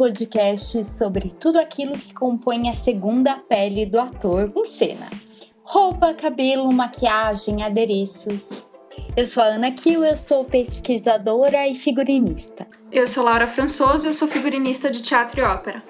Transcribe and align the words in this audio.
Podcast 0.00 0.82
sobre 0.86 1.28
tudo 1.38 1.58
aquilo 1.58 1.92
que 1.92 2.14
compõe 2.14 2.70
a 2.70 2.74
segunda 2.74 3.36
pele 3.36 3.84
do 3.84 4.00
ator 4.00 4.50
em 4.56 4.64
cena: 4.64 5.06
roupa, 5.62 6.14
cabelo, 6.14 6.72
maquiagem, 6.72 7.62
adereços. 7.62 8.62
Eu 9.14 9.26
sou 9.26 9.42
a 9.42 9.48
Ana 9.48 9.70
Kiel, 9.70 10.02
eu 10.02 10.16
sou 10.16 10.42
pesquisadora 10.42 11.68
e 11.68 11.74
figurinista. 11.74 12.66
Eu 12.90 13.06
sou 13.06 13.22
Laura 13.22 13.46
Françoso, 13.46 14.08
eu 14.08 14.14
sou 14.14 14.26
figurinista 14.26 14.90
de 14.90 15.02
teatro 15.02 15.38
e 15.38 15.44
ópera. 15.44 15.82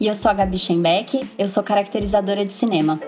E 0.00 0.08
eu 0.08 0.16
sou 0.16 0.32
a 0.32 0.34
Gabi 0.34 0.58
Schenbeck, 0.58 1.30
eu 1.38 1.46
sou 1.46 1.62
caracterizadora 1.62 2.44
de 2.44 2.52
cinema. 2.52 2.98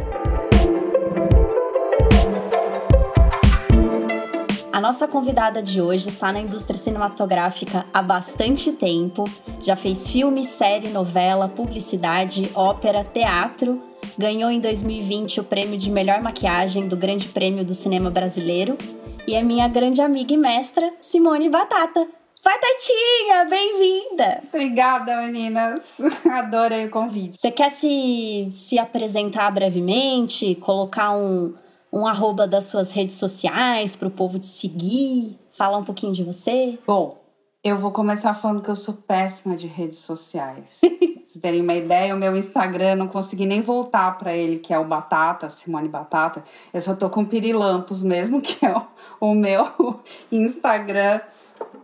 A 4.81 4.83
nossa 4.83 5.07
convidada 5.07 5.63
de 5.63 5.79
hoje 5.79 6.09
está 6.09 6.33
na 6.33 6.41
indústria 6.41 6.79
cinematográfica 6.79 7.85
há 7.93 8.01
bastante 8.01 8.73
tempo. 8.73 9.25
Já 9.61 9.77
fez 9.77 10.09
filme, 10.09 10.43
série, 10.43 10.89
novela, 10.89 11.51
publicidade, 11.51 12.51
ópera, 12.55 13.05
teatro. 13.05 13.79
Ganhou 14.17 14.51
em 14.51 14.59
2020 14.59 15.41
o 15.41 15.45
prêmio 15.45 15.77
de 15.77 15.91
melhor 15.91 16.23
maquiagem 16.23 16.89
do 16.89 16.97
Grande 16.97 17.29
Prêmio 17.29 17.63
do 17.63 17.75
Cinema 17.75 18.09
Brasileiro. 18.09 18.79
E 19.27 19.35
é 19.35 19.43
minha 19.43 19.69
grande 19.69 20.01
amiga 20.01 20.33
e 20.33 20.39
mestra, 20.39 20.91
Simone 20.99 21.51
Batata. 21.51 22.09
Batatinha, 22.43 23.45
bem-vinda! 23.51 24.43
Obrigada, 24.49 25.15
meninas. 25.19 25.93
Adorei 26.25 26.87
o 26.87 26.91
convite. 26.91 27.37
Você 27.37 27.51
quer 27.51 27.71
se, 27.71 28.49
se 28.51 28.79
apresentar 28.79 29.51
brevemente, 29.51 30.55
colocar 30.55 31.15
um, 31.15 31.53
um 31.93 32.07
arroba 32.07 32.47
das 32.47 32.65
suas 32.65 32.93
redes 32.93 33.17
sociais 33.17 33.97
para 33.97 34.09
o 34.09 34.11
povo 34.11 34.39
te 34.39 34.47
seguir? 34.47 35.39
Falar 35.51 35.79
um 35.79 35.85
pouquinho 35.85 36.13
de 36.13 36.23
você? 36.23 36.79
Bom, 36.87 37.19
eu 37.63 37.77
vou 37.77 37.91
começar 37.91 38.33
falando 38.33 38.63
que 38.63 38.71
eu 38.71 38.77
sou 38.77 38.95
péssima 38.95 39.55
de 39.55 39.67
redes 39.67 39.99
sociais. 39.99 40.81
Vocês 41.31 41.43
terem 41.43 41.61
uma 41.61 41.75
ideia, 41.75 42.15
o 42.15 42.19
meu 42.19 42.37
Instagram, 42.37 42.97
não 42.97 43.07
consegui 43.07 43.45
nem 43.45 43.61
voltar 43.61 44.17
para 44.19 44.35
ele, 44.35 44.59
que 44.59 44.73
é 44.73 44.79
o 44.79 44.85
Batata, 44.85 45.51
Simone 45.51 45.89
Batata. 45.89 46.43
Eu 46.73 46.81
só 46.81 46.95
tô 46.95 47.11
com 47.11 47.25
Pirilampos 47.25 48.03
mesmo, 48.03 48.41
que 48.43 48.65
é 48.65 48.75
o, 48.77 48.83
o 49.21 49.35
meu 49.35 50.01
Instagram 50.33 51.21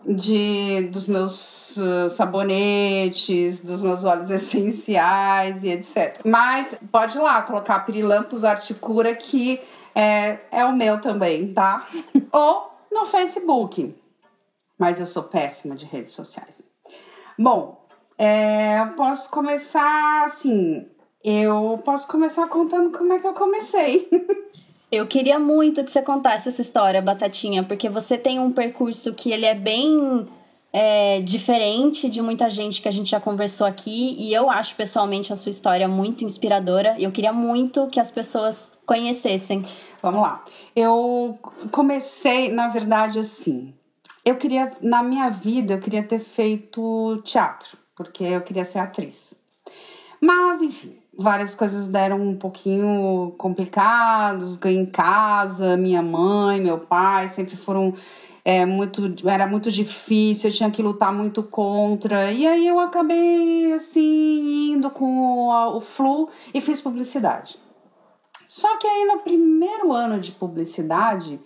de 0.07 0.89
dos 0.91 1.07
meus 1.09 1.77
uh, 1.77 2.09
sabonetes, 2.09 3.61
dos 3.61 3.83
meus 3.83 4.05
óleos 4.05 4.31
essenciais 4.31 5.63
e 5.63 5.69
etc. 5.69 6.21
Mas 6.25 6.77
pode 6.91 7.19
ir 7.19 7.21
lá 7.21 7.43
colocar 7.43 7.81
Pirilampos 7.81 8.45
Articura 8.45 9.15
que 9.15 9.61
é, 9.97 10.41
é 10.53 10.65
o 10.67 10.77
meu 10.77 11.01
também, 11.01 11.55
tá? 11.55 11.89
Ou 12.31 12.71
no 12.93 13.07
Facebook. 13.07 13.97
Mas 14.79 15.01
eu 15.01 15.07
sou 15.07 15.23
péssima 15.23 15.75
de 15.75 15.87
redes 15.87 16.13
sociais. 16.13 16.63
Bom, 17.39 17.83
é, 18.19 18.85
posso 18.95 19.31
começar 19.31 20.27
assim. 20.27 20.87
Eu 21.25 21.81
posso 21.83 22.07
começar 22.07 22.47
contando 22.49 22.97
como 22.97 23.11
é 23.15 23.19
que 23.19 23.27
eu 23.27 23.33
comecei. 23.33 24.09
Eu 24.93 25.05
queria 25.05 25.37
muito 25.37 25.83
que 25.83 25.91
você 25.91 26.01
contasse 26.01 26.49
essa 26.49 26.63
história, 26.63 27.03
Batatinha, 27.03 27.65
porque 27.65 27.89
você 27.89 28.17
tem 28.17 28.39
um 28.39 28.53
percurso 28.53 29.13
que 29.15 29.33
ele 29.33 29.45
é 29.45 29.53
bem 29.53 30.25
é, 30.79 31.23
diferente 31.23 32.11
de 32.11 32.21
muita 32.21 32.51
gente 32.51 32.83
que 32.83 32.89
a 32.89 32.91
gente 32.91 33.11
já 33.11 33.19
conversou 33.19 33.67
aqui 33.67 34.15
e 34.19 34.35
eu 34.35 34.51
acho 34.51 34.77
pessoalmente 34.77 35.33
a 35.33 35.37
sua 35.37 35.49
história 35.49 35.89
muito 35.89 36.23
inspiradora 36.23 36.95
e 36.99 37.05
eu 37.05 37.11
queria 37.11 37.33
muito 37.33 37.87
que 37.87 37.99
as 37.99 38.11
pessoas 38.11 38.73
conhecessem. 38.85 39.63
Vamos 40.03 40.21
lá. 40.21 40.45
Eu 40.77 41.39
comecei, 41.73 42.53
na 42.53 42.69
verdade, 42.69 43.19
assim. 43.19 43.73
Eu 44.23 44.37
queria, 44.37 44.71
na 44.83 45.03
minha 45.03 45.31
vida, 45.31 45.73
eu 45.73 45.81
queria 45.81 46.03
ter 46.03 46.19
feito 46.19 47.23
teatro, 47.25 47.79
porque 47.95 48.25
eu 48.25 48.43
queria 48.43 48.67
ser 48.67 48.81
atriz. 48.81 49.35
Mas, 50.21 50.61
enfim, 50.61 50.95
várias 51.17 51.55
coisas 51.55 51.89
deram 51.89 52.21
um 52.21 52.37
pouquinho 52.37 53.35
complicados, 53.39 54.59
em 54.67 54.85
casa, 54.85 55.75
minha 55.75 56.03
mãe, 56.03 56.61
meu 56.61 56.81
pai 56.81 57.31
sempre 57.31 57.57
foram 57.57 57.95
é, 58.47 58.65
muito, 58.65 59.13
era 59.29 59.45
muito 59.45 59.73
difícil, 59.73 60.49
eu 60.49 60.55
tinha 60.55 60.71
que 60.71 60.81
lutar 60.81 61.13
muito 61.13 61.43
contra. 61.43 62.31
E 62.31 62.47
aí 62.47 62.65
eu 62.65 62.79
acabei 62.79 63.73
assim 63.73 64.71
indo 64.71 64.89
com 64.89 65.05
o, 65.05 65.77
o 65.77 65.81
flu 65.81 66.29
e 66.55 66.61
fiz 66.61 66.81
publicidade. 66.81 67.59
Só 68.47 68.77
que 68.77 68.87
aí 68.87 69.05
no 69.07 69.19
primeiro 69.19 69.93
ano 69.93 70.21
de 70.21 70.31
publicidade, 70.31 71.41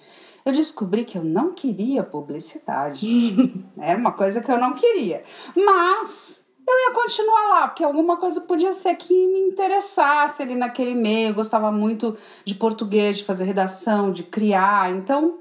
eu 0.44 0.52
descobri 0.52 1.06
que 1.06 1.16
eu 1.16 1.24
não 1.24 1.54
queria 1.54 2.02
publicidade. 2.02 3.64
Era 3.80 3.98
uma 3.98 4.12
coisa 4.12 4.42
que 4.42 4.52
eu 4.52 4.58
não 4.58 4.74
queria. 4.74 5.24
Mas 5.56 6.44
eu 6.68 6.78
ia 6.80 6.92
continuar 6.92 7.48
lá, 7.48 7.68
porque 7.68 7.82
alguma 7.82 8.18
coisa 8.18 8.42
podia 8.42 8.74
ser 8.74 8.94
que 8.96 9.26
me 9.26 9.40
interessasse 9.48 10.42
ali 10.42 10.54
naquele 10.54 10.94
meio. 10.94 11.30
Eu 11.30 11.34
gostava 11.34 11.72
muito 11.72 12.18
de 12.44 12.54
português, 12.54 13.16
de 13.16 13.24
fazer 13.24 13.44
redação, 13.44 14.12
de 14.12 14.22
criar. 14.22 14.90
Então, 14.90 15.38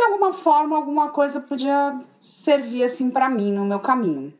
de 0.00 0.04
alguma 0.04 0.32
forma, 0.32 0.76
alguma 0.76 1.10
coisa 1.10 1.42
podia 1.42 2.00
servir 2.22 2.84
assim 2.84 3.10
para 3.10 3.28
mim 3.28 3.52
no 3.52 3.66
meu 3.66 3.80
caminho. 3.80 4.32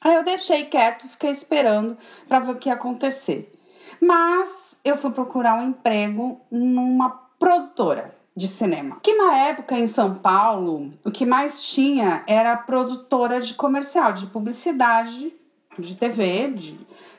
Aí 0.00 0.14
eu 0.14 0.22
deixei 0.22 0.66
quieto, 0.66 1.08
fiquei 1.08 1.30
esperando 1.30 1.98
para 2.28 2.38
ver 2.38 2.52
o 2.52 2.56
que 2.56 2.68
ia 2.68 2.74
acontecer. 2.74 3.52
Mas 4.00 4.80
eu 4.84 4.96
fui 4.96 5.10
procurar 5.10 5.58
um 5.58 5.68
emprego 5.70 6.40
numa 6.48 7.10
produtora 7.40 8.14
de 8.36 8.46
cinema. 8.46 9.00
Que 9.02 9.14
na 9.14 9.36
época 9.36 9.76
em 9.76 9.88
São 9.88 10.14
Paulo, 10.14 10.92
o 11.04 11.10
que 11.10 11.26
mais 11.26 11.66
tinha 11.66 12.22
era 12.28 12.56
produtora 12.56 13.40
de 13.40 13.54
comercial, 13.54 14.12
de 14.12 14.26
publicidade, 14.26 15.34
de 15.76 15.96
TV, 15.96 16.52
de 16.52 16.78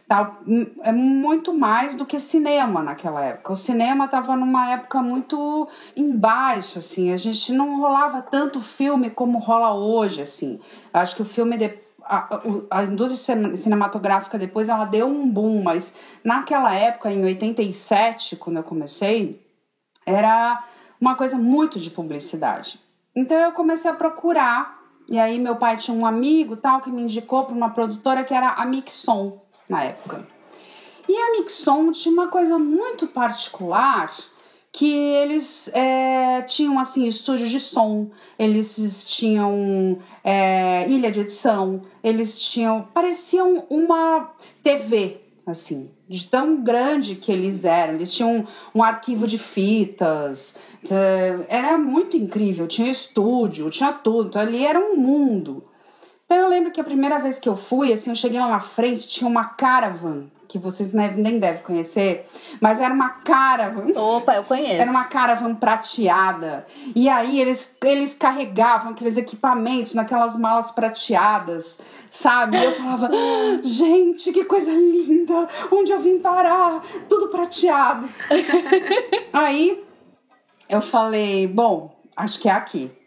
tal. 0.09 0.37
É 0.81 0.91
muito 0.91 1.53
mais 1.53 1.95
do 1.95 2.05
que 2.05 2.19
cinema 2.19 2.81
naquela 2.81 3.23
época. 3.23 3.53
O 3.53 3.55
cinema 3.55 4.05
estava 4.05 4.35
numa 4.35 4.71
época 4.71 5.03
muito 5.03 5.69
embaixo, 5.95 6.79
assim. 6.79 7.13
A 7.13 7.17
gente 7.17 7.53
não 7.53 7.79
rolava 7.79 8.19
tanto 8.23 8.59
filme 8.59 9.11
como 9.11 9.37
rola 9.37 9.71
hoje, 9.73 10.23
assim. 10.23 10.59
Acho 10.91 11.15
que 11.15 11.21
o 11.21 11.25
filme 11.25 11.55
a, 12.03 12.41
a, 12.71 12.83
indústria 12.83 13.55
cinematográfica 13.55 14.39
depois 14.39 14.67
ela 14.67 14.85
deu 14.85 15.05
um 15.05 15.29
boom, 15.29 15.61
mas 15.61 15.93
naquela 16.23 16.73
época, 16.73 17.11
em 17.11 17.23
87, 17.23 18.35
quando 18.35 18.57
eu 18.57 18.63
comecei, 18.63 19.45
era 20.07 20.63
uma 20.99 21.15
coisa 21.15 21.37
muito 21.37 21.79
de 21.79 21.91
publicidade. 21.91 22.79
Então 23.15 23.37
eu 23.37 23.51
comecei 23.51 23.91
a 23.91 23.93
procurar, 23.93 24.79
e 25.07 25.19
aí 25.19 25.37
meu 25.37 25.55
pai 25.55 25.77
tinha 25.77 25.95
um 25.95 26.05
amigo 26.05 26.57
tal 26.57 26.81
que 26.81 26.89
me 26.89 27.03
indicou 27.03 27.45
para 27.45 27.53
uma 27.53 27.69
produtora 27.69 28.23
que 28.23 28.33
era 28.33 28.53
a 28.53 28.65
Mixon 28.65 29.39
na 29.69 29.83
época. 29.83 30.27
E 31.07 31.15
a 31.15 31.31
Mixon 31.31 31.91
tinha 31.91 32.11
uma 32.11 32.27
coisa 32.27 32.59
muito 32.59 33.07
particular 33.07 34.11
que 34.71 34.93
eles 34.93 35.69
é, 35.73 36.41
tinham 36.43 36.77
assim 36.77 37.07
estúdio 37.07 37.47
de 37.47 37.59
som, 37.59 38.09
eles 38.37 39.07
tinham 39.07 39.97
é, 40.23 40.87
ilha 40.87 41.11
de 41.11 41.21
edição, 41.21 41.81
eles 42.03 42.39
tinham 42.39 42.87
pareciam 42.93 43.65
uma 43.69 44.31
TV 44.63 45.21
assim 45.45 45.89
de 46.09 46.25
tão 46.25 46.63
grande 46.63 47.15
que 47.15 47.31
eles 47.31 47.63
eram. 47.63 47.93
Eles 47.93 48.11
tinham 48.11 48.37
um, 48.73 48.79
um 48.79 48.83
arquivo 48.83 49.27
de 49.27 49.37
fitas, 49.37 50.57
era 51.47 51.77
muito 51.77 52.17
incrível. 52.17 52.67
Tinha 52.67 52.89
estúdio, 52.89 53.69
tinha 53.69 53.93
tudo. 53.93 54.29
Então, 54.29 54.41
ali 54.41 54.65
era 54.65 54.79
um 54.79 54.95
mundo. 54.95 55.63
Então 56.29 56.43
eu 56.43 56.47
lembro 56.47 56.69
que 56.69 56.79
a 56.79 56.83
primeira 56.83 57.17
vez 57.17 57.39
que 57.39 57.49
eu 57.49 57.57
fui, 57.57 57.91
assim, 57.91 58.11
eu 58.11 58.15
cheguei 58.15 58.39
lá 58.39 58.47
na 58.47 58.59
frente, 58.59 59.07
tinha 59.07 59.27
uma 59.27 59.45
caravan 59.45 60.27
que 60.47 60.59
vocês 60.59 60.93
nem 60.93 61.39
devem 61.39 61.63
conhecer, 61.63 62.27
mas 62.61 62.79
era 62.79 62.93
uma 62.93 63.09
caravan. 63.09 63.99
Opa, 63.99 64.35
eu 64.35 64.43
conheço. 64.43 64.79
Era 64.79 64.91
uma 64.91 65.05
caravan 65.05 65.55
prateada. 65.55 66.67
E 66.95 67.09
aí 67.09 67.41
eles, 67.41 67.75
eles 67.83 68.13
carregavam 68.13 68.91
aqueles 68.91 69.17
equipamentos 69.17 69.95
naquelas 69.95 70.37
malas 70.37 70.69
prateadas, 70.69 71.79
sabe? 72.11 72.57
E 72.57 72.63
eu 72.63 72.73
falava, 72.73 73.09
gente, 73.63 74.31
que 74.31 74.43
coisa 74.43 74.71
linda! 74.71 75.47
Onde 75.71 75.91
eu 75.91 75.99
vim 75.99 76.19
parar? 76.19 76.83
Tudo 77.09 77.29
prateado. 77.29 78.07
aí 79.33 79.83
eu 80.69 80.81
falei, 80.81 81.47
bom, 81.47 81.91
acho 82.15 82.39
que 82.39 82.47
é 82.47 82.51
aqui. 82.51 82.98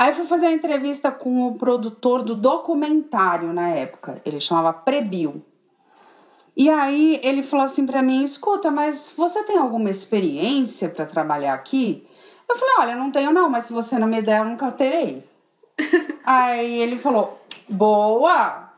Aí 0.00 0.14
fui 0.14 0.24
fazer 0.24 0.46
a 0.46 0.52
entrevista 0.52 1.10
com 1.10 1.46
o 1.46 1.58
produtor 1.58 2.22
do 2.22 2.34
documentário 2.34 3.52
na 3.52 3.68
época. 3.68 4.18
Ele 4.24 4.40
chamava 4.40 4.72
Prebil. 4.72 5.44
E 6.56 6.70
aí 6.70 7.20
ele 7.22 7.42
falou 7.42 7.66
assim 7.66 7.84
para 7.84 8.02
mim: 8.02 8.24
escuta, 8.24 8.70
mas 8.70 9.12
você 9.14 9.44
tem 9.44 9.58
alguma 9.58 9.90
experiência 9.90 10.88
para 10.88 11.04
trabalhar 11.04 11.52
aqui? 11.52 12.08
Eu 12.48 12.56
falei: 12.56 12.74
olha, 12.78 12.96
não 12.96 13.10
tenho 13.10 13.30
não, 13.30 13.50
mas 13.50 13.66
se 13.66 13.74
você 13.74 13.98
não 13.98 14.08
me 14.08 14.22
der, 14.22 14.38
eu 14.38 14.46
nunca 14.46 14.72
terei. 14.72 15.22
aí 16.24 16.78
ele 16.80 16.96
falou: 16.96 17.38
boa! 17.68 18.70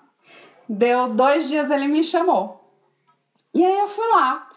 Deu 0.68 1.10
dois 1.10 1.46
dias, 1.46 1.70
ele 1.70 1.86
me 1.86 2.02
chamou. 2.02 2.68
E 3.54 3.64
aí 3.64 3.78
eu 3.78 3.86
fui 3.86 4.08
lá. 4.08 4.48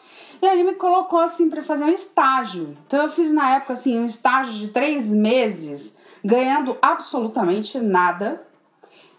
E 0.41 0.47
aí 0.47 0.59
ele 0.59 0.71
me 0.71 0.75
colocou 0.77 1.19
assim 1.19 1.47
para 1.47 1.61
fazer 1.61 1.83
um 1.83 1.89
estágio. 1.89 2.75
Então 2.87 3.03
eu 3.03 3.09
fiz 3.09 3.31
na 3.31 3.57
época 3.57 3.73
assim 3.73 3.99
um 3.99 4.05
estágio 4.05 4.53
de 4.53 4.69
três 4.69 5.13
meses, 5.13 5.95
ganhando 6.25 6.75
absolutamente 6.81 7.79
nada 7.79 8.41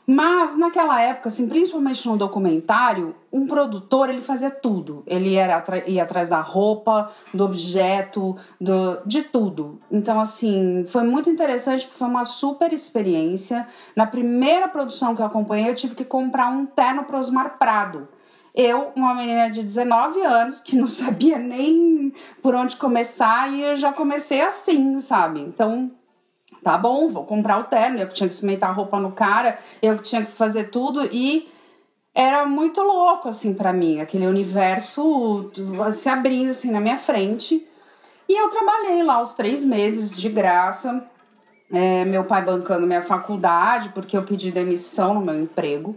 Mas 0.09 0.57
naquela 0.57 1.01
época, 1.01 1.31
assim, 1.31 1.49
principalmente 1.49 2.07
no 2.07 2.17
documentário, 2.17 3.17
um 3.33 3.45
produtor 3.45 4.09
ele 4.09 4.21
fazia 4.21 4.51
tudo. 4.51 5.03
Ele 5.05 5.35
era 5.35 5.65
ia 5.89 6.05
atrás 6.05 6.29
da 6.29 6.41
roupa, 6.41 7.11
do 7.35 7.45
objeto, 7.45 8.37
do, 8.61 9.01
de 9.05 9.23
tudo. 9.23 9.81
Então, 9.91 10.21
assim, 10.21 10.85
foi 10.87 11.03
muito 11.03 11.29
interessante 11.29 11.87
porque 11.87 11.99
foi 11.99 12.07
uma 12.07 12.25
super 12.25 12.73
experiência. 12.73 13.67
Na 13.97 14.07
primeira 14.07 14.69
produção 14.69 15.17
que 15.17 15.23
eu 15.23 15.27
acompanhei, 15.27 15.71
eu 15.71 15.75
tive 15.75 15.97
que 15.97 16.05
comprar 16.05 16.53
um 16.53 16.65
terno 16.67 17.03
para 17.03 17.19
Osmar 17.19 17.59
Prado. 17.59 18.07
Eu, 18.55 18.93
uma 18.95 19.13
menina 19.13 19.51
de 19.51 19.65
19 19.65 20.23
anos, 20.23 20.61
que 20.61 20.77
não 20.77 20.87
sabia 20.87 21.37
nem 21.37 22.15
por 22.41 22.55
onde 22.55 22.77
começar, 22.77 23.53
e 23.53 23.61
eu 23.61 23.77
já 23.77 23.93
comecei 23.93 24.41
assim, 24.41 25.01
sabe? 25.01 25.41
Então, 25.41 25.91
tá 26.67 26.77
bom, 26.77 27.09
vou 27.09 27.23
comprar 27.23 27.61
o 27.61 27.65
terno, 27.65 27.97
eu 27.97 28.09
que 28.09 28.15
tinha 28.15 28.29
que 28.29 28.35
experimentar 28.35 28.71
a 28.71 28.73
roupa 28.73 28.99
no 28.99 29.13
cara, 29.13 29.57
eu 29.81 29.95
que 29.97 30.03
tinha 30.03 30.25
que 30.25 30.33
fazer 30.33 30.65
tudo 30.65 31.09
e 31.13 31.49
era 32.13 32.45
muito 32.45 32.83
louco 32.83 33.29
assim 33.29 33.55
para 33.55 33.73
mim, 33.73 34.01
aquele 34.01 34.27
universo 34.27 35.49
se 35.95 36.09
abrindo 36.09 36.51
assim 36.51 36.73
na 36.73 36.81
minha 36.81 36.99
frente. 36.99 37.65
E 38.29 38.37
eu 38.37 38.51
trabalhei 38.51 39.01
lá 39.05 39.23
os 39.23 39.35
três 39.35 39.65
meses 39.65 40.17
de 40.17 40.29
graça, 40.29 41.09
é, 41.73 42.05
meu 42.05 42.25
pai 42.25 42.45
bancando 42.45 42.85
minha 42.85 43.03
faculdade, 43.03 43.91
porque 43.91 44.17
eu 44.17 44.25
pedi 44.25 44.51
demissão 44.51 45.15
no 45.15 45.21
meu 45.21 45.41
emprego. 45.41 45.95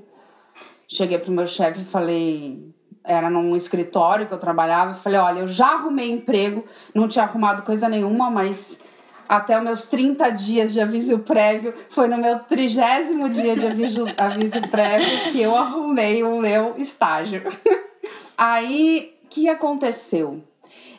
Cheguei 0.88 1.18
pro 1.18 1.32
meu 1.32 1.48
chefe 1.48 1.82
e 1.82 1.86
falei, 1.86 2.64
era 3.04 3.28
num 3.28 3.56
escritório 3.56 4.28
que 4.28 4.34
eu 4.36 4.38
trabalhava, 4.38 4.94
falei, 4.94 5.20
olha, 5.20 5.40
eu 5.40 5.48
já 5.48 5.70
arrumei 5.74 6.12
emprego, 6.12 6.64
não 6.94 7.08
tinha 7.08 7.26
arrumado 7.26 7.64
coisa 7.64 7.90
nenhuma, 7.90 8.30
mas 8.30 8.80
até 9.30 9.56
os 9.56 9.64
meus 9.64 9.88
30 9.88 10.32
dias 10.32 10.74
de 10.74 10.82
aviso 10.82 11.20
prévio. 11.20 11.72
Foi 11.92 12.08
no 12.08 12.18
meu 12.18 12.40
trigésimo 12.40 13.30
dia 13.30 13.56
de 13.56 13.68
aviso, 13.68 14.08
aviso 14.18 14.60
prévio 14.70 15.32
que 15.32 15.40
eu 15.40 15.56
arrumei 15.56 16.24
o 16.24 16.40
meu 16.40 16.74
estágio. 16.78 17.44
Aí, 18.36 19.16
o 19.24 19.28
que 19.30 19.48
aconteceu? 19.48 20.42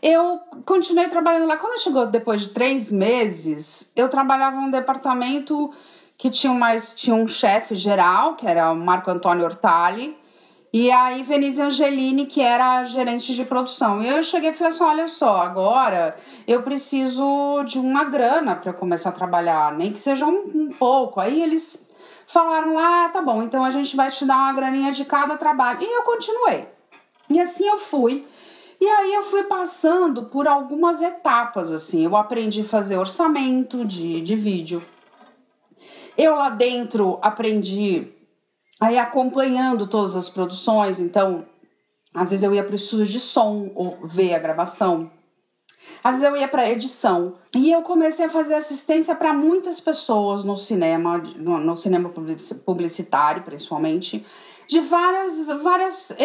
Eu 0.00 0.38
continuei 0.65 1.09
trabalhando 1.09 1.49
lá. 1.49 1.56
Quando 1.56 1.81
chegou 1.81 2.06
depois 2.06 2.43
de 2.43 2.50
três 2.50 2.93
meses, 2.93 3.91
eu 3.97 4.09
trabalhava 4.09 4.56
num 4.56 4.71
departamento 4.71 5.73
que 6.17 6.31
tinha 6.31 6.53
mais 6.53 6.94
tinha 6.94 7.17
um 7.17 7.26
chefe 7.26 7.75
geral, 7.75 8.37
que 8.37 8.47
era 8.47 8.71
o 8.71 8.76
Marco 8.76 9.11
Antônio 9.11 9.44
Ortali, 9.44 10.17
e 10.73 10.89
aí, 10.93 11.25
Venise 11.25 11.61
Angelini, 11.61 12.27
que 12.27 12.41
era 12.41 12.79
a 12.79 12.85
gerente 12.85 13.35
de 13.35 13.45
produção. 13.45 14.01
E 14.01 14.07
eu 14.07 14.23
cheguei 14.23 14.51
e 14.51 14.53
falei 14.53 14.73
assim: 14.73 14.85
olha 14.85 15.09
só, 15.09 15.39
agora 15.39 16.17
eu 16.47 16.63
preciso 16.63 17.65
de 17.65 17.77
uma 17.77 18.05
grana 18.05 18.55
para 18.55 18.73
começar 18.73 19.09
a 19.09 19.13
trabalhar, 19.13 19.77
nem 19.77 19.93
que 19.93 19.99
seja 19.99 20.25
um, 20.27 20.49
um, 20.55 20.69
pouco. 20.73 21.19
Aí 21.19 21.43
eles 21.43 21.89
falaram 22.25 22.75
lá: 22.75 23.07
ah, 23.07 23.09
tá 23.09 23.21
bom, 23.21 23.43
então 23.43 23.65
a 23.65 23.71
gente 23.71 23.97
vai 23.97 24.11
te 24.13 24.25
dar 24.25 24.37
uma 24.37 24.53
graninha 24.53 24.93
de 24.93 25.05
cada 25.05 25.37
trabalho. 25.37 25.83
E 25.83 25.93
eu 25.93 26.05
continuei. 26.05 26.69
E 27.29 27.41
assim 27.41 27.67
eu 27.67 27.79
fui. 27.79 28.25
E 28.81 28.87
aí 28.87 29.13
eu 29.13 29.25
fui 29.25 29.43
passando 29.43 30.27
por 30.27 30.47
algumas 30.47 31.03
etapas, 31.03 31.73
assim. 31.73 32.05
Eu 32.05 32.17
aprendi 32.17 32.61
a 32.61 32.65
fazer 32.65 32.97
orçamento 32.97 33.85
de, 33.85 34.21
de 34.21 34.37
vídeo. 34.37 34.83
Eu 36.17 36.37
lá 36.37 36.49
dentro 36.49 37.19
aprendi 37.21 38.20
aí 38.81 38.99
acompanhando 38.99 39.87
todas 39.87 40.17
as 40.17 40.29
produções, 40.29 40.99
então 40.99 41.44
às 42.15 42.31
vezes 42.31 42.43
eu 42.43 42.55
ia 42.55 42.65
para 42.65 42.73
o 42.73 42.77
estúdio 42.77 43.06
de 43.06 43.21
som 43.21 43.71
ou 43.75 43.99
ver 44.03 44.35
a 44.35 44.38
gravação. 44.38 45.11
Às 46.03 46.12
vezes 46.12 46.27
eu 46.27 46.37
ia 46.37 46.49
para 46.49 46.69
edição 46.69 47.35
e 47.55 47.71
eu 47.71 47.82
comecei 47.82 48.27
a 48.27 48.31
fazer 48.31 48.55
assistência 48.55 49.15
para 49.15 49.32
muitas 49.32 49.81
pessoas 49.81 50.44
no 50.44 50.56
cinema, 50.56 51.19
no, 51.37 51.59
no, 51.59 51.77
cinema 51.77 52.11
publicitário 52.65 53.43
principalmente, 53.43 54.25
de 54.67 54.81
várias, 54.81 55.47
várias, 55.62 56.17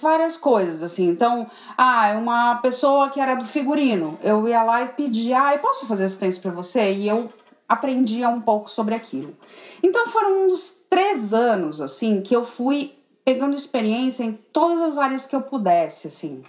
várias 0.00 0.36
coisas 0.36 0.82
assim. 0.82 1.08
Então, 1.08 1.48
ah, 1.76 2.16
uma 2.18 2.56
pessoa 2.56 3.08
que 3.08 3.20
era 3.20 3.34
do 3.34 3.44
figurino, 3.44 4.18
eu 4.22 4.46
ia 4.48 4.62
lá 4.62 4.82
e 4.82 4.88
pedia, 4.88 5.42
ah, 5.42 5.54
eu 5.54 5.60
posso 5.60 5.86
fazer 5.86 6.04
assistência 6.04 6.42
para 6.42 6.50
você? 6.50 6.92
E 6.92 7.08
eu 7.08 7.30
aprendia 7.68 8.28
um 8.28 8.40
pouco 8.40 8.70
sobre 8.70 8.94
aquilo. 8.94 9.34
Então 9.82 10.06
foram 10.08 10.46
uns 10.46 10.83
três 10.88 11.32
anos 11.32 11.80
assim 11.80 12.20
que 12.20 12.34
eu 12.34 12.44
fui 12.44 12.94
pegando 13.24 13.56
experiência 13.56 14.22
em 14.22 14.32
todas 14.52 14.80
as 14.82 14.98
áreas 14.98 15.26
que 15.26 15.34
eu 15.34 15.40
pudesse, 15.40 16.08
assim. 16.08 16.44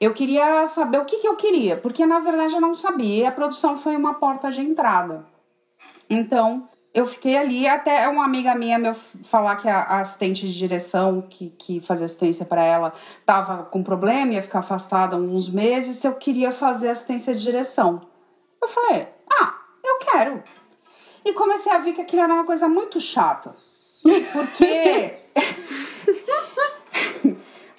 Eu 0.00 0.12
queria 0.12 0.66
saber 0.66 0.98
o 0.98 1.04
que, 1.04 1.18
que 1.18 1.26
eu 1.26 1.36
queria, 1.36 1.76
porque 1.76 2.06
na 2.06 2.20
verdade 2.20 2.54
eu 2.54 2.60
não 2.60 2.74
sabia. 2.74 3.28
A 3.28 3.32
produção 3.32 3.78
foi 3.78 3.96
uma 3.96 4.14
porta 4.14 4.50
de 4.50 4.60
entrada. 4.60 5.24
Então, 6.08 6.68
eu 6.94 7.06
fiquei 7.06 7.36
ali 7.36 7.68
até 7.68 8.08
uma 8.08 8.24
amiga 8.24 8.54
minha 8.54 8.78
me 8.78 8.92
falar 8.94 9.56
que 9.56 9.68
a 9.68 10.00
assistente 10.00 10.46
de 10.46 10.56
direção 10.56 11.20
que, 11.20 11.50
que 11.50 11.80
fazia 11.80 12.06
assistência 12.06 12.46
para 12.46 12.64
ela 12.64 12.92
estava 13.20 13.64
com 13.64 13.82
problema, 13.82 14.32
ia 14.32 14.42
ficar 14.42 14.60
afastada 14.60 15.16
uns 15.16 15.48
meses, 15.48 15.96
se 15.96 16.08
eu 16.08 16.14
queria 16.14 16.50
fazer 16.50 16.88
assistência 16.88 17.34
de 17.34 17.42
direção. 17.42 18.00
Eu 18.62 18.68
falei, 18.68 19.08
ah, 19.30 19.54
eu 19.84 19.98
quero. 19.98 20.42
E 21.24 21.32
comecei 21.34 21.70
a 21.70 21.78
ver 21.78 21.92
que 21.92 22.00
aquilo 22.00 22.22
era 22.22 22.32
uma 22.32 22.44
coisa 22.44 22.68
muito 22.68 23.00
chata. 23.00 23.54
Porque. 24.02 25.14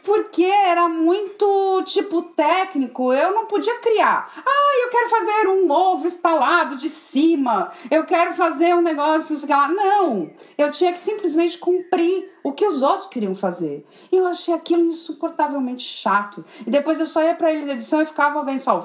porque 0.09 0.43
era 0.43 0.87
muito 0.87 1.83
tipo 1.85 2.23
técnico, 2.23 3.13
eu 3.13 3.31
não 3.31 3.45
podia 3.45 3.77
criar. 3.79 4.41
Ah, 4.43 4.83
eu 4.83 4.89
quero 4.89 5.09
fazer 5.09 5.47
um 5.49 5.71
ovo 5.71 6.07
instalado 6.07 6.75
de 6.75 6.89
cima, 6.89 7.71
eu 7.91 8.03
quero 8.05 8.33
fazer 8.33 8.73
um 8.73 8.81
negócio, 8.81 9.33
não 9.33 9.39
sei 9.39 9.55
lá. 9.55 9.67
Não, 9.67 10.31
eu 10.57 10.71
tinha 10.71 10.91
que 10.91 10.99
simplesmente 10.99 11.59
cumprir 11.59 12.31
o 12.43 12.53
que 12.53 12.65
os 12.65 12.81
outros 12.81 13.07
queriam 13.07 13.35
fazer. 13.35 13.85
E 14.11 14.17
eu 14.17 14.25
achei 14.25 14.53
aquilo 14.53 14.83
insuportavelmente 14.83 15.83
chato. 15.83 16.43
E 16.65 16.71
depois 16.71 16.99
eu 16.99 17.05
só 17.05 17.21
ia 17.21 17.35
pra 17.35 17.51
ele 17.51 17.65
de 17.65 17.71
edição 17.71 18.01
e 18.01 18.05
ficava 18.05 18.43
vendo 18.43 18.59
só 18.59 18.79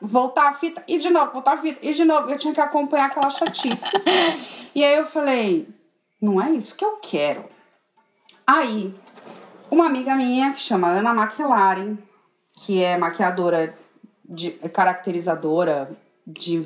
voltar 0.00 0.48
a 0.48 0.52
fita 0.52 0.82
e 0.86 0.98
de 0.98 1.10
novo, 1.10 1.32
voltar 1.32 1.52
a 1.52 1.56
fita 1.56 1.78
e 1.82 1.92
de 1.92 2.04
novo. 2.04 2.30
Eu 2.30 2.38
tinha 2.38 2.54
que 2.54 2.60
acompanhar 2.60 3.06
aquela 3.06 3.30
chatice. 3.30 3.96
e 4.74 4.84
aí 4.84 4.96
eu 4.96 5.04
falei, 5.04 5.68
não 6.20 6.40
é 6.40 6.50
isso 6.50 6.76
que 6.76 6.84
eu 6.84 6.96
quero. 6.96 7.44
Aí, 8.46 8.94
uma 9.70 9.86
amiga 9.86 10.14
minha 10.14 10.52
que 10.52 10.60
chama 10.60 10.88
Ana 10.88 11.14
McLaren, 11.14 11.98
que 12.54 12.82
é 12.82 12.96
maquiadora, 12.96 13.76
de, 14.24 14.50
caracterizadora 14.50 15.90
de 16.26 16.64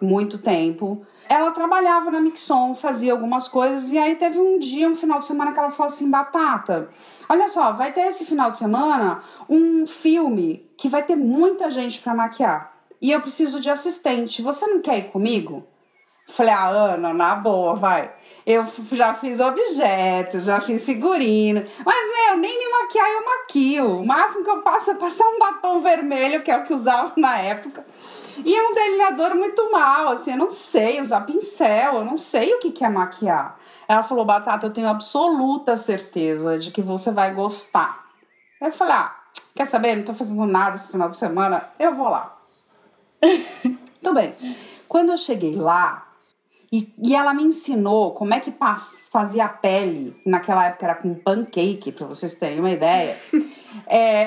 muito 0.00 0.38
tempo, 0.38 1.06
ela 1.28 1.50
trabalhava 1.52 2.10
na 2.10 2.20
Mixon, 2.20 2.74
fazia 2.74 3.12
algumas 3.12 3.48
coisas, 3.48 3.92
e 3.92 3.98
aí 3.98 4.16
teve 4.16 4.38
um 4.38 4.58
dia, 4.58 4.88
um 4.88 4.96
final 4.96 5.18
de 5.18 5.24
semana, 5.24 5.52
que 5.52 5.58
ela 5.58 5.70
falou 5.70 5.92
assim: 5.92 6.10
Batata, 6.10 6.88
olha 7.28 7.48
só, 7.48 7.72
vai 7.72 7.92
ter 7.92 8.02
esse 8.02 8.24
final 8.24 8.50
de 8.50 8.58
semana 8.58 9.22
um 9.48 9.86
filme 9.86 10.70
que 10.76 10.88
vai 10.88 11.02
ter 11.02 11.16
muita 11.16 11.70
gente 11.70 12.00
para 12.00 12.14
maquiar. 12.14 12.73
E 13.04 13.12
eu 13.12 13.20
preciso 13.20 13.60
de 13.60 13.68
assistente. 13.68 14.40
Você 14.40 14.66
não 14.66 14.80
quer 14.80 14.96
ir 14.96 15.10
comigo? 15.10 15.62
Falei, 16.26 16.54
ah, 16.54 16.68
Ana, 16.68 17.12
na 17.12 17.34
boa, 17.34 17.74
vai. 17.74 18.10
Eu 18.46 18.66
já 18.92 19.12
fiz 19.12 19.40
objeto, 19.40 20.40
já 20.40 20.58
fiz 20.58 20.86
figurino. 20.86 21.62
Mas, 21.84 21.96
meu, 21.96 22.38
nem 22.38 22.58
me 22.58 22.66
maquiar 22.66 23.06
eu 23.10 23.26
maquio. 23.26 24.00
O 24.00 24.06
máximo 24.06 24.42
que 24.42 24.48
eu 24.48 24.62
passo 24.62 24.92
é 24.92 24.94
passar 24.94 25.26
um 25.26 25.38
batom 25.38 25.82
vermelho, 25.82 26.42
que 26.42 26.50
é 26.50 26.56
o 26.56 26.64
que 26.64 26.72
usava 26.72 27.12
na 27.18 27.36
época. 27.36 27.84
E 28.42 28.56
é 28.56 28.68
um 28.70 28.72
delineador 28.72 29.34
muito 29.34 29.70
mal, 29.70 30.08
assim, 30.08 30.30
eu 30.30 30.38
não 30.38 30.48
sei 30.48 30.98
usar 30.98 31.26
pincel, 31.26 31.96
eu 31.96 32.04
não 32.06 32.16
sei 32.16 32.54
o 32.54 32.58
que, 32.58 32.82
é 32.82 32.88
maquiar. 32.88 33.58
Ela 33.86 34.02
falou, 34.02 34.24
Batata, 34.24 34.66
eu 34.66 34.72
tenho 34.72 34.88
absoluta 34.88 35.76
certeza 35.76 36.58
de 36.58 36.70
que 36.70 36.80
você 36.80 37.10
vai 37.10 37.34
gostar. 37.34 38.02
Eu 38.58 38.72
falei, 38.72 38.94
ah, 38.94 39.14
quer 39.54 39.66
saber? 39.66 39.94
Não 39.94 40.04
tô 40.04 40.14
fazendo 40.14 40.46
nada 40.46 40.76
esse 40.76 40.90
final 40.90 41.10
de 41.10 41.18
semana, 41.18 41.68
eu 41.78 41.94
vou 41.94 42.08
lá. 42.08 42.34
Tudo 44.02 44.14
bem. 44.14 44.32
Quando 44.88 45.10
eu 45.10 45.16
cheguei 45.16 45.56
lá, 45.56 46.12
e, 46.72 46.92
e 47.02 47.14
ela 47.14 47.32
me 47.32 47.44
ensinou 47.44 48.12
como 48.12 48.34
é 48.34 48.40
que 48.40 48.52
fazia 49.10 49.44
a 49.44 49.48
pele, 49.48 50.16
naquela 50.26 50.66
época 50.66 50.84
era 50.84 50.94
com 50.94 51.14
pancake, 51.14 51.92
para 51.92 52.06
vocês 52.06 52.34
terem 52.34 52.60
uma 52.60 52.70
ideia. 52.70 53.16
é, 53.86 54.26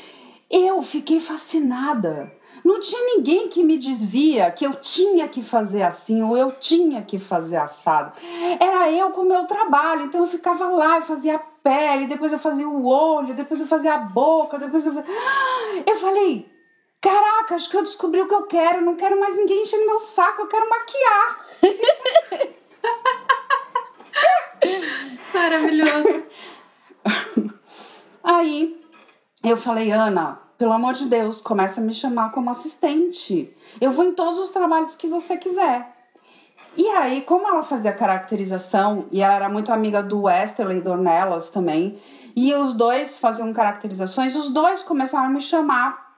eu 0.50 0.82
fiquei 0.82 1.20
fascinada 1.20 2.32
não 2.64 2.78
tinha 2.78 3.16
ninguém 3.16 3.48
que 3.48 3.62
me 3.62 3.78
dizia 3.78 4.50
que 4.50 4.64
eu 4.64 4.74
tinha 4.74 5.26
que 5.28 5.42
fazer 5.42 5.82
assim 5.82 6.22
ou 6.22 6.36
eu 6.36 6.52
tinha 6.52 7.02
que 7.02 7.18
fazer 7.18 7.56
assado. 7.56 8.12
Era 8.58 8.90
eu 8.90 9.10
com 9.10 9.22
o 9.22 9.28
meu 9.28 9.46
trabalho, 9.46 10.04
então 10.04 10.20
eu 10.20 10.26
ficava 10.26 10.68
lá 10.68 10.98
e 10.98 11.02
fazia 11.02 11.36
a 11.36 11.38
pele, 11.38 12.06
depois 12.06 12.32
eu 12.32 12.38
fazia 12.38 12.68
o 12.68 12.86
olho, 12.86 13.34
depois 13.34 13.60
eu 13.60 13.66
fazia 13.66 13.94
a 13.94 13.98
boca, 13.98 14.58
depois 14.58 14.86
eu. 14.86 14.92
Eu 15.86 15.96
falei, 15.96 16.46
caraca, 17.00 17.54
acho 17.54 17.70
que 17.70 17.76
eu 17.76 17.82
descobri 17.82 18.20
o 18.20 18.28
que 18.28 18.34
eu 18.34 18.42
quero, 18.42 18.84
não 18.84 18.96
quero 18.96 19.18
mais 19.18 19.36
ninguém 19.36 19.62
enchendo 19.62 19.86
meu 19.86 19.98
saco, 19.98 20.42
eu 20.42 20.48
quero 20.48 20.68
maquiar. 20.68 21.46
Maravilhoso. 25.32 26.24
Aí 28.22 28.84
eu 29.42 29.56
falei, 29.56 29.90
Ana, 29.90 30.38
pelo 30.58 30.72
amor 30.72 30.92
de 30.92 31.06
Deus, 31.06 31.40
começa 31.40 31.80
a 31.80 31.84
me 31.84 31.94
chamar 31.94 32.32
como 32.32 32.50
assistente. 32.50 33.56
Eu 33.80 33.92
vou 33.92 34.04
em 34.04 34.12
todos 34.12 34.38
os 34.38 34.50
trabalhos 34.50 34.94
que 34.94 35.08
você 35.08 35.38
quiser. 35.38 35.96
E 36.76 36.86
aí, 36.88 37.22
como 37.22 37.48
ela 37.48 37.62
fazia 37.62 37.92
caracterização, 37.92 39.06
e 39.10 39.22
ela 39.22 39.34
era 39.34 39.48
muito 39.48 39.72
amiga 39.72 40.02
do 40.02 40.22
Westerly 40.22 40.80
Dornelas 40.80 41.50
também, 41.50 42.00
e 42.36 42.54
os 42.54 42.74
dois 42.74 43.18
faziam 43.18 43.52
caracterizações, 43.52 44.36
os 44.36 44.50
dois 44.50 44.82
começaram 44.82 45.26
a 45.26 45.30
me 45.30 45.40
chamar 45.40 46.09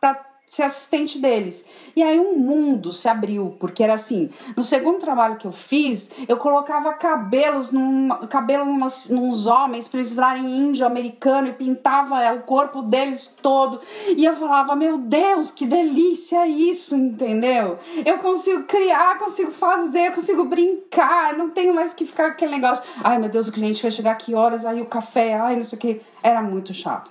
ser 0.46 0.64
assistente 0.64 1.18
deles. 1.18 1.64
E 1.96 2.02
aí 2.02 2.20
um 2.20 2.36
mundo 2.36 2.92
se 2.92 3.08
abriu, 3.08 3.56
porque 3.58 3.82
era 3.82 3.94
assim, 3.94 4.28
no 4.54 4.62
segundo 4.62 4.98
trabalho 4.98 5.36
que 5.36 5.46
eu 5.46 5.52
fiz, 5.52 6.10
eu 6.28 6.36
colocava 6.36 6.92
cabelos 6.92 7.72
num, 7.72 8.08
cabelo 8.28 8.66
numas, 8.66 9.08
nos 9.08 9.46
homens 9.46 9.88
para 9.88 10.00
eles 10.00 10.12
virarem 10.12 10.44
índio 10.44 10.86
americano 10.86 11.48
e 11.48 11.52
pintava 11.52 12.22
é, 12.22 12.32
o 12.32 12.42
corpo 12.42 12.82
deles 12.82 13.34
todo. 13.40 13.80
E 14.14 14.24
eu 14.24 14.34
falava, 14.34 14.76
meu 14.76 14.98
Deus, 14.98 15.50
que 15.50 15.64
delícia 15.64 16.46
isso, 16.46 16.94
entendeu? 16.94 17.78
Eu 18.04 18.18
consigo 18.18 18.64
criar, 18.64 19.18
consigo 19.18 19.50
fazer, 19.50 20.14
consigo 20.14 20.44
brincar, 20.44 21.34
não 21.36 21.48
tenho 21.48 21.74
mais 21.74 21.94
que 21.94 22.04
ficar 22.04 22.26
aquele 22.26 22.52
negócio, 22.52 22.84
ai 23.02 23.18
meu 23.18 23.30
Deus, 23.30 23.48
o 23.48 23.52
cliente 23.52 23.80
vai 23.80 23.90
chegar 23.90 24.14
que 24.16 24.34
horas, 24.34 24.66
aí 24.66 24.82
o 24.82 24.86
café, 24.86 25.34
ai 25.34 25.56
não 25.56 25.64
sei 25.64 25.78
o 25.78 25.80
que. 25.80 26.02
Era 26.22 26.42
muito 26.42 26.74
chato. 26.74 27.10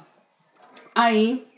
Aí 0.93 1.50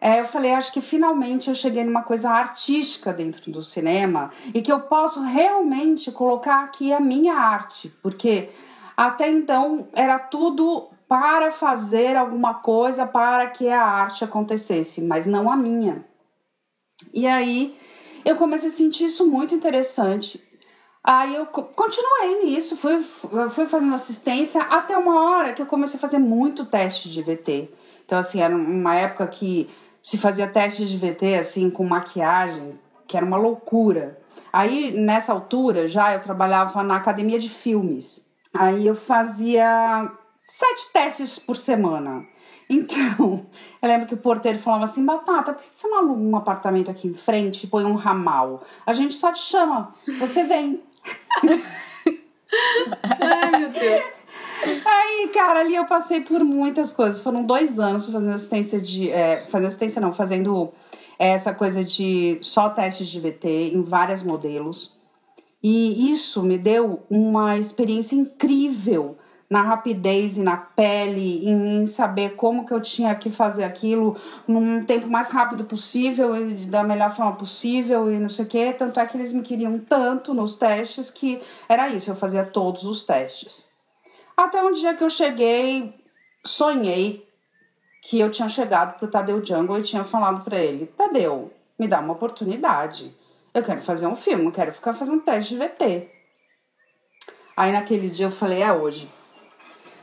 é, 0.00 0.20
eu 0.20 0.26
falei, 0.26 0.52
acho 0.52 0.72
que 0.72 0.80
finalmente 0.80 1.48
eu 1.48 1.54
cheguei 1.54 1.82
numa 1.82 2.02
coisa 2.02 2.30
artística 2.30 3.12
dentro 3.12 3.50
do 3.50 3.64
cinema 3.64 4.30
e 4.54 4.60
que 4.60 4.70
eu 4.70 4.80
posso 4.80 5.22
realmente 5.22 6.12
colocar 6.12 6.64
aqui 6.64 6.92
a 6.92 7.00
minha 7.00 7.34
arte, 7.34 7.88
porque 8.02 8.50
até 8.96 9.30
então 9.30 9.88
era 9.92 10.18
tudo 10.18 10.88
para 11.08 11.50
fazer 11.50 12.16
alguma 12.16 12.54
coisa 12.54 13.06
para 13.06 13.48
que 13.48 13.68
a 13.68 13.82
arte 13.82 14.24
acontecesse, 14.24 15.00
mas 15.00 15.26
não 15.26 15.50
a 15.50 15.56
minha. 15.56 16.04
E 17.12 17.26
aí 17.26 17.76
eu 18.24 18.36
comecei 18.36 18.68
a 18.68 18.72
sentir 18.72 19.06
isso 19.06 19.26
muito 19.26 19.54
interessante. 19.54 20.42
Aí 21.02 21.36
eu 21.36 21.46
continuei 21.46 22.44
nisso, 22.44 22.76
fui, 22.76 23.00
fui 23.00 23.66
fazendo 23.66 23.94
assistência 23.94 24.60
até 24.62 24.98
uma 24.98 25.30
hora 25.30 25.52
que 25.52 25.62
eu 25.62 25.66
comecei 25.66 25.96
a 25.96 26.00
fazer 26.00 26.18
muito 26.18 26.66
teste 26.66 27.08
de 27.08 27.22
VT. 27.22 27.70
Então, 28.04 28.18
assim, 28.18 28.40
era 28.40 28.54
uma 28.54 28.94
época 28.96 29.26
que 29.28 29.70
se 30.06 30.16
fazia 30.16 30.46
teste 30.46 30.86
de 30.86 30.96
VT 30.96 31.34
assim 31.34 31.68
com 31.68 31.82
maquiagem, 31.82 32.78
que 33.08 33.16
era 33.16 33.26
uma 33.26 33.36
loucura. 33.36 34.16
Aí 34.52 34.92
nessa 34.92 35.32
altura 35.32 35.88
já 35.88 36.14
eu 36.14 36.22
trabalhava 36.22 36.80
na 36.84 36.94
academia 36.94 37.40
de 37.40 37.48
filmes. 37.48 38.24
Aí 38.54 38.86
eu 38.86 38.94
fazia 38.94 40.08
sete 40.44 40.92
testes 40.92 41.40
por 41.40 41.56
semana. 41.56 42.24
Então, 42.68 43.46
eu 43.80 43.88
lembro 43.88 44.08
que 44.08 44.14
o 44.14 44.16
porteiro 44.16 44.58
falava 44.58 44.86
assim: 44.86 45.06
Batata, 45.06 45.52
por 45.52 45.62
que 45.62 45.72
você 45.72 45.86
não 45.86 45.98
aluga 45.98 46.20
um 46.20 46.34
apartamento 46.34 46.90
aqui 46.90 47.06
em 47.06 47.14
frente 47.14 47.62
e 47.62 47.68
põe 47.68 47.84
um 47.84 47.94
ramal? 47.94 48.64
A 48.84 48.92
gente 48.92 49.14
só 49.14 49.32
te 49.32 49.38
chama, 49.38 49.94
você 50.18 50.42
vem. 50.42 50.82
Ai, 53.20 53.60
meu 53.60 53.70
Deus. 53.70 54.15
Aí, 54.84 55.28
cara, 55.32 55.60
ali 55.60 55.74
eu 55.74 55.86
passei 55.86 56.20
por 56.20 56.42
muitas 56.44 56.92
coisas. 56.92 57.20
Foram 57.20 57.44
dois 57.44 57.78
anos 57.78 58.08
fazendo 58.08 58.32
assistência 58.32 58.80
de. 58.80 59.10
É, 59.10 59.44
fazendo 59.48 59.68
assistência 59.68 60.00
não, 60.00 60.12
fazendo 60.12 60.72
essa 61.18 61.54
coisa 61.54 61.82
de 61.82 62.38
só 62.42 62.68
testes 62.68 63.08
de 63.08 63.20
VT 63.20 63.72
em 63.74 63.82
vários 63.82 64.22
modelos. 64.22 64.96
E 65.62 66.10
isso 66.10 66.42
me 66.42 66.58
deu 66.58 67.02
uma 67.10 67.56
experiência 67.58 68.14
incrível 68.14 69.16
na 69.48 69.62
rapidez 69.62 70.36
e 70.36 70.42
na 70.42 70.56
pele, 70.56 71.48
em, 71.48 71.86
saber 71.86 72.34
como 72.34 72.66
que 72.66 72.74
eu 72.74 72.80
tinha 72.80 73.14
que 73.14 73.30
fazer 73.30 73.64
aquilo 73.64 74.16
num 74.46 74.84
tempo 74.84 75.08
mais 75.08 75.30
rápido 75.30 75.64
possível 75.64 76.36
e 76.36 76.66
da 76.66 76.82
melhor 76.82 77.14
forma 77.14 77.32
possível 77.32 78.10
e 78.10 78.18
não 78.18 78.28
sei 78.28 78.44
o 78.44 78.48
que. 78.48 78.72
Tanto 78.72 78.98
é 78.98 79.06
que 79.06 79.16
eles 79.16 79.32
me 79.32 79.42
queriam 79.42 79.78
tanto 79.78 80.34
nos 80.34 80.56
testes 80.56 81.10
que 81.10 81.40
era 81.68 81.88
isso, 81.88 82.10
eu 82.10 82.16
fazia 82.16 82.44
todos 82.44 82.84
os 82.84 83.04
testes. 83.04 83.68
Até 84.36 84.62
um 84.62 84.70
dia 84.70 84.94
que 84.94 85.02
eu 85.02 85.08
cheguei, 85.08 85.94
sonhei 86.44 87.26
que 88.02 88.20
eu 88.20 88.30
tinha 88.30 88.48
chegado 88.48 88.98
pro 88.98 89.08
Tadeu 89.08 89.44
Jungle 89.44 89.78
e 89.78 89.82
tinha 89.82 90.04
falado 90.04 90.44
para 90.44 90.58
ele: 90.58 90.86
Tadeu, 90.86 91.52
me 91.78 91.88
dá 91.88 92.00
uma 92.00 92.12
oportunidade. 92.12 93.16
Eu 93.54 93.62
quero 93.62 93.80
fazer 93.80 94.06
um 94.06 94.14
filme, 94.14 94.44
não 94.44 94.50
quero 94.50 94.72
ficar 94.72 94.92
fazendo 94.92 95.22
teste 95.22 95.54
de 95.54 95.60
VT. 95.60 96.10
Aí 97.56 97.72
naquele 97.72 98.10
dia 98.10 98.26
eu 98.26 98.30
falei: 98.30 98.62
é 98.62 98.72
hoje. 98.72 99.10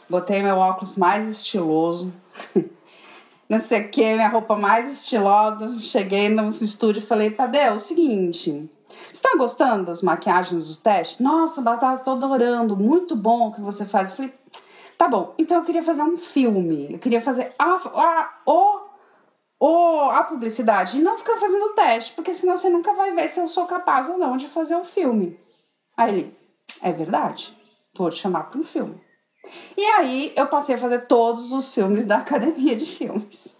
Botei 0.09 0.41
meu 0.41 0.57
óculos 0.57 0.97
mais 0.97 1.29
estiloso, 1.29 2.13
não 3.47 3.59
sei 3.59 3.81
o 3.81 3.89
que, 3.89 4.15
minha 4.15 4.27
roupa 4.27 4.55
mais 4.55 4.91
estilosa. 4.91 5.79
Cheguei 5.79 6.27
no 6.27 6.49
estúdio 6.49 7.01
e 7.01 7.05
falei: 7.05 7.29
Tadeu, 7.29 7.61
é 7.61 7.71
o 7.71 7.79
seguinte, 7.79 8.69
você 9.11 9.21
tá 9.21 9.35
gostando 9.37 9.85
das 9.85 10.01
maquiagens 10.01 10.67
do 10.67 10.81
teste? 10.81 11.21
Nossa, 11.21 11.61
Batata, 11.61 12.03
tô 12.03 12.11
adorando, 12.11 12.75
muito 12.75 13.15
bom 13.15 13.47
o 13.47 13.51
que 13.53 13.61
você 13.61 13.85
faz. 13.85 14.09
Eu 14.09 14.15
falei, 14.15 14.33
tá 14.97 15.07
bom, 15.07 15.33
então 15.37 15.57
eu 15.57 15.63
queria 15.63 15.83
fazer 15.83 16.03
um 16.03 16.17
filme, 16.17 16.93
eu 16.93 16.99
queria 16.99 17.21
fazer 17.21 17.53
a, 17.57 17.65
a, 17.65 18.33
o, 18.45 18.79
o, 19.59 20.09
a 20.11 20.23
publicidade 20.23 20.97
e 20.97 21.01
não 21.01 21.17
ficar 21.17 21.37
fazendo 21.37 21.73
teste, 21.73 22.13
porque 22.13 22.33
senão 22.33 22.57
você 22.57 22.69
nunca 22.69 22.93
vai 22.93 23.11
ver 23.11 23.29
se 23.29 23.39
eu 23.39 23.47
sou 23.47 23.65
capaz 23.65 24.09
ou 24.09 24.17
não 24.17 24.37
de 24.37 24.47
fazer 24.47 24.75
um 24.75 24.83
filme. 24.83 25.39
Aí 25.95 26.09
ele, 26.11 26.37
é 26.81 26.91
verdade, 26.91 27.57
vou 27.95 28.09
te 28.09 28.19
chamar 28.19 28.49
para 28.49 28.59
um 28.59 28.63
filme. 28.63 28.99
E 29.75 29.83
aí 29.83 30.33
eu 30.35 30.47
passei 30.47 30.75
a 30.75 30.77
fazer 30.77 31.05
todos 31.05 31.51
os 31.51 31.73
filmes 31.73 32.05
da 32.05 32.17
Academia 32.17 32.75
de 32.75 32.85
Filmes. 32.85 33.53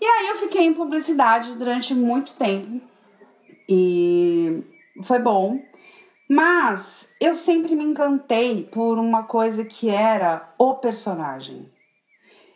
E 0.00 0.04
aí 0.04 0.28
eu 0.28 0.36
fiquei 0.36 0.62
em 0.62 0.74
publicidade 0.74 1.54
durante 1.54 1.94
muito 1.94 2.32
tempo. 2.34 2.80
E 3.74 4.62
foi 5.02 5.18
bom. 5.18 5.62
Mas 6.28 7.14
eu 7.18 7.34
sempre 7.34 7.74
me 7.74 7.82
encantei 7.82 8.64
por 8.70 8.98
uma 8.98 9.22
coisa 9.22 9.64
que 9.64 9.88
era 9.88 10.52
o 10.58 10.74
personagem. 10.74 11.70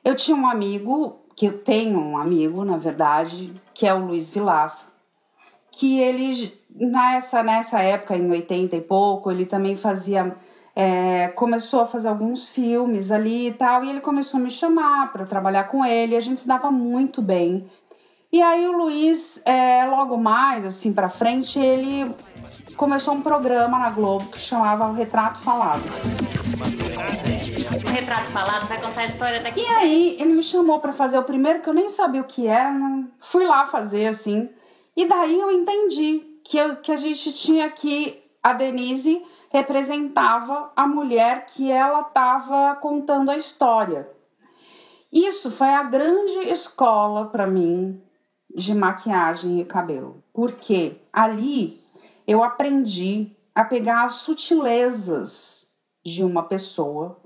Eu 0.05 0.15
tinha 0.15 0.37
um 0.37 0.47
amigo, 0.47 1.21
que 1.35 1.47
eu 1.47 1.59
tenho 1.59 1.99
um 1.99 2.19
amigo, 2.19 2.65
na 2.65 2.77
verdade, 2.77 3.53
que 3.73 3.87
é 3.87 3.95
o 3.95 4.07
Luiz 4.07 4.31
Vilaça, 4.31 4.93
que 5.71 5.99
ele, 5.99 6.53
nessa, 6.71 7.43
nessa 7.43 7.81
época, 7.81 8.15
em 8.15 8.31
80 8.31 8.77
e 8.77 8.81
pouco, 8.83 9.31
ele 9.31 9.47
também 9.47 9.75
fazia. 9.75 10.37
É, 10.79 11.29
começou 11.29 11.81
a 11.81 11.87
fazer 11.87 12.09
alguns 12.09 12.51
filmes 12.51 13.11
ali 13.11 13.49
e 13.49 13.55
tal, 13.55 13.83
e 13.83 13.89
ele 13.89 14.03
começou 14.03 14.39
a 14.39 14.43
me 14.43 14.51
chamar 14.51 15.11
para 15.11 15.25
trabalhar 15.25 15.65
com 15.65 15.83
ele, 15.83 16.15
a 16.15 16.21
gente 16.21 16.41
se 16.41 16.47
dava 16.47 16.71
muito 16.71 17.23
bem. 17.23 17.67
E 18.33 18.43
aí 18.43 18.67
o 18.67 18.77
Luiz, 18.77 19.41
é, 19.47 19.87
logo 19.87 20.17
mais, 20.17 20.65
assim, 20.65 20.93
pra 20.93 21.09
frente, 21.09 21.59
ele 21.59 22.13
começou 22.77 23.15
um 23.15 23.23
programa 23.23 23.79
na 23.79 23.91
Globo 23.91 24.27
que 24.27 24.39
chamava 24.39 24.89
O 24.89 24.95
Retrato 24.95 25.39
Falado. 25.39 25.83
O 27.85 27.89
Retrato 27.89 28.31
Falado 28.31 28.67
vai 28.67 28.81
contar 28.81 29.03
a 29.03 29.07
história 29.07 29.43
daqui. 29.43 29.61
E 29.61 29.67
aí 29.67 30.17
ele 30.21 30.33
me 30.33 30.43
chamou 30.43 30.81
para 30.81 30.93
fazer 30.93 31.19
o 31.19 31.23
primeiro, 31.23 31.61
que 31.61 31.69
eu 31.69 31.75
nem 31.75 31.89
sabia 31.89 32.21
o 32.21 32.25
que 32.25 32.47
era, 32.47 32.75
fui 33.21 33.47
lá 33.47 33.67
fazer, 33.67 34.07
assim. 34.07 34.51
E 34.97 35.07
daí 35.07 35.39
eu 35.39 35.51
entendi 35.51 36.41
que, 36.45 36.59
eu, 36.59 36.77
que 36.77 36.93
a 36.93 36.97
gente 36.97 37.33
tinha 37.33 37.71
que... 37.71 38.23
A 38.43 38.53
Denise 38.53 39.25
representava 39.51 40.71
a 40.77 40.87
mulher 40.87 41.47
que 41.47 41.71
ela 41.71 42.03
estava 42.03 42.77
contando 42.77 43.31
a 43.31 43.37
história. 43.37 44.09
Isso 45.13 45.51
foi 45.51 45.71
a 45.71 45.83
grande 45.83 46.49
escola 46.49 47.27
para 47.27 47.47
mim 47.47 48.01
de 48.57 48.75
maquiagem 48.75 49.61
e 49.61 49.65
cabelo. 49.67 50.25
Porque 50.33 50.97
ali 51.13 51.79
eu 52.27 52.43
aprendi 52.43 53.37
a 53.55 53.63
pegar 53.63 54.05
as 54.05 54.15
sutilezas 54.15 55.69
de 56.05 56.25
uma 56.25 56.43
pessoa 56.43 57.19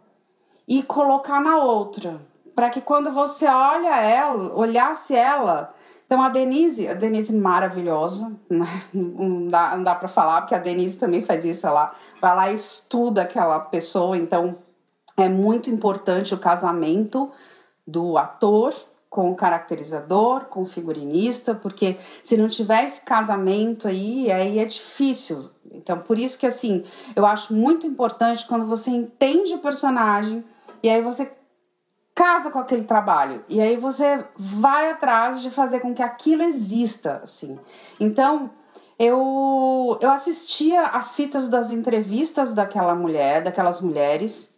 e 0.67 0.83
colocar 0.83 1.41
na 1.41 1.59
outra, 1.59 2.21
para 2.55 2.69
que 2.69 2.81
quando 2.81 3.11
você 3.11 3.47
olha 3.47 4.01
ela, 4.01 4.55
olhasse 4.55 5.15
ela, 5.15 5.75
então 6.07 6.21
a 6.21 6.29
Denise, 6.29 6.89
a 6.89 6.95
Denise 6.95 7.33
maravilhosa, 7.33 8.37
né? 8.49 8.67
não 8.93 9.47
dá, 9.47 9.77
não 9.77 9.85
dá 9.85 9.95
para 9.95 10.09
falar 10.09 10.41
porque 10.41 10.55
a 10.55 10.59
Denise 10.59 10.99
também 10.99 11.23
faz 11.23 11.45
isso, 11.45 11.67
ela 11.67 11.95
vai 12.21 12.35
lá 12.35 12.51
e 12.51 12.55
estuda 12.55 13.23
aquela 13.23 13.61
pessoa, 13.61 14.17
então 14.17 14.57
é 15.17 15.29
muito 15.29 15.71
importante 15.71 16.35
o 16.35 16.39
casamento 16.39 17.31
do 17.87 18.19
ator 18.19 18.75
com 19.11 19.35
caracterizador, 19.35 20.45
com 20.45 20.65
figurinista, 20.65 21.53
porque 21.53 21.99
se 22.23 22.37
não 22.37 22.49
tiver 22.49 22.85
esse 22.85 23.01
casamento 23.01 23.89
aí, 23.89 24.31
aí 24.31 24.61
é 24.61 24.65
difícil. 24.65 25.51
Então, 25.73 25.99
por 25.99 26.17
isso 26.17 26.39
que 26.39 26.47
assim, 26.47 26.85
eu 27.17 27.27
acho 27.27 27.53
muito 27.53 27.89
importante 27.89 28.47
quando 28.47 28.65
você 28.65 28.89
entende 28.89 29.53
o 29.53 29.59
personagem 29.59 30.45
e 30.81 30.89
aí 30.89 31.03
você 31.03 31.37
casa 32.15 32.51
com 32.51 32.61
aquele 32.61 32.85
trabalho 32.85 33.45
e 33.49 33.61
aí 33.61 33.77
você 33.77 34.25
vai 34.37 34.91
atrás 34.91 35.43
de 35.43 35.51
fazer 35.51 35.81
com 35.81 35.93
que 35.93 36.03
aquilo 36.03 36.45
exista, 36.45 37.21
assim. 37.25 37.59
Então, 37.99 38.51
eu 38.97 39.99
eu 40.01 40.11
assistia 40.13 40.83
as 40.83 41.17
fitas 41.17 41.49
das 41.49 41.73
entrevistas 41.73 42.55
daquela 42.55 42.95
mulher, 42.95 43.43
daquelas 43.43 43.81
mulheres 43.81 44.57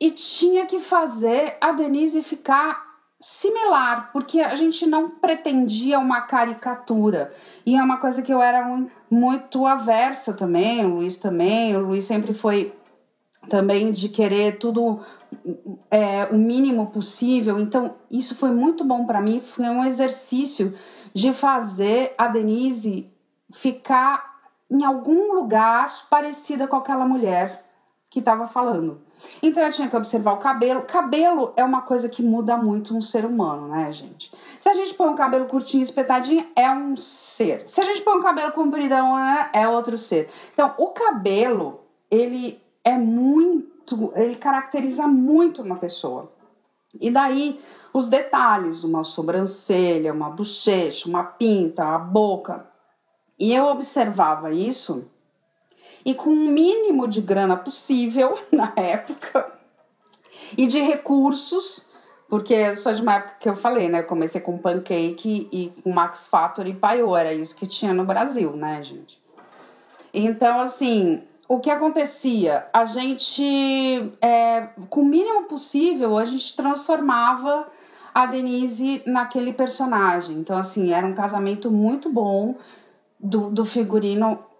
e 0.00 0.10
tinha 0.10 0.66
que 0.66 0.80
fazer 0.80 1.56
a 1.60 1.70
Denise 1.70 2.20
ficar 2.22 2.91
similar, 3.22 4.10
porque 4.12 4.40
a 4.40 4.56
gente 4.56 4.84
não 4.84 5.08
pretendia 5.08 6.00
uma 6.00 6.22
caricatura. 6.22 7.32
E 7.64 7.76
é 7.76 7.82
uma 7.82 7.98
coisa 7.98 8.20
que 8.20 8.34
eu 8.34 8.42
era 8.42 8.68
muito, 9.08 9.64
aversa 9.64 10.32
também, 10.32 10.84
o 10.84 10.96
Luiz 10.96 11.18
também. 11.18 11.76
O 11.76 11.86
Luiz 11.86 12.04
sempre 12.04 12.34
foi 12.34 12.74
também 13.48 13.92
de 13.92 14.08
querer 14.08 14.58
tudo 14.58 15.00
é, 15.88 16.24
o 16.32 16.36
mínimo 16.36 16.88
possível. 16.88 17.60
Então, 17.60 17.94
isso 18.10 18.34
foi 18.34 18.50
muito 18.50 18.82
bom 18.82 19.06
para 19.06 19.20
mim. 19.20 19.38
Foi 19.40 19.66
um 19.66 19.84
exercício 19.84 20.76
de 21.14 21.32
fazer 21.32 22.14
a 22.18 22.26
Denise 22.26 23.08
ficar 23.52 24.32
em 24.68 24.84
algum 24.84 25.32
lugar 25.34 26.08
parecida 26.10 26.66
com 26.66 26.74
aquela 26.74 27.06
mulher 27.06 27.64
que 28.10 28.18
estava 28.18 28.48
falando. 28.48 29.00
Então 29.42 29.62
eu 29.62 29.72
tinha 29.72 29.88
que 29.88 29.96
observar 29.96 30.32
o 30.32 30.38
cabelo. 30.38 30.82
Cabelo 30.82 31.52
é 31.56 31.64
uma 31.64 31.82
coisa 31.82 32.08
que 32.08 32.22
muda 32.22 32.56
muito 32.56 32.96
um 32.96 33.00
ser 33.00 33.24
humano, 33.24 33.68
né, 33.68 33.92
gente? 33.92 34.32
Se 34.58 34.68
a 34.68 34.74
gente 34.74 34.94
põe 34.94 35.08
um 35.08 35.14
cabelo 35.14 35.46
curtinho, 35.46 35.82
espetadinho, 35.82 36.46
é 36.54 36.70
um 36.70 36.96
ser. 36.96 37.62
Se 37.66 37.80
a 37.80 37.84
gente 37.84 38.02
põe 38.02 38.16
um 38.16 38.22
cabelo 38.22 38.52
compridão, 38.52 39.16
né, 39.16 39.50
é 39.52 39.66
outro 39.66 39.98
ser. 39.98 40.30
Então, 40.52 40.74
o 40.78 40.88
cabelo, 40.88 41.80
ele 42.10 42.60
é 42.84 42.96
muito, 42.96 44.12
ele 44.14 44.36
caracteriza 44.36 45.06
muito 45.06 45.62
uma 45.62 45.76
pessoa. 45.76 46.32
E 47.00 47.10
daí 47.10 47.60
os 47.92 48.08
detalhes, 48.08 48.84
uma 48.84 49.04
sobrancelha, 49.04 50.12
uma 50.12 50.30
bochecha, 50.30 51.08
uma 51.08 51.24
pinta, 51.24 51.84
a 51.84 51.98
boca. 51.98 52.66
E 53.38 53.52
eu 53.52 53.66
observava 53.66 54.52
isso 54.52 55.10
e 56.04 56.14
com 56.14 56.30
o 56.30 56.36
mínimo 56.36 57.06
de 57.06 57.20
grana 57.20 57.56
possível 57.56 58.38
na 58.50 58.72
época 58.76 59.52
e 60.56 60.66
de 60.66 60.80
recursos, 60.80 61.86
porque 62.28 62.54
eu 62.54 62.76
sou 62.76 62.92
de 62.92 63.02
uma 63.02 63.14
época 63.14 63.36
que 63.40 63.48
eu 63.48 63.56
falei, 63.56 63.88
né? 63.88 64.00
Eu 64.00 64.04
comecei 64.04 64.40
com 64.40 64.56
pancake 64.58 65.48
e 65.52 65.72
com 65.82 65.92
Max 65.92 66.26
Factor 66.26 66.66
e 66.66 66.74
Paiô, 66.74 67.16
era 67.16 67.32
isso 67.32 67.56
que 67.56 67.66
tinha 67.66 67.92
no 67.92 68.04
Brasil, 68.04 68.52
né, 68.56 68.82
gente? 68.82 69.20
Então, 70.14 70.60
assim, 70.60 71.22
o 71.48 71.58
que 71.58 71.70
acontecia? 71.70 72.66
A 72.72 72.84
gente, 72.84 74.12
é, 74.20 74.68
com 74.88 75.02
o 75.02 75.04
mínimo 75.04 75.44
possível, 75.44 76.18
a 76.18 76.24
gente 76.24 76.54
transformava 76.56 77.66
a 78.14 78.26
Denise 78.26 79.02
naquele 79.06 79.52
personagem. 79.52 80.36
Então, 80.36 80.56
assim, 80.56 80.92
era 80.92 81.06
um 81.06 81.14
casamento 81.14 81.70
muito 81.70 82.10
bom 82.10 82.56
do, 83.18 83.50
do 83.50 83.64
figurino 83.64 84.38
é, 84.38 84.51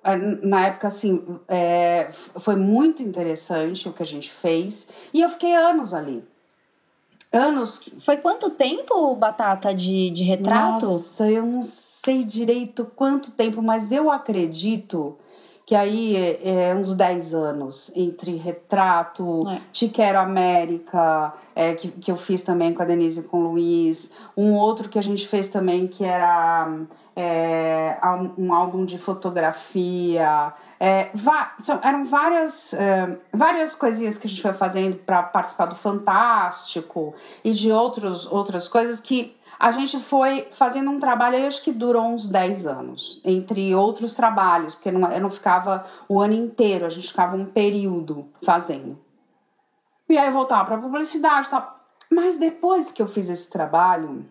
na 0.42 0.66
época, 0.66 0.88
assim, 0.88 1.24
é, 1.46 2.08
foi 2.12 2.56
muito 2.56 3.02
interessante 3.02 3.88
o 3.88 3.92
que 3.92 4.02
a 4.02 4.06
gente 4.06 4.30
fez. 4.30 4.88
E 5.14 5.20
eu 5.20 5.28
fiquei 5.28 5.54
anos 5.54 5.94
ali. 5.94 6.24
Anos. 7.32 7.88
Foi 8.00 8.16
quanto 8.16 8.50
tempo, 8.50 9.14
Batata, 9.14 9.72
de, 9.72 10.10
de 10.10 10.24
retrato? 10.24 10.86
Nossa, 10.86 11.30
eu 11.30 11.46
não 11.46 11.62
sei 11.62 12.24
direito 12.24 12.90
quanto 12.96 13.30
tempo, 13.30 13.62
mas 13.62 13.92
eu 13.92 14.10
acredito 14.10 15.16
que 15.64 15.74
aí 15.74 16.16
é, 16.16 16.70
é 16.70 16.74
uns 16.74 16.94
10 16.94 17.34
anos 17.34 17.92
entre 17.94 18.36
retrato, 18.36 19.48
é. 19.48 19.60
Te 19.70 19.88
Quero 19.88 20.18
América, 20.18 21.32
é, 21.54 21.74
que, 21.74 21.88
que 21.88 22.10
eu 22.10 22.16
fiz 22.16 22.42
também 22.42 22.74
com 22.74 22.82
a 22.82 22.86
Denise 22.86 23.20
e 23.20 23.22
com 23.24 23.38
o 23.38 23.52
Luiz, 23.52 24.12
um 24.36 24.54
outro 24.54 24.88
que 24.88 24.98
a 24.98 25.02
gente 25.02 25.26
fez 25.26 25.50
também 25.50 25.86
que 25.86 26.04
era 26.04 26.68
é, 27.14 27.96
um 28.36 28.52
álbum 28.52 28.84
de 28.84 28.98
fotografia. 28.98 30.52
É, 30.80 31.10
são, 31.60 31.78
eram 31.82 32.04
várias, 32.04 32.72
é, 32.74 33.16
várias 33.32 33.76
coisinhas 33.76 34.18
que 34.18 34.26
a 34.26 34.30
gente 34.30 34.42
foi 34.42 34.52
fazendo 34.52 34.96
para 34.96 35.22
participar 35.22 35.66
do 35.66 35.76
Fantástico 35.76 37.14
e 37.44 37.52
de 37.52 37.70
outros, 37.70 38.26
outras 38.26 38.68
coisas 38.68 39.00
que 39.00 39.36
a 39.62 39.70
gente 39.70 39.96
foi 40.00 40.48
fazendo 40.50 40.90
um 40.90 40.98
trabalho, 40.98 41.46
acho 41.46 41.62
que 41.62 41.70
durou 41.70 42.02
uns 42.06 42.28
10 42.28 42.66
anos, 42.66 43.20
entre 43.24 43.72
outros 43.72 44.12
trabalhos, 44.12 44.74
porque 44.74 44.90
não, 44.90 45.08
eu 45.12 45.20
não 45.20 45.30
ficava 45.30 45.86
o 46.08 46.20
ano 46.20 46.32
inteiro, 46.34 46.84
a 46.84 46.88
gente 46.88 47.06
ficava 47.06 47.36
um 47.36 47.44
período 47.44 48.26
fazendo. 48.44 48.98
E 50.08 50.18
aí 50.18 50.26
eu 50.26 50.32
voltava 50.32 50.64
para 50.64 50.78
publicidade 50.78 51.48
tal. 51.48 51.78
Mas 52.10 52.40
depois 52.40 52.90
que 52.90 53.00
eu 53.00 53.06
fiz 53.06 53.28
esse 53.28 53.48
trabalho, 53.52 54.26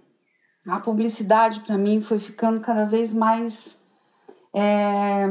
a 0.67 0.81
publicidade 0.81 1.61
para 1.61 1.77
mim 1.77 2.01
foi 2.01 2.19
ficando 2.19 2.59
cada 2.59 2.83
vez 2.83 3.13
mais 3.13 3.81
é, 4.53 5.25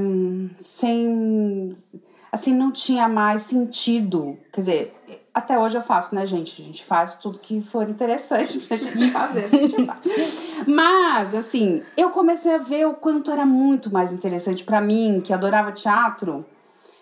sem 0.59 1.77
assim 2.33 2.55
não 2.55 2.73
tinha 2.73 3.07
mais 3.07 3.43
sentido 3.43 4.39
quer 4.51 4.61
dizer 4.61 5.30
até 5.33 5.59
hoje 5.59 5.77
eu 5.77 5.83
faço, 5.83 6.15
né, 6.15 6.27
gente? 6.27 6.61
A 6.61 6.65
gente 6.65 6.85
faz 6.85 7.15
tudo 7.19 7.39
que 7.39 7.63
for 7.63 7.89
interessante 7.89 8.59
pra 8.67 8.77
gente 8.77 9.11
fazer, 9.11 9.45
a 9.45 9.49
gente 9.49 9.87
faz. 9.87 10.55
Mas, 10.67 11.35
assim, 11.35 11.83
eu 11.97 12.11
comecei 12.11 12.55
a 12.55 12.59
ver 12.59 12.87
o 12.87 12.95
quanto 12.95 13.31
era 13.31 13.47
muito 13.47 13.93
mais 13.93 14.13
interessante 14.13 14.65
para 14.65 14.81
mim, 14.81 15.21
que 15.25 15.33
adorava 15.33 15.73
teatro, 15.73 16.45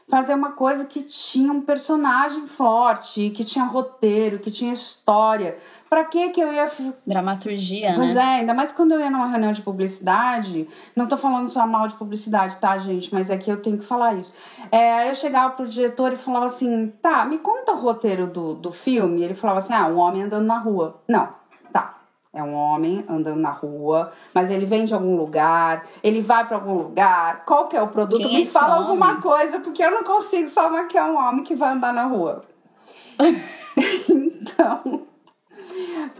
fazer 0.08 0.34
uma 0.34 0.52
coisa 0.52 0.86
que 0.86 1.02
tinha 1.02 1.52
um 1.52 1.60
personagem 1.60 2.46
forte, 2.46 3.30
que 3.30 3.44
tinha 3.44 3.64
roteiro, 3.64 4.38
que 4.38 4.50
tinha 4.50 4.72
história. 4.72 5.56
Pra 5.88 6.04
que 6.04 6.30
que 6.30 6.40
eu 6.40 6.52
ia. 6.52 6.70
Dramaturgia, 7.06 7.90
né? 7.90 7.96
Pois 7.96 8.16
é, 8.16 8.22
ainda 8.22 8.52
mais 8.52 8.72
quando 8.72 8.92
eu 8.92 9.00
ia 9.00 9.10
numa 9.10 9.26
reunião 9.26 9.52
de 9.52 9.62
publicidade. 9.62 10.68
Não 10.94 11.06
tô 11.06 11.16
falando 11.16 11.48
só 11.48 11.66
mal 11.66 11.88
de 11.88 11.94
publicidade, 11.94 12.56
tá, 12.58 12.76
gente? 12.78 13.12
Mas 13.12 13.30
é 13.30 13.38
que 13.38 13.50
eu 13.50 13.62
tenho 13.62 13.78
que 13.78 13.84
falar 13.84 14.14
isso. 14.14 14.34
É, 14.70 15.08
eu 15.10 15.14
chegava 15.14 15.54
pro 15.54 15.66
diretor 15.66 16.12
e 16.12 16.16
falava 16.16 16.46
assim: 16.46 16.92
tá, 17.00 17.24
me 17.24 17.38
conta 17.38 17.72
o 17.72 17.76
roteiro 17.76 18.26
do, 18.26 18.54
do 18.54 18.70
filme. 18.70 19.20
E 19.20 19.24
ele 19.24 19.34
falava 19.34 19.60
assim: 19.60 19.72
ah, 19.72 19.86
um 19.86 19.96
homem 19.96 20.22
andando 20.22 20.44
na 20.44 20.58
rua. 20.58 21.00
Não, 21.08 21.28
tá. 21.72 21.94
É 22.34 22.42
um 22.42 22.52
homem 22.52 23.02
andando 23.08 23.40
na 23.40 23.50
rua, 23.50 24.12
mas 24.34 24.50
ele 24.50 24.66
vem 24.66 24.84
de 24.84 24.92
algum 24.92 25.16
lugar, 25.16 25.86
ele 26.02 26.20
vai 26.20 26.46
para 26.46 26.58
algum 26.58 26.74
lugar. 26.74 27.44
Qual 27.46 27.66
que 27.66 27.76
é 27.76 27.80
o 27.80 27.88
produto? 27.88 28.20
Quem 28.20 28.36
me 28.36 28.42
é 28.42 28.46
fala 28.46 28.74
homem? 28.76 28.90
alguma 28.90 29.22
coisa, 29.22 29.60
porque 29.60 29.82
eu 29.82 29.90
não 29.90 30.04
consigo 30.04 30.50
só 30.50 30.68
maquiar 30.68 31.10
um 31.10 31.16
homem 31.16 31.42
que 31.42 31.56
vai 31.56 31.72
andar 31.72 31.94
na 31.94 32.04
rua. 32.04 32.44
então, 34.08 35.07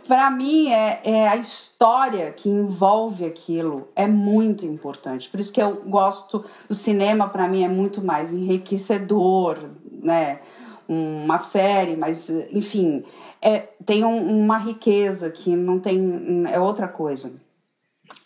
para 0.06 0.30
mim 0.30 0.70
é, 0.70 1.00
é 1.04 1.28
a 1.28 1.36
história 1.36 2.32
que 2.32 2.48
envolve 2.48 3.24
aquilo 3.24 3.88
é 3.94 4.06
muito 4.06 4.64
importante. 4.66 5.28
Por 5.28 5.40
isso 5.40 5.52
que 5.52 5.62
eu 5.62 5.82
gosto 5.86 6.44
do 6.68 6.74
cinema. 6.74 7.28
Para 7.28 7.48
mim 7.48 7.62
é 7.62 7.68
muito 7.68 8.02
mais 8.02 8.32
enriquecedor, 8.32 9.58
né? 9.90 10.40
Uma 10.88 11.36
série, 11.36 11.96
mas 11.96 12.30
enfim, 12.50 13.04
é, 13.42 13.68
tem 13.84 14.04
um, 14.04 14.44
uma 14.44 14.56
riqueza 14.56 15.30
que 15.30 15.54
não 15.54 15.78
tem 15.78 16.44
é 16.50 16.58
outra 16.58 16.88
coisa. 16.88 17.32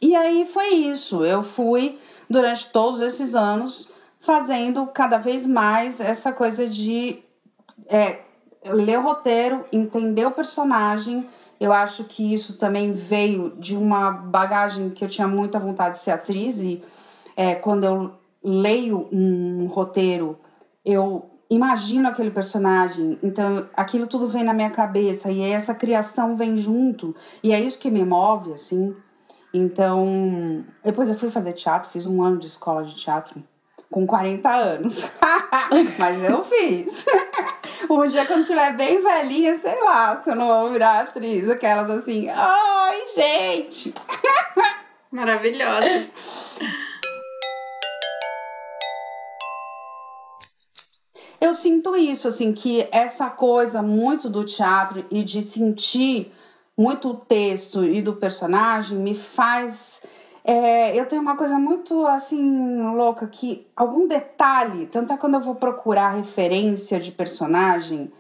E 0.01 0.15
aí 0.15 0.47
foi 0.47 0.69
isso. 0.69 1.25
Eu 1.25 1.43
fui 1.43 1.99
durante 2.31 2.71
todos 2.71 3.01
esses 3.01 3.35
anos 3.35 3.93
fazendo 4.21 4.87
cada 4.87 5.19
vez 5.19 5.45
mais 5.47 6.01
essa 6.01 6.33
coisa 6.33 6.69
de 6.69 7.19
é, 7.89 8.21
ler 8.65 8.99
o 8.99 9.03
roteiro, 9.03 9.65
entender 9.73 10.27
o 10.27 10.31
personagem 10.31 11.29
eu 11.63 11.73
acho 11.73 12.03
que 12.03 12.35
isso 12.35 12.59
também 12.59 12.91
veio 12.91 13.55
de 13.57 13.77
uma 13.77 14.11
bagagem 14.11 14.91
que 14.91 15.05
eu 15.05 15.09
tinha 15.09 15.29
muita 15.29 15.61
vontade 15.61 15.93
de 15.93 16.01
ser 16.01 16.11
atriz 16.11 16.61
e 16.61 16.83
é, 17.37 17.55
quando 17.55 17.85
eu 17.85 18.11
leio 18.43 19.09
um 19.13 19.67
roteiro, 19.67 20.37
eu 20.85 21.31
imagino 21.49 22.09
aquele 22.09 22.33
personagem, 22.33 23.17
então 23.23 23.69
aquilo 23.75 24.09
tudo 24.09 24.27
vem 24.27 24.43
na 24.43 24.53
minha 24.53 24.71
cabeça 24.71 25.31
e 25.31 25.41
essa 25.41 25.73
criação 25.73 26.35
vem 26.35 26.57
junto 26.57 27.15
e 27.45 27.53
é 27.53 27.61
isso 27.61 27.79
que 27.79 27.93
me 27.93 28.05
move, 28.05 28.55
assim. 28.55 28.97
Então, 29.55 30.65
depois 30.83 31.09
eu 31.09 31.15
fui 31.15 31.31
fazer 31.31 31.53
teatro, 31.53 31.91
fiz 31.91 32.07
um 32.07 32.21
ano 32.21 32.39
de 32.39 32.49
escola 32.49 32.83
de 32.85 32.97
teatro 32.97 33.41
com 33.89 34.05
40 34.05 34.49
anos. 34.49 35.05
Mas 35.97 36.25
eu 36.25 36.43
fiz. 36.43 37.05
Um 37.91 38.07
dia 38.07 38.27
quando 38.27 38.41
estiver 38.41 38.77
bem 38.77 39.03
velhinha, 39.03 39.57
sei 39.59 39.79
lá, 39.81 40.21
se 40.23 40.31
eu 40.31 40.37
não 40.37 40.47
vou 40.47 40.73
virar 40.73 41.01
atriz, 41.01 41.49
aquelas 41.49 41.91
assim, 41.91 42.29
ai, 42.29 43.05
gente. 43.15 43.95
Maravilhosa. 45.11 46.09
Eu 51.41 51.55
sinto 51.55 51.97
isso, 51.97 52.29
assim, 52.29 52.53
que 52.53 52.87
essa 52.93 53.29
coisa 53.29 53.83
muito 53.83 54.31
do 54.31 54.45
teatro 54.45 55.05
e 55.11 55.25
de 55.25 55.43
sentir 55.43 56.33
muito 56.77 57.11
o 57.11 57.17
texto 57.17 57.85
e 57.85 58.01
do 58.01 58.15
personagem 58.15 58.97
me 58.97 59.15
faz 59.15 60.07
é, 60.45 60.99
eu 60.99 61.07
tenho 61.07 61.23
uma 61.23 61.37
coisa 61.37 61.59
muito 61.59 62.07
assim 62.07 62.83
louca 62.95 63.27
que 63.29 63.67
algum 63.77 64.09
detalhe, 64.09 64.87
tanto 64.87 65.13
é 65.13 65.17
quando 65.17 65.35
eu 65.35 65.41
vou 65.41 65.55
procurar 65.55 66.11
referência 66.11 66.99
de 66.99 67.13
personagem, 67.13 68.13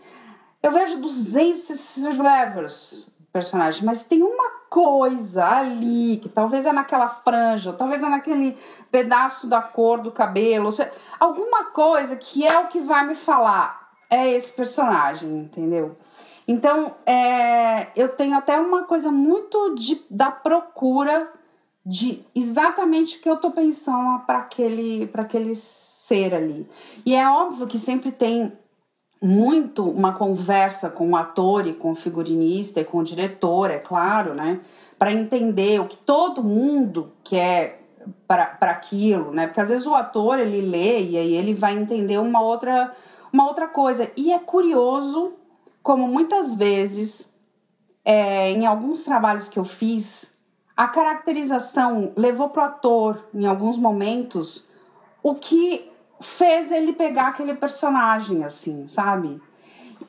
eu 0.62 0.70
vejo 0.70 1.00
200 1.00 2.18
levers 2.18 3.08
personagens, 3.32 3.82
mas 3.82 4.04
tem 4.04 4.22
uma 4.22 4.50
coisa 4.70 5.44
ali 5.44 6.18
que 6.18 6.28
talvez 6.28 6.64
é 6.64 6.72
naquela 6.72 7.08
franja, 7.08 7.72
talvez 7.72 8.02
é 8.02 8.08
naquele 8.08 8.56
pedaço 8.90 9.48
da 9.48 9.61
cor 9.61 10.00
do 10.00 10.12
cabelo, 10.12 10.70
seja, 10.70 10.92
alguma 11.18 11.64
coisa 11.64 12.14
que 12.14 12.46
é 12.46 12.58
o 12.61 12.68
que 12.68 12.78
vai 12.78 13.06
me 13.06 13.14
falar 13.14 13.90
é 14.08 14.30
esse 14.30 14.52
personagem, 14.52 15.30
entendeu? 15.38 15.96
Então, 16.46 16.94
é, 17.06 17.88
eu 17.96 18.11
tenho 18.11 18.37
até 18.37 18.61
uma 18.61 18.85
coisa 18.85 19.11
muito 19.11 19.74
de, 19.74 20.04
da 20.11 20.30
procura 20.30 21.32
de 21.85 22.25
exatamente 22.35 23.18
o 23.18 23.21
que 23.21 23.29
eu 23.29 23.37
tô 23.37 23.51
pensando 23.51 24.21
para 24.21 24.38
aquele, 24.38 25.11
aquele 25.14 25.55
ser 25.55 26.35
ali. 26.35 26.68
E 27.05 27.14
é 27.14 27.29
óbvio 27.29 27.66
que 27.66 27.79
sempre 27.79 28.12
tem 28.12 28.53
muito 29.21 29.88
uma 29.88 30.12
conversa 30.12 30.90
com 30.90 31.11
o 31.11 31.16
ator 31.16 31.66
e 31.66 31.73
com 31.73 31.92
o 31.92 31.95
figurinista 31.95 32.81
e 32.81 32.85
com 32.85 32.99
o 32.99 33.05
diretor, 33.05 33.71
é 33.71 33.79
claro, 33.79 34.35
né? 34.35 34.61
Para 34.99 35.12
entender 35.12 35.81
o 35.81 35.87
que 35.87 35.97
todo 35.97 36.42
mundo 36.42 37.12
quer 37.23 37.83
para 38.27 38.57
aquilo, 38.61 39.31
né? 39.33 39.47
Porque 39.47 39.61
às 39.61 39.68
vezes 39.68 39.87
o 39.87 39.95
ator 39.95 40.38
ele 40.38 40.61
lê 40.61 41.03
e 41.03 41.16
aí 41.16 41.35
ele 41.35 41.55
vai 41.55 41.77
entender 41.77 42.18
uma 42.18 42.40
outra, 42.40 42.92
uma 43.33 43.47
outra 43.47 43.68
coisa. 43.68 44.11
E 44.16 44.33
é 44.33 44.38
curioso 44.38 45.35
como 45.83 46.07
muitas 46.07 46.55
vezes, 46.57 47.35
é, 48.05 48.51
em 48.51 48.66
alguns 48.66 49.05
trabalhos 49.05 49.49
que 49.49 49.59
eu 49.59 49.64
fiz, 49.64 50.38
a 50.76 50.88
caracterização 50.88 52.12
levou 52.16 52.48
pro 52.48 52.62
ator, 52.62 53.24
em 53.35 53.46
alguns 53.46 53.76
momentos, 53.76 54.68
o 55.22 55.35
que 55.35 55.90
fez 56.20 56.70
ele 56.70 56.92
pegar 56.92 57.28
aquele 57.28 57.54
personagem, 57.54 58.44
assim, 58.44 58.87
sabe? 58.87 59.40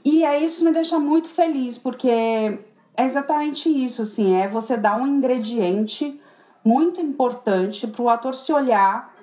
E 0.06 0.24
aí 0.24 0.46
isso 0.46 0.64
me 0.64 0.72
deixa 0.72 1.00
muito 1.00 1.28
feliz, 1.30 1.78
porque 1.78 2.10
é 2.10 3.06
exatamente 3.06 3.70
isso, 3.70 4.02
assim, 4.04 4.36
é 4.36 4.48
você 4.48 4.78
dar 4.78 5.00
um 5.00 5.08
ingrediente 5.08 6.20
muito 6.64 7.02
importante 7.02 7.88
para 7.88 8.02
o 8.02 8.10
ator 8.10 8.34
se 8.34 8.54
olhar 8.54 9.14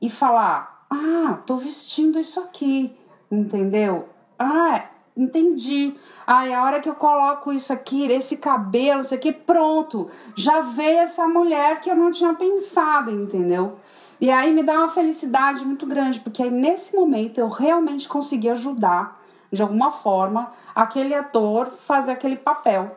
e 0.00 0.08
falar: 0.10 0.86
ah, 0.90 1.38
tô 1.46 1.56
vestindo 1.56 2.18
isso 2.18 2.40
aqui, 2.40 2.96
entendeu? 3.30 4.08
Ah, 4.38 4.84
entendi. 5.18 5.94
Ai, 6.26 6.54
a 6.54 6.62
hora 6.62 6.80
que 6.80 6.88
eu 6.88 6.94
coloco 6.94 7.52
isso 7.52 7.72
aqui, 7.72 8.10
esse 8.10 8.36
cabelo, 8.36 9.00
isso 9.00 9.14
aqui, 9.14 9.32
pronto, 9.32 10.08
já 10.36 10.60
veio 10.60 10.98
essa 10.98 11.26
mulher 11.26 11.80
que 11.80 11.90
eu 11.90 11.96
não 11.96 12.10
tinha 12.10 12.34
pensado, 12.34 13.10
entendeu? 13.10 13.78
E 14.20 14.30
aí 14.30 14.52
me 14.52 14.62
dá 14.62 14.74
uma 14.74 14.88
felicidade 14.88 15.64
muito 15.64 15.86
grande, 15.86 16.20
porque 16.20 16.42
aí 16.42 16.50
nesse 16.50 16.96
momento 16.96 17.38
eu 17.38 17.48
realmente 17.48 18.08
consegui 18.08 18.48
ajudar, 18.48 19.20
de 19.50 19.62
alguma 19.62 19.90
forma, 19.90 20.52
aquele 20.74 21.14
ator 21.14 21.66
fazer 21.66 22.12
aquele 22.12 22.36
papel, 22.36 22.96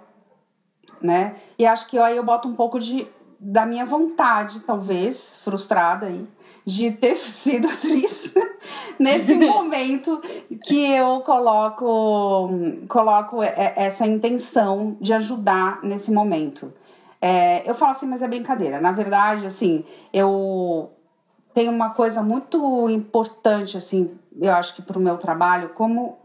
né? 1.02 1.36
E 1.58 1.66
acho 1.66 1.88
que 1.88 1.98
aí 1.98 2.18
eu 2.18 2.24
boto 2.24 2.48
um 2.48 2.56
pouco 2.56 2.80
de 2.80 3.08
da 3.44 3.66
minha 3.66 3.84
vontade, 3.84 4.60
talvez, 4.60 5.36
frustrada 5.44 6.06
aí, 6.06 6.28
de 6.66 6.92
ter 6.92 7.16
sido 7.18 7.68
atriz 7.68 8.34
nesse 9.00 9.36
momento 9.36 10.22
que 10.64 10.92
eu 10.92 11.22
coloco, 11.22 12.50
coloco 12.88 13.42
essa 13.44 14.06
intenção 14.06 14.98
de 15.00 15.14
ajudar 15.14 15.80
nesse 15.84 16.12
momento. 16.12 16.72
É, 17.22 17.70
eu 17.70 17.76
falo 17.76 17.92
assim, 17.92 18.08
mas 18.08 18.22
é 18.22 18.28
brincadeira. 18.28 18.82
Na 18.82 18.92
verdade, 18.92 19.46
assim, 19.46 19.84
eu 20.12 20.92
tenho 21.54 21.72
uma 21.72 21.92
coisa 21.92 22.24
muito 22.24 22.90
importante, 22.90 23.78
assim, 23.78 24.18
eu 24.40 24.54
acho 24.54 24.76
que 24.76 24.82
para 24.82 24.98
o 24.98 25.02
meu 25.02 25.18
trabalho, 25.18 25.70
como 25.70 26.18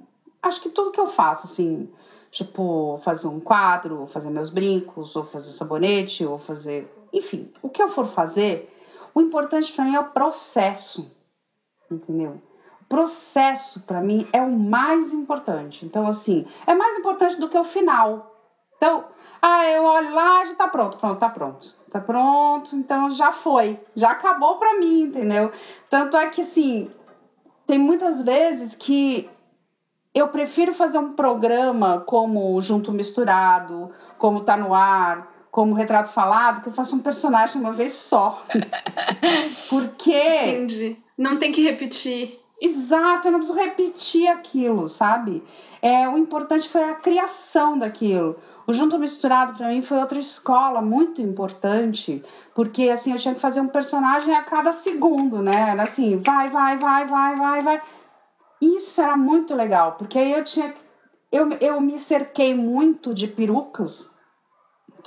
acho 0.43 0.63
que 0.63 0.69
tudo 0.71 0.93
que 0.93 1.01
eu 1.01 1.07
faço, 1.07 1.47
assim, 1.47 1.89
tipo, 2.31 2.99
fazer 3.03 3.27
um 3.27 3.41
quadro, 3.41 4.07
fazer 4.07 4.31
meus 4.31 4.49
brincos, 4.49 5.17
ou 5.17 5.25
fazer 5.25 5.51
sabonete, 5.51 6.25
ou 6.25 6.39
fazer 6.39 6.91
enfim, 7.17 7.51
o 7.63 7.69
que 7.69 7.83
eu 7.83 7.89
for 7.89 8.07
fazer, 8.07 8.71
o 9.17 9.21
importante 9.23 9.73
para 9.73 9.87
mim 9.87 9.95
é 9.95 10.01
o 10.01 10.11
processo, 10.11 11.11
entendeu? 11.91 12.43
O 12.83 12.85
processo 12.85 13.81
para 13.85 14.03
mim 14.03 14.29
é 14.31 14.43
o 14.43 14.53
mais 14.53 15.15
importante. 15.15 15.87
Então, 15.87 16.07
assim, 16.07 16.47
é 16.67 16.75
mais 16.75 16.99
importante 16.99 17.41
do 17.41 17.49
que 17.49 17.57
o 17.57 17.65
final. 17.65 18.37
Então, 18.77 19.07
ah, 19.41 19.65
eu 19.71 19.85
olho 19.85 20.15
lá, 20.15 20.45
já 20.45 20.55
tá 20.55 20.69
pronto, 20.69 20.99
pronto, 20.99 21.19
tá 21.19 21.31
pronto. 21.31 21.75
Tá 21.91 21.99
pronto, 21.99 22.77
então 22.77 23.11
já 23.11 23.33
foi, 23.33 23.81
já 23.95 24.11
acabou 24.11 24.57
para 24.57 24.79
mim, 24.79 25.05
entendeu? 25.05 25.51
Tanto 25.89 26.15
é 26.15 26.29
que, 26.29 26.43
assim, 26.43 26.91
tem 27.67 27.79
muitas 27.79 28.23
vezes 28.23 28.75
que 28.75 29.31
eu 30.15 30.29
prefiro 30.29 30.75
fazer 30.75 30.99
um 30.99 31.15
programa 31.15 32.01
como 32.01 32.61
Junto 32.61 32.93
Misturado, 32.93 33.91
como 34.19 34.45
Tá 34.45 34.59
No 34.59 34.75
Ar, 34.75 35.36
como 35.51 35.75
retrato 35.75 36.11
falado, 36.11 36.63
que 36.63 36.69
eu 36.69 36.73
faço 36.73 36.97
um 36.97 37.01
personagem 37.01 37.61
uma 37.61 37.73
vez 37.73 37.93
só. 37.93 38.45
Porque. 39.71 40.13
Entendi. 40.13 40.97
Não 41.17 41.39
tem 41.39 41.53
que 41.53 41.63
repetir. 41.63 42.41
Exato, 42.61 43.29
eu 43.29 43.33
não 43.33 43.39
preciso 43.39 43.59
repetir 43.59 44.29
aquilo, 44.29 44.89
sabe? 44.89 45.43
É, 45.83 46.09
o 46.09 46.17
importante 46.17 46.69
foi 46.69 46.85
a 46.85 46.95
criação 46.95 47.79
daquilo. 47.79 48.37
O 48.67 48.73
Junto 48.73 48.99
Misturado 48.99 49.55
para 49.55 49.69
mim 49.69 49.81
foi 49.81 49.99
outra 49.99 50.19
escola 50.19 50.83
muito 50.83 51.23
importante, 51.23 52.23
porque 52.55 52.89
assim 52.89 53.13
eu 53.13 53.19
tinha 53.19 53.35
que 53.35 53.41
fazer 53.41 53.61
um 53.61 53.69
personagem 53.69 54.35
a 54.35 54.43
cada 54.43 54.73
segundo, 54.73 55.41
né? 55.41 55.71
Era 55.71 55.85
assim, 55.85 56.17
vai, 56.19 56.49
vai, 56.49 56.77
vai, 56.77 57.07
vai, 57.07 57.37
vai, 57.37 57.63
vai. 57.63 57.83
Isso 58.61 59.01
era 59.01 59.17
muito 59.17 59.55
legal, 59.55 59.93
porque 59.93 60.19
aí 60.19 60.33
eu 60.33 60.43
tinha 60.43 60.75
eu, 61.31 61.51
eu 61.61 61.81
me 61.81 61.99
cerquei 61.99 62.55
muito 62.55 63.13
de 63.13 63.29
perucas 63.29 64.16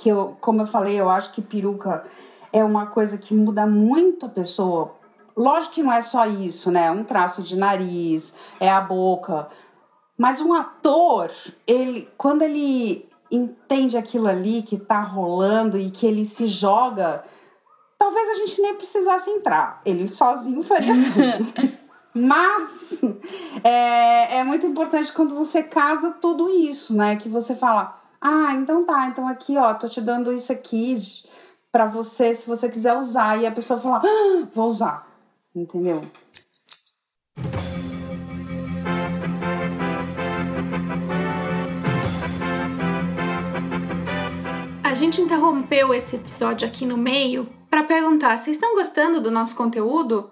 que 0.00 0.08
eu, 0.08 0.36
como 0.40 0.62
eu 0.62 0.66
falei, 0.66 0.98
eu 0.98 1.10
acho 1.10 1.32
que 1.32 1.42
peruca 1.42 2.04
é 2.52 2.64
uma 2.64 2.86
coisa 2.86 3.18
que 3.18 3.34
muda 3.34 3.66
muito 3.66 4.26
a 4.26 4.28
pessoa. 4.30 4.96
Lógico 5.36 5.74
que 5.74 5.82
não 5.82 5.92
é 5.92 6.00
só 6.00 6.26
isso, 6.26 6.70
né? 6.70 6.86
É 6.86 6.90
um 6.90 7.04
traço 7.04 7.42
de 7.42 7.56
nariz, 7.56 8.34
é 8.58 8.68
a 8.70 8.80
boca. 8.80 9.48
Mas 10.16 10.40
um 10.40 10.54
ator, 10.54 11.30
ele, 11.66 12.08
quando 12.16 12.42
ele 12.42 13.08
entende 13.30 13.96
aquilo 13.96 14.26
ali 14.26 14.62
que 14.62 14.78
tá 14.78 15.00
rolando 15.02 15.78
e 15.78 15.90
que 15.90 16.06
ele 16.06 16.24
se 16.24 16.48
joga, 16.48 17.22
talvez 17.98 18.30
a 18.30 18.34
gente 18.34 18.60
nem 18.60 18.74
precisasse 18.74 19.30
entrar. 19.30 19.82
Ele 19.84 20.08
sozinho 20.08 20.62
faria 20.62 20.94
tudo. 20.94 21.70
Mas 22.12 23.02
é, 23.62 24.38
é 24.38 24.44
muito 24.44 24.66
importante 24.66 25.12
quando 25.12 25.34
você 25.34 25.62
casa 25.62 26.10
tudo 26.20 26.50
isso, 26.50 26.96
né? 26.96 27.16
Que 27.16 27.28
você 27.28 27.54
fala, 27.54 27.99
ah, 28.20 28.52
então 28.54 28.84
tá, 28.84 29.06
então 29.06 29.26
aqui, 29.26 29.56
ó, 29.56 29.72
tô 29.72 29.88
te 29.88 30.00
dando 30.00 30.32
isso 30.32 30.52
aqui 30.52 30.96
para 31.72 31.86
você, 31.86 32.34
se 32.34 32.46
você 32.46 32.68
quiser 32.68 32.94
usar. 32.94 33.40
E 33.40 33.46
a 33.46 33.52
pessoa 33.52 33.80
fala, 33.80 34.02
ah, 34.04 34.46
vou 34.52 34.68
usar. 34.68 35.06
Entendeu? 35.54 36.04
A 44.84 44.94
gente 44.94 45.22
interrompeu 45.22 45.94
esse 45.94 46.16
episódio 46.16 46.66
aqui 46.66 46.84
no 46.84 46.96
meio 46.96 47.48
para 47.70 47.84
perguntar: 47.84 48.36
vocês 48.36 48.56
estão 48.56 48.74
gostando 48.74 49.20
do 49.20 49.30
nosso 49.30 49.56
conteúdo? 49.56 50.30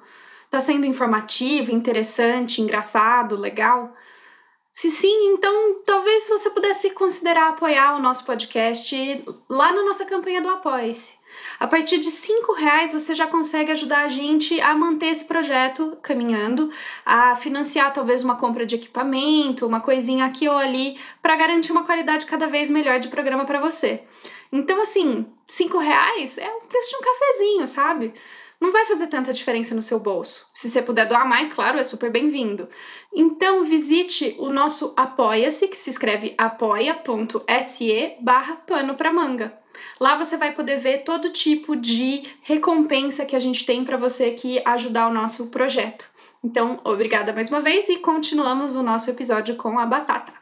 Tá 0.51 0.61
sendo 0.61 0.85
informativo, 0.85 1.73
interessante, 1.73 2.61
engraçado, 2.61 3.37
legal? 3.37 3.95
Se 4.79 4.93
sim, 4.93 5.33
então 5.33 5.81
talvez 5.85 6.29
você 6.29 6.51
pudesse 6.51 6.91
considerar 6.91 7.49
apoiar 7.49 7.97
o 7.97 8.01
nosso 8.01 8.25
podcast 8.25 9.25
lá 9.49 9.73
na 9.73 9.83
nossa 9.83 10.05
campanha 10.05 10.41
do 10.41 10.49
Apoie-se. 10.49 11.15
A 11.59 11.67
partir 11.67 11.99
de 11.99 12.09
cinco 12.13 12.53
reais 12.53 12.93
você 12.93 13.13
já 13.13 13.27
consegue 13.27 13.73
ajudar 13.73 14.05
a 14.05 14.09
gente 14.09 14.61
a 14.61 14.77
manter 14.77 15.07
esse 15.07 15.25
projeto 15.25 15.99
caminhando, 16.01 16.71
a 17.05 17.35
financiar 17.35 17.93
talvez 17.93 18.23
uma 18.23 18.37
compra 18.37 18.65
de 18.65 18.77
equipamento, 18.77 19.67
uma 19.67 19.81
coisinha 19.81 20.25
aqui 20.27 20.49
ou 20.49 20.57
ali, 20.57 20.97
para 21.21 21.35
garantir 21.35 21.73
uma 21.73 21.83
qualidade 21.83 22.25
cada 22.25 22.47
vez 22.47 22.71
melhor 22.71 23.01
de 23.01 23.09
programa 23.09 23.45
para 23.45 23.59
você. 23.59 24.05
Então, 24.53 24.81
assim, 24.81 25.27
cinco 25.45 25.79
reais 25.79 26.39
é 26.39 26.49
o 26.49 26.61
preço 26.69 26.91
de 26.91 26.97
um 26.97 27.01
cafezinho, 27.01 27.67
sabe? 27.67 28.15
Não 28.61 28.73
vai 28.73 28.87
fazer 28.87 29.07
tanta 29.07 29.33
diferença 29.33 29.75
no 29.75 29.83
seu 29.83 30.01
bolso. 30.01 30.47
Se 30.53 30.69
você 30.69 30.83
puder 30.83 31.07
doar 31.07 31.29
mais, 31.29 31.53
claro, 31.53 31.79
é 31.79 31.85
super 31.85 32.11
bem-vindo. 32.11 32.69
Então 33.15 33.63
visite 33.63 34.35
o 34.39 34.51
nosso 34.51 34.93
Apoia-se, 34.97 35.69
que 35.69 35.77
se 35.77 35.91
escreve 35.91 36.35
apoia.se 36.37 38.17
barra 38.21 38.57
pano 38.57 38.95
pra 38.95 39.13
manga. 39.13 39.57
Lá 40.01 40.17
você 40.17 40.37
vai 40.37 40.53
poder 40.53 40.79
ver 40.79 41.05
todo 41.05 41.31
tipo 41.31 41.77
de 41.77 42.23
recompensa 42.43 43.25
que 43.25 43.37
a 43.37 43.41
gente 43.41 43.65
tem 43.65 43.85
para 43.85 43.97
você 43.97 44.25
aqui 44.25 44.61
ajudar 44.65 45.09
o 45.09 45.15
nosso 45.15 45.47
projeto. 45.49 46.11
Então, 46.43 46.81
obrigada 46.85 47.33
mais 47.33 47.49
uma 47.49 47.61
vez 47.61 47.89
e 47.89 47.97
continuamos 47.99 48.75
o 48.75 48.83
nosso 48.83 49.09
episódio 49.11 49.55
com 49.57 49.79
a 49.79 49.87
batata. 49.87 50.33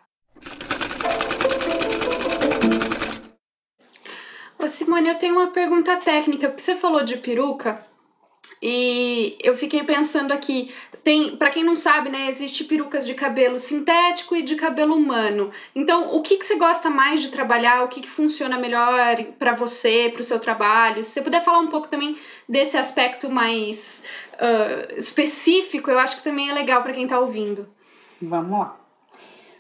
Ô 4.59 4.67
Simone, 4.67 5.09
eu 5.09 5.15
tenho 5.15 5.35
uma 5.35 5.49
pergunta 5.49 5.97
técnica, 5.97 6.49
porque 6.49 6.63
você 6.63 6.75
falou 6.75 7.05
de 7.05 7.19
peruca 7.19 7.85
e 8.63 9.37
eu 9.43 9.55
fiquei 9.55 9.83
pensando 9.83 10.33
aqui, 10.33 10.73
tem, 11.05 11.37
para 11.37 11.51
quem 11.51 11.63
não 11.63 11.77
sabe, 11.77 12.09
né, 12.09 12.29
existe 12.29 12.65
perucas 12.65 13.07
de 13.07 13.15
cabelo 13.15 13.59
sintético 13.59 14.35
e 14.35 14.43
de 14.43 14.57
cabelo 14.57 14.95
humano. 14.95 15.51
Então, 15.75 16.17
o 16.17 16.21
que, 16.23 16.37
que 16.37 16.45
você 16.45 16.57
gosta 16.57 16.91
mais 16.91 17.21
de 17.21 17.29
trabalhar? 17.29 17.85
O 17.85 17.89
que, 17.89 18.01
que 18.01 18.11
funciona 18.11 18.59
melhor 18.59 18.99
para 19.39 19.55
você, 19.55 20.11
para 20.13 20.23
o 20.23 20.25
seu 20.25 20.41
trabalho? 20.41 21.05
Se 21.05 21.11
você 21.11 21.23
puder 21.23 21.45
falar 21.45 21.61
um 21.61 21.69
pouco 21.69 21.89
também 21.89 22.17
desse 22.49 22.77
aspecto 22.77 23.31
mais 23.31 24.03
uh, 24.35 24.99
específico, 24.99 25.91
eu 25.91 25.99
acho 25.99 26.17
que 26.17 26.25
também 26.25 26.51
é 26.51 26.55
legal 26.55 26.83
para 26.83 26.93
quem 26.93 27.05
está 27.05 27.21
ouvindo. 27.21 27.69
Vamos 28.21 28.59
lá. 28.59 28.77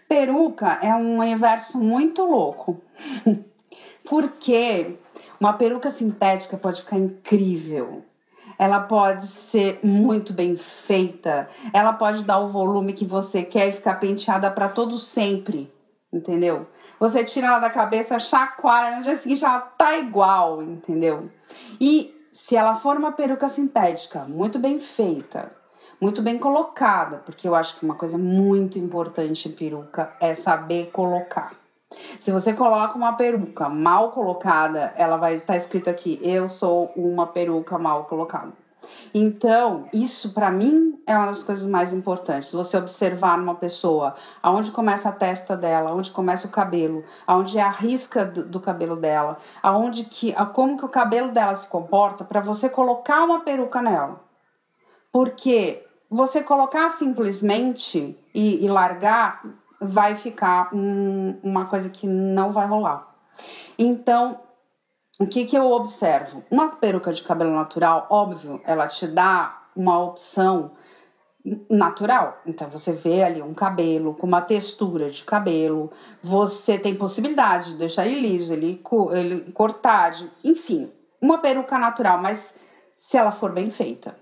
Peruca 0.09 0.79
é 0.83 0.95
um 0.95 1.19
universo 1.19 1.79
muito 1.79 2.23
louco. 2.23 2.83
Porque 4.05 4.97
uma 5.39 5.53
peruca 5.53 5.91
sintética 5.91 6.57
pode 6.57 6.83
ficar 6.83 6.97
incrível. 6.97 8.03
Ela 8.59 8.81
pode 8.81 9.27
ser 9.27 9.81
muito 9.83 10.33
bem 10.33 10.57
feita. 10.57 11.49
Ela 11.73 11.93
pode 11.93 12.25
dar 12.25 12.39
o 12.39 12.49
volume 12.49 12.93
que 12.93 13.05
você 13.05 13.43
quer 13.43 13.69
e 13.69 13.73
ficar 13.73 14.01
penteada 14.01 14.51
para 14.51 14.69
todo 14.69 14.99
sempre. 14.99 15.73
Entendeu? 16.13 16.67
Você 16.99 17.25
tira 17.25 17.49
ela 17.49 17.59
da 17.59 17.69
cabeça, 17.69 18.19
chacoalha, 18.19 18.97
no 18.97 19.03
dia 19.03 19.17
seguinte 19.17 19.45
ela 19.45 19.61
tá 19.61 19.99
igual, 19.99 20.63
entendeu? 20.63 21.31
E 21.81 22.15
se 22.33 22.57
ela 22.57 22.75
for 22.75 22.97
uma 22.97 23.13
peruca 23.13 23.49
sintética, 23.49 24.21
muito 24.21 24.59
bem 24.59 24.79
feita, 24.79 25.53
muito 26.01 26.23
bem 26.23 26.39
colocada, 26.39 27.19
porque 27.19 27.47
eu 27.47 27.55
acho 27.55 27.79
que 27.79 27.85
uma 27.85 27.97
coisa 27.97 28.17
muito 28.17 28.79
importante 28.79 29.49
em 29.49 29.53
peruca 29.53 30.15
é 30.21 30.35
saber 30.35 30.91
colocar. 30.91 31.66
Se 32.21 32.31
você 32.31 32.53
coloca 32.53 32.97
uma 32.97 33.15
peruca 33.15 33.69
mal 33.69 34.11
colocada, 34.13 34.93
ela 34.97 35.17
vai 35.17 35.37
estar 35.37 35.55
tá 35.55 35.57
escrito 35.57 35.89
aqui: 35.89 36.19
eu 36.23 36.49
sou 36.49 36.93
uma 36.97 37.27
peruca 37.27 37.79
mal 37.79 38.05
colocada. 38.05 38.53
Então, 39.13 39.89
isso 39.93 40.33
para 40.33 40.51
mim 40.51 41.01
é 41.07 41.17
uma 41.17 41.27
das 41.27 41.43
coisas 41.43 41.69
mais 41.69 41.93
importantes. 41.93 42.53
Você 42.53 42.77
observar 42.77 43.39
uma 43.39 43.55
pessoa, 43.55 44.15
aonde 44.43 44.71
começa 44.71 45.09
a 45.09 45.13
testa 45.13 45.57
dela, 45.57 45.91
aonde 45.91 46.11
começa 46.11 46.47
o 46.47 46.51
cabelo, 46.51 47.05
aonde 47.27 47.59
é 47.59 47.63
a 47.63 47.71
risca 47.71 48.25
do, 48.25 48.45
do 48.45 48.61
cabelo 48.61 48.97
dela, 48.97 49.39
aonde 49.63 50.05
que, 50.05 50.35
como 50.53 50.77
que 50.77 50.85
o 50.85 50.89
cabelo 50.89 51.33
dela 51.33 51.55
se 51.55 51.69
comporta 51.69 52.25
para 52.25 52.41
você 52.41 52.69
colocar 52.69 53.25
uma 53.25 53.41
peruca 53.41 53.81
nela. 53.83 54.21
Porque 55.11 55.85
você 56.11 56.43
colocar 56.43 56.89
simplesmente 56.89 58.17
e, 58.35 58.65
e 58.65 58.69
largar 58.69 59.43
vai 59.81 60.15
ficar 60.15 60.75
um, 60.75 61.39
uma 61.43 61.67
coisa 61.67 61.91
que 61.91 62.07
não 62.07 62.53
vai 62.53 62.67
rolar. 62.67 63.15
Então, 63.79 64.41
o 65.19 65.27
que, 65.27 65.45
que 65.45 65.57
eu 65.57 65.71
observo? 65.71 66.45
Uma 66.51 66.77
peruca 66.77 67.13
de 67.13 67.23
cabelo 67.23 67.55
natural, 67.55 68.07
óbvio, 68.11 68.61
ela 68.65 68.87
te 68.87 69.07
dá 69.07 69.63
uma 69.75 69.99
opção 70.03 70.73
natural. 71.71 72.41
Então 72.45 72.69
você 72.69 72.93
vê 72.93 73.23
ali 73.23 73.41
um 73.41 73.55
cabelo 73.55 74.15
com 74.15 74.27
uma 74.27 74.43
textura 74.43 75.09
de 75.11 75.23
cabelo, 75.25 75.93
você 76.23 76.79
tem 76.79 76.95
possibilidade 76.95 77.73
de 77.73 77.77
deixar 77.77 78.07
ele 78.07 78.21
liso, 78.21 78.53
ele, 78.53 78.83
ele 79.13 79.53
cortar, 79.53 80.11
de, 80.11 80.31
enfim, 80.43 80.91
uma 81.21 81.39
peruca 81.39 81.79
natural, 81.79 82.21
mas 82.21 82.59
se 82.97 83.17
ela 83.17 83.31
for 83.31 83.53
bem 83.53 83.71
feita, 83.71 84.17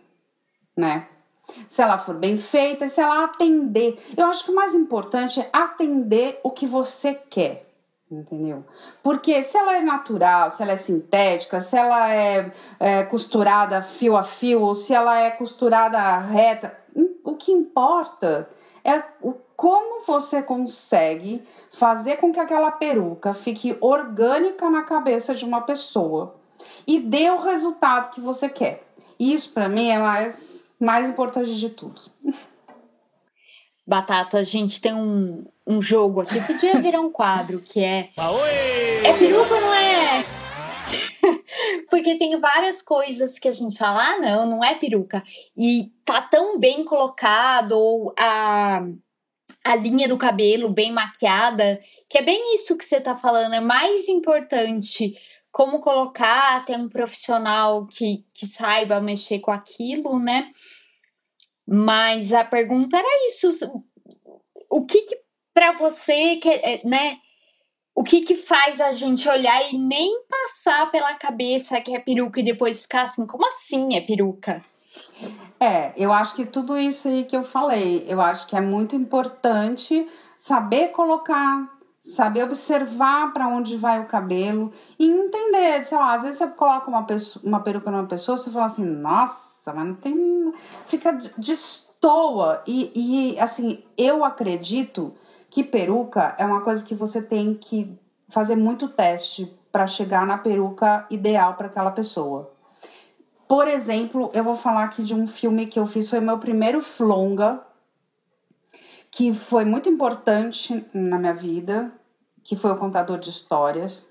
né? 0.77 1.09
Se 1.69 1.83
ela 1.83 1.99
for 1.99 2.15
bem 2.15 2.37
feita, 2.37 2.89
se 2.89 3.01
ela 3.01 3.25
atender. 3.25 3.99
Eu 4.17 4.27
acho 4.27 4.45
que 4.45 4.51
o 4.51 4.55
mais 4.55 4.75
importante 4.75 5.41
é 5.41 5.49
atender 5.53 6.41
o 6.43 6.51
que 6.51 6.67
você 6.67 7.15
quer. 7.15 7.63
Entendeu? 8.11 8.65
Porque 9.03 9.43
se 9.43 9.57
ela 9.57 9.77
é 9.77 9.83
natural, 9.83 10.51
se 10.51 10.63
ela 10.63 10.73
é 10.73 10.77
sintética, 10.77 11.61
se 11.61 11.77
ela 11.77 12.15
é, 12.15 12.53
é 12.79 13.03
costurada 13.05 13.83
fio 13.83 14.17
a 14.17 14.23
fio, 14.23 14.61
ou 14.61 14.75
se 14.75 14.95
ela 14.95 15.19
é 15.19 15.31
costurada 15.31 16.19
reta, 16.19 16.77
o 17.25 17.35
que 17.35 17.51
importa 17.51 18.49
é 18.85 19.03
o, 19.23 19.33
como 19.57 20.05
você 20.05 20.43
consegue 20.43 21.43
fazer 21.73 22.19
com 22.19 22.33
que 22.33 22.39
aquela 22.39 22.71
peruca 22.71 23.33
fique 23.33 23.77
orgânica 23.81 24.69
na 24.69 24.83
cabeça 24.83 25.35
de 25.35 25.45
uma 25.45 25.63
pessoa 25.63 26.37
e 26.87 27.01
dê 27.01 27.31
o 27.31 27.39
resultado 27.39 28.11
que 28.11 28.21
você 28.21 28.49
quer. 28.49 28.87
Isso 29.19 29.53
para 29.53 29.69
mim 29.69 29.89
é 29.89 29.99
mais 29.99 30.63
mais 30.85 31.09
importante 31.09 31.55
de 31.57 31.70
tudo. 31.70 32.03
Batata, 33.87 34.38
a 34.38 34.42
gente 34.42 34.81
tem 34.81 34.94
um, 34.94 35.44
um 35.66 35.83
jogo 35.83 36.20
aqui, 36.20 36.40
podia 36.40 36.81
virar 36.81 37.01
um 37.01 37.11
quadro, 37.11 37.61
que 37.61 37.83
é. 37.83 38.11
É 39.05 39.12
peruca 39.18 39.55
ou 39.55 39.61
não 39.61 39.75
é? 39.75 40.25
Porque 41.90 42.16
tem 42.16 42.38
várias 42.38 42.81
coisas 42.81 43.38
que 43.38 43.49
a 43.49 43.53
gente 43.53 43.77
fala, 43.77 44.14
ah, 44.14 44.18
não, 44.18 44.47
não 44.47 44.64
é 44.64 44.75
peruca. 44.75 45.23
E 45.57 45.90
tá 46.05 46.23
tão 46.23 46.59
bem 46.59 46.85
colocado, 46.85 47.73
ou 47.73 48.14
a, 48.18 48.87
a 49.64 49.77
linha 49.77 50.09
do 50.09 50.16
cabelo 50.16 50.70
bem 50.70 50.90
maquiada, 50.92 51.79
que 52.09 52.18
é 52.18 52.23
bem 52.23 52.55
isso 52.55 52.77
que 52.77 52.85
você 52.85 53.01
tá 53.01 53.14
falando. 53.14 53.55
É 53.55 53.61
mais 53.61 54.09
importante 54.09 55.14
como 55.55 55.79
colocar, 55.79 56.64
ter 56.64 56.77
um 56.77 56.88
profissional 56.88 57.87
que, 57.87 58.25
que 58.35 58.44
saiba 58.44 59.01
mexer 59.01 59.38
com 59.38 59.53
aquilo, 59.53 60.18
né? 60.18 60.51
Mas 61.66 62.33
a 62.33 62.44
pergunta 62.44 62.96
era 62.96 63.29
isso: 63.29 63.48
o 64.70 64.85
que, 64.85 65.03
que 65.03 65.18
para 65.53 65.72
você, 65.72 66.40
é, 66.44 66.87
né? 66.87 67.18
O 67.96 68.03
que 68.03 68.22
que 68.22 68.35
faz 68.35 68.81
a 68.81 68.90
gente 68.90 69.29
olhar 69.29 69.72
e 69.72 69.79
nem 69.79 70.24
passar 70.29 70.90
pela 70.90 71.14
cabeça 71.14 71.81
que 71.81 71.94
é 71.94 72.00
peruca 72.00 72.40
e 72.40 72.44
depois 72.44 72.83
ficar 72.83 73.03
assim, 73.03 73.24
como 73.24 73.46
assim 73.46 73.94
é 73.94 74.00
peruca? 74.00 74.64
É, 75.61 75.92
eu 75.96 76.12
acho 76.12 76.35
que 76.35 76.44
tudo 76.44 76.77
isso 76.77 77.07
aí 77.07 77.24
que 77.24 77.37
eu 77.37 77.44
falei, 77.44 78.05
eu 78.09 78.20
acho 78.20 78.48
que 78.48 78.57
é 78.57 78.61
muito 78.61 78.96
importante 78.96 80.09
saber 80.37 80.88
colocar 80.88 81.72
saber 82.05 82.42
observar 82.44 83.33
para 83.33 83.48
onde 83.48 83.79
vai 83.79 83.98
o 83.98 84.07
cabelo 84.07 84.70
e 84.98 85.07
entender, 85.07 85.83
sei 85.85 85.96
lá, 85.96 86.14
às 86.14 86.22
vezes 86.22 86.37
você 86.37 86.48
coloca 86.48 86.90
uma, 86.90 87.05
pessoa, 87.05 87.42
uma 87.42 87.61
peruca 87.61 87.90
numa 87.90 88.07
pessoa, 88.07 88.37
você 88.37 88.50
fala 88.50 88.66
assim, 88.66 88.85
nossa, 88.85 89.54
mas 89.72 89.87
não 89.87 89.94
tem. 89.94 90.53
fica 90.87 91.12
destoa. 91.38 92.62
E, 92.66 92.90
e 92.94 93.40
assim, 93.40 93.83
eu 93.96 94.24
acredito 94.24 95.14
que 95.48 95.62
peruca 95.62 96.35
é 96.38 96.44
uma 96.44 96.61
coisa 96.61 96.85
que 96.85 96.94
você 96.94 97.22
tem 97.22 97.55
que 97.55 97.96
fazer 98.29 98.57
muito 98.57 98.88
teste 98.88 99.57
para 99.70 99.87
chegar 99.87 100.27
na 100.27 100.38
peruca 100.38 101.07
ideal 101.11 101.55
para 101.55 101.66
aquela 101.66 101.90
pessoa. 101.90 102.53
Por 103.46 103.68
exemplo, 103.68 104.31
eu 104.33 104.42
vou 104.42 104.57
falar 104.57 104.85
aqui 104.85 105.03
de 105.03 105.14
um 105.14 105.27
filme 105.27 105.66
que 105.66 105.79
eu 105.79 105.87
fiz, 105.87 106.09
foi 106.09 106.20
meu 106.20 106.38
primeiro 106.38 106.83
flonga, 106.83 107.61
que 109.11 109.33
foi 109.33 109.64
muito 109.64 109.88
importante 109.88 110.85
na 110.92 111.18
minha 111.18 111.35
vida, 111.35 111.92
que 112.42 112.57
foi 112.57 112.72
o 112.72 112.77
contador 112.77 113.18
de 113.18 113.31
histórias. 113.31 114.11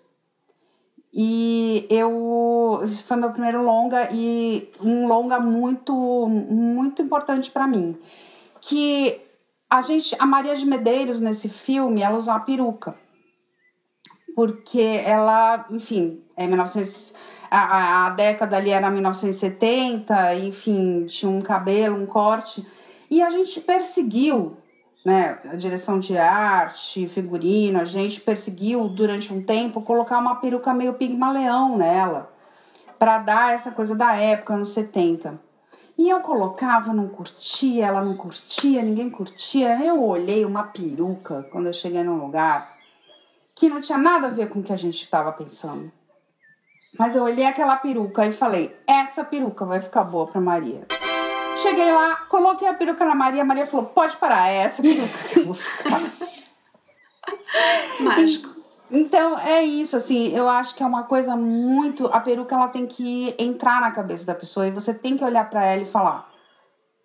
E 1.14 1.86
eu 1.92 2.82
esse 2.84 3.04
foi 3.04 3.18
meu 3.18 3.30
primeiro 3.30 3.62
longa 3.62 4.10
e 4.12 4.72
um 4.82 5.08
longa 5.08 5.40
muito 5.40 5.94
muito 6.28 7.04
importante 7.04 7.52
para 7.52 7.68
mim, 7.68 7.96
que 8.60 9.22
a 9.70 9.82
gente 9.82 10.16
a 10.20 10.26
Maria 10.26 10.56
de 10.56 10.66
Medeiros 10.66 11.20
nesse 11.20 11.50
filme, 11.50 12.02
ela 12.02 12.18
usa 12.18 12.34
a 12.34 12.40
peruca. 12.40 12.96
Porque 14.36 15.04
ela, 15.06 15.68
enfim, 15.70 16.24
é 16.36 16.48
1900 16.48 17.16
a, 17.56 18.08
a 18.08 18.10
década 18.10 18.58
ali 18.58 18.72
era 18.72 18.90
1970, 18.90 20.36
enfim, 20.38 21.06
tinha 21.06 21.30
um 21.30 21.40
cabelo, 21.40 22.02
um 22.02 22.08
corte, 22.08 22.66
e 23.12 23.22
a 23.22 23.30
gente 23.30 23.62
perseguiu 23.62 24.58
né, 25.06 25.38
a 25.52 25.56
direção 25.56 26.00
de 26.00 26.18
arte, 26.18 27.08
figurino, 27.08 27.80
a 27.80 27.86
gente 27.86 28.22
perseguiu 28.22 28.88
durante 28.88 29.34
um 29.34 29.44
tempo 29.44 29.82
colocar 29.82 30.18
uma 30.20 30.36
peruca 30.36 30.74
meio 30.74 30.94
pigmaleão 30.94 31.78
nela, 31.78 32.32
para 32.98 33.18
dar 33.18 33.54
essa 33.54 33.72
coisa 33.72 33.96
da 33.96 34.16
época, 34.16 34.56
nos 34.56 34.70
70. 34.70 35.40
E 35.98 36.10
eu 36.10 36.22
colocava, 36.22 36.94
não 36.94 37.08
curtia, 37.08 37.86
ela 37.86 38.04
não 38.04 38.16
curtia, 38.16 38.82
ninguém 38.82 39.10
curtia. 39.10 39.80
Eu 39.84 40.02
olhei 40.04 40.44
uma 40.44 40.64
peruca 40.64 41.48
quando 41.52 41.68
eu 41.68 41.74
cheguei 41.74 42.04
num 42.04 42.18
lugar 42.18 42.74
que 43.54 43.70
não 43.70 43.80
tinha 43.80 43.98
nada 43.98 44.28
a 44.28 44.32
ver 44.32 44.50
com 44.50 44.60
o 44.60 44.64
que 44.64 44.74
a 44.74 44.78
gente 44.78 45.02
estava 45.02 45.32
pensando. 45.32 45.92
Mas 46.98 47.16
eu 47.16 47.24
olhei 47.24 47.46
aquela 47.46 47.76
peruca 47.76 48.26
e 48.26 48.32
falei: 48.32 48.76
essa 48.88 49.24
peruca 49.24 49.66
vai 49.66 49.82
ficar 49.82 50.04
boa 50.04 50.28
para 50.28 50.42
Maria. 50.42 50.86
Cheguei 51.58 51.92
lá, 51.92 52.16
coloquei 52.28 52.68
a 52.68 52.74
peruca 52.74 53.06
na 53.06 53.16
Maria, 53.16 53.42
a 53.42 53.46
Maria 53.46 53.66
falou: 53.66 53.86
pode 53.88 54.18
parar, 54.18 54.50
é 54.50 54.58
essa 54.58 54.82
peruca 54.82 55.08
que 55.30 55.40
eu 55.40 55.46
vou 55.46 55.54
ficar. 55.54 56.02
Mágico. 58.00 58.54
Então 58.92 59.40
é 59.40 59.64
isso, 59.64 59.96
assim, 59.98 60.36
eu 60.36 60.48
acho 60.48 60.76
que 60.76 60.84
é 60.84 60.86
uma 60.86 61.04
coisa 61.04 61.36
muito. 61.36 62.08
A 62.08 62.20
peruca 62.20 62.56
ela 62.56 62.68
tem 62.68 62.86
que 62.86 63.34
entrar 63.40 63.82
na 63.82 63.92
cabeça 63.92 64.26
da 64.26 64.36
pessoa 64.36 64.68
e 64.68 64.72
você 64.72 64.94
tem 64.94 65.18
que 65.18 65.24
olhar 65.24 65.50
para 65.50 65.66
ela 65.66 65.82
e 65.82 65.86
falar: 65.86 66.30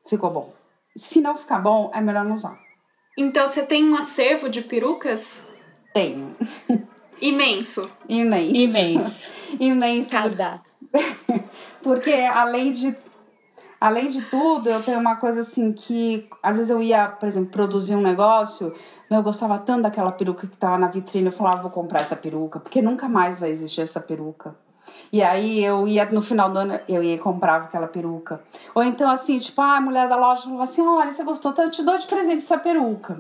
ficou 0.07 0.31
bom. 0.31 0.53
Se 0.97 1.21
não 1.21 1.37
ficar 1.37 1.59
bom, 1.61 1.91
é 1.95 2.01
melhor 2.01 2.25
não 2.25 2.35
usar. 2.35 2.59
Então 3.17 3.47
você 3.47 3.63
tem 3.63 3.89
um 3.89 3.97
acervo 3.97 4.49
de 4.49 4.61
perucas? 4.61 5.43
Tenho. 5.95 6.37
Imenso. 7.21 7.91
Imenso. 8.09 8.55
Imenso. 8.55 9.33
Imenso. 9.59 10.11
Cada. 10.11 10.63
Porque 11.83 12.13
além 12.13 12.73
de 12.73 12.93
Além 13.81 14.09
de 14.09 14.23
tudo, 14.23 14.69
eu 14.69 14.83
tenho 14.83 14.99
uma 14.99 15.17
coisa 15.17 15.41
assim 15.41 15.73
que 15.73 16.29
às 16.43 16.57
vezes 16.57 16.71
eu 16.71 16.83
ia, 16.83 17.09
por 17.09 17.29
exemplo, 17.29 17.51
produzir 17.51 17.95
um 17.95 18.01
negócio, 18.01 18.75
eu 19.09 19.23
gostava 19.23 19.59
tanto 19.59 19.83
daquela 19.83 20.11
peruca 20.11 20.47
que 20.47 20.55
estava 20.55 20.77
na 20.77 20.89
vitrine, 20.89 21.27
eu 21.27 21.33
falava, 21.33 21.63
vou 21.63 21.71
comprar 21.71 22.01
essa 22.01 22.17
peruca, 22.17 22.59
porque 22.59 22.83
nunca 22.83 23.09
mais 23.09 23.39
vai 23.39 23.51
existir 23.51 23.83
essa 23.83 24.01
peruca. 24.01 24.55
E 25.13 25.23
aí 25.23 25.65
eu 25.65 25.87
ia 25.87 26.05
no 26.07 26.21
final 26.21 26.51
do 26.51 26.59
ano, 26.59 26.81
eu 26.89 27.03
ia 27.03 27.15
e 27.15 27.19
comprava 27.19 27.65
aquela 27.65 27.87
peruca. 27.87 28.41
Ou 28.75 28.83
então 28.83 29.09
assim, 29.11 29.39
tipo, 29.39 29.61
ah, 29.61 29.77
a 29.77 29.81
mulher 29.81 30.09
da 30.09 30.17
loja 30.17 30.43
falava 30.43 30.63
assim: 30.63 30.83
olha, 30.87 31.13
você 31.13 31.25
gostou, 31.25 31.55
eu 31.59 31.71
te 31.71 31.83
dou 31.83 31.97
de 31.97 32.07
presente 32.07 32.39
essa 32.39 32.59
peruca. 32.59 33.19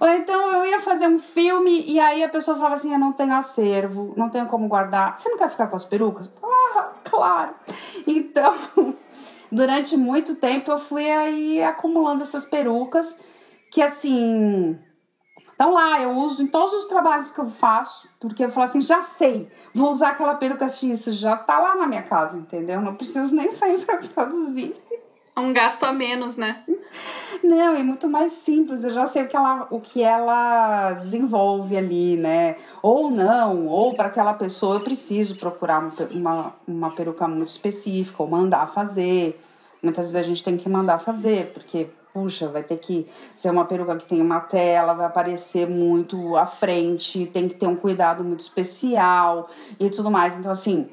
Ou 0.00 0.08
então 0.08 0.52
eu 0.52 0.66
ia 0.66 0.80
fazer 0.80 1.06
um 1.06 1.18
filme 1.18 1.84
e 1.86 1.98
aí 1.98 2.22
a 2.22 2.28
pessoa 2.28 2.56
falava 2.56 2.74
assim: 2.74 2.92
eu 2.92 2.98
não 2.98 3.12
tenho 3.12 3.34
acervo, 3.34 4.12
não 4.16 4.28
tenho 4.28 4.46
como 4.46 4.68
guardar. 4.68 5.18
Você 5.18 5.28
não 5.28 5.38
quer 5.38 5.50
ficar 5.50 5.68
com 5.68 5.76
as 5.76 5.84
perucas? 5.84 6.30
Ah, 6.42 6.88
claro. 7.04 7.54
Então, 8.06 8.54
durante 9.50 9.96
muito 9.96 10.36
tempo 10.36 10.70
eu 10.70 10.78
fui 10.78 11.10
aí 11.10 11.62
acumulando 11.62 12.22
essas 12.22 12.46
perucas 12.46 13.20
que 13.70 13.82
assim 13.82 14.78
então 15.58 15.72
lá, 15.72 16.00
eu 16.00 16.12
uso 16.12 16.40
em 16.40 16.46
todos 16.46 16.72
os 16.72 16.86
trabalhos 16.86 17.32
que 17.32 17.40
eu 17.40 17.50
faço, 17.50 18.08
porque 18.20 18.44
eu 18.44 18.48
falo 18.48 18.66
assim, 18.66 18.80
já 18.80 19.02
sei, 19.02 19.50
vou 19.74 19.90
usar 19.90 20.10
aquela 20.10 20.36
peruca 20.36 20.68
X, 20.68 21.06
já 21.16 21.36
tá 21.36 21.58
lá 21.58 21.74
na 21.74 21.84
minha 21.84 22.04
casa, 22.04 22.38
entendeu? 22.38 22.80
Não 22.80 22.94
preciso 22.94 23.34
nem 23.34 23.50
sair 23.50 23.82
para 23.84 23.96
produzir. 23.98 24.76
É 25.38 25.40
um 25.40 25.52
gasto 25.52 25.84
a 25.84 25.92
menos, 25.92 26.34
né? 26.34 26.64
Não, 27.44 27.76
é 27.76 27.82
muito 27.84 28.08
mais 28.08 28.32
simples. 28.32 28.82
Eu 28.82 28.90
já 28.90 29.06
sei 29.06 29.22
o 29.22 29.28
que 29.28 29.36
ela, 29.36 29.68
o 29.70 29.80
que 29.80 30.02
ela 30.02 30.94
desenvolve 30.94 31.76
ali, 31.76 32.16
né? 32.16 32.56
Ou 32.82 33.08
não, 33.08 33.68
ou 33.68 33.94
para 33.94 34.08
aquela 34.08 34.34
pessoa 34.34 34.74
eu 34.74 34.80
preciso 34.80 35.36
procurar 35.36 35.92
uma, 36.10 36.52
uma 36.66 36.90
peruca 36.90 37.28
muito 37.28 37.46
específica, 37.46 38.20
ou 38.20 38.28
mandar 38.28 38.66
fazer. 38.66 39.40
Muitas 39.80 40.06
vezes 40.06 40.16
a 40.16 40.28
gente 40.28 40.42
tem 40.42 40.56
que 40.56 40.68
mandar 40.68 40.98
fazer, 40.98 41.52
porque 41.54 41.88
puxa, 42.12 42.48
vai 42.48 42.64
ter 42.64 42.78
que 42.78 43.06
ser 43.36 43.50
uma 43.50 43.64
peruca 43.64 43.94
que 43.94 44.06
tem 44.06 44.20
uma 44.20 44.40
tela, 44.40 44.92
vai 44.92 45.06
aparecer 45.06 45.68
muito 45.68 46.36
à 46.36 46.46
frente, 46.46 47.26
tem 47.26 47.48
que 47.48 47.54
ter 47.54 47.68
um 47.68 47.76
cuidado 47.76 48.24
muito 48.24 48.40
especial 48.40 49.48
e 49.78 49.88
tudo 49.88 50.10
mais. 50.10 50.36
Então, 50.36 50.50
assim, 50.50 50.90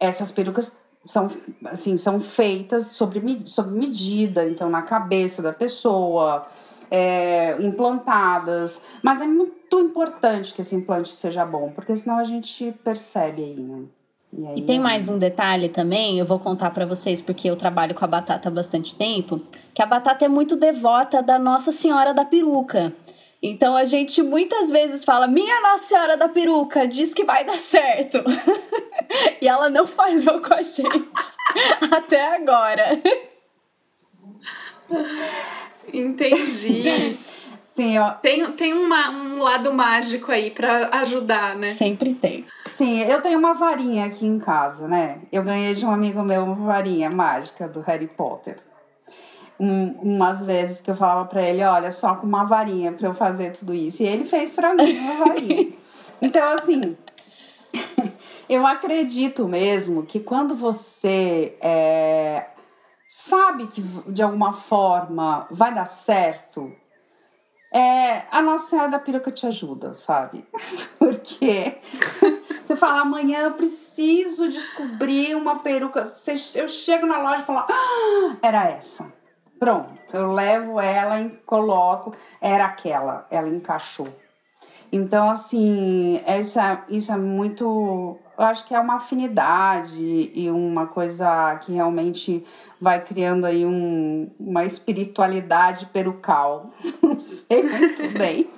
essas 0.00 0.32
perucas 0.32 0.81
são, 1.04 1.28
assim, 1.64 1.96
são 1.98 2.20
feitas 2.20 2.88
sobre, 2.88 3.42
sobre 3.44 3.78
medida, 3.78 4.46
então 4.46 4.70
na 4.70 4.82
cabeça 4.82 5.42
da 5.42 5.52
pessoa, 5.52 6.46
é, 6.90 7.56
implantadas. 7.60 8.82
Mas 9.02 9.20
é 9.20 9.26
muito 9.26 9.80
importante 9.80 10.52
que 10.52 10.60
esse 10.60 10.74
implante 10.74 11.10
seja 11.10 11.44
bom, 11.44 11.72
porque 11.74 11.96
senão 11.96 12.18
a 12.18 12.24
gente 12.24 12.72
percebe 12.84 13.42
aí, 13.42 13.56
né? 13.56 13.82
E, 14.32 14.46
aí, 14.46 14.54
e 14.56 14.62
tem 14.62 14.80
mais 14.80 15.10
um 15.10 15.18
detalhe 15.18 15.68
também, 15.68 16.18
eu 16.18 16.24
vou 16.24 16.38
contar 16.38 16.70
para 16.70 16.86
vocês 16.86 17.20
porque 17.20 17.50
eu 17.50 17.56
trabalho 17.56 17.94
com 17.94 18.04
a 18.04 18.08
batata 18.08 18.48
há 18.48 18.52
bastante 18.52 18.94
tempo, 18.94 19.38
que 19.74 19.82
a 19.82 19.86
batata 19.86 20.24
é 20.24 20.28
muito 20.28 20.56
devota 20.56 21.22
da 21.22 21.38
Nossa 21.38 21.70
Senhora 21.70 22.14
da 22.14 22.24
Peruca. 22.24 22.94
Então 23.42 23.76
a 23.76 23.84
gente 23.84 24.22
muitas 24.22 24.70
vezes 24.70 25.04
fala: 25.04 25.26
"Minha 25.26 25.60
Nossa 25.60 25.88
Senhora 25.88 26.16
da 26.16 26.28
Peruca 26.28 26.86
diz 26.86 27.12
que 27.12 27.24
vai 27.24 27.44
dar 27.44 27.58
certo". 27.58 28.18
e 29.42 29.48
ela 29.48 29.68
não 29.68 29.86
falhou 29.86 30.40
com 30.40 30.54
a 30.54 30.62
gente 30.62 31.32
até 31.90 32.36
agora. 32.36 33.00
Entendi. 35.92 37.16
Sim, 37.74 37.98
ó. 37.98 38.10
Tem, 38.10 38.52
tem 38.52 38.74
uma, 38.74 39.10
um 39.10 39.42
lado 39.42 39.72
mágico 39.72 40.30
aí 40.30 40.50
para 40.50 40.90
ajudar, 41.00 41.56
né? 41.56 41.68
Sempre 41.68 42.14
tem. 42.14 42.46
Sim, 42.66 43.00
eu 43.00 43.22
tenho 43.22 43.38
uma 43.38 43.54
varinha 43.54 44.04
aqui 44.04 44.26
em 44.26 44.38
casa, 44.38 44.86
né? 44.86 45.20
Eu 45.32 45.42
ganhei 45.42 45.74
de 45.74 45.84
um 45.86 45.90
amigo 45.90 46.22
meu 46.22 46.44
uma 46.44 46.54
varinha 46.54 47.10
mágica 47.10 47.66
do 47.66 47.80
Harry 47.80 48.08
Potter. 48.08 48.58
Um, 49.60 49.92
umas 50.02 50.44
vezes 50.44 50.80
que 50.80 50.90
eu 50.90 50.96
falava 50.96 51.28
para 51.28 51.42
ele, 51.42 51.62
olha, 51.62 51.92
só 51.92 52.16
com 52.16 52.26
uma 52.26 52.44
varinha 52.44 52.92
para 52.92 53.08
eu 53.08 53.14
fazer 53.14 53.52
tudo 53.52 53.72
isso. 53.72 54.02
E 54.02 54.06
ele 54.06 54.24
fez 54.24 54.52
para 54.52 54.74
mim 54.74 54.98
uma 54.98 55.24
varinha. 55.24 55.72
então, 56.20 56.52
assim, 56.54 56.96
eu 58.48 58.66
acredito 58.66 59.46
mesmo 59.46 60.02
que 60.04 60.18
quando 60.18 60.54
você 60.54 61.56
é, 61.60 62.46
sabe 63.06 63.66
que 63.68 63.82
de 64.08 64.22
alguma 64.22 64.52
forma 64.52 65.46
vai 65.50 65.72
dar 65.72 65.86
certo, 65.86 66.72
é, 67.72 68.24
a 68.30 68.42
Nossa 68.42 68.68
Senhora 68.68 68.90
da 68.90 68.98
Peruca 68.98 69.30
te 69.30 69.46
ajuda, 69.46 69.94
sabe? 69.94 70.46
Porque 70.98 71.78
você 72.62 72.76
fala, 72.76 73.00
amanhã 73.00 73.40
eu 73.40 73.52
preciso 73.52 74.48
descobrir 74.48 75.34
uma 75.34 75.60
peruca. 75.60 76.12
Eu 76.54 76.68
chego 76.68 77.06
na 77.06 77.18
loja 77.18 77.42
e 77.42 77.46
falo, 77.46 77.60
ah, 77.60 78.36
era 78.42 78.68
essa. 78.68 79.12
Pronto, 79.62 79.94
eu 80.12 80.32
levo 80.32 80.80
ela 80.80 81.20
e 81.20 81.30
coloco, 81.46 82.12
era 82.40 82.64
aquela, 82.64 83.28
ela 83.30 83.48
encaixou. 83.48 84.08
Então, 84.90 85.30
assim, 85.30 86.20
isso 86.40 86.58
é, 86.58 86.82
isso 86.88 87.12
é 87.12 87.16
muito. 87.16 88.18
Eu 88.36 88.44
acho 88.44 88.66
que 88.66 88.74
é 88.74 88.80
uma 88.80 88.96
afinidade 88.96 90.32
e 90.34 90.50
uma 90.50 90.88
coisa 90.88 91.60
que 91.60 91.74
realmente 91.74 92.44
vai 92.80 93.04
criando 93.04 93.46
aí 93.46 93.64
um, 93.64 94.28
uma 94.36 94.64
espiritualidade 94.64 95.86
perucal. 95.86 96.72
Não 97.00 97.20
sei 97.20 97.62
muito 97.62 98.18
bem. 98.18 98.50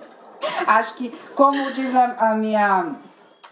Acho 0.67 0.95
que, 0.97 1.11
como 1.35 1.71
diz 1.73 1.95
a, 1.95 2.31
a, 2.31 2.35
minha 2.35 2.97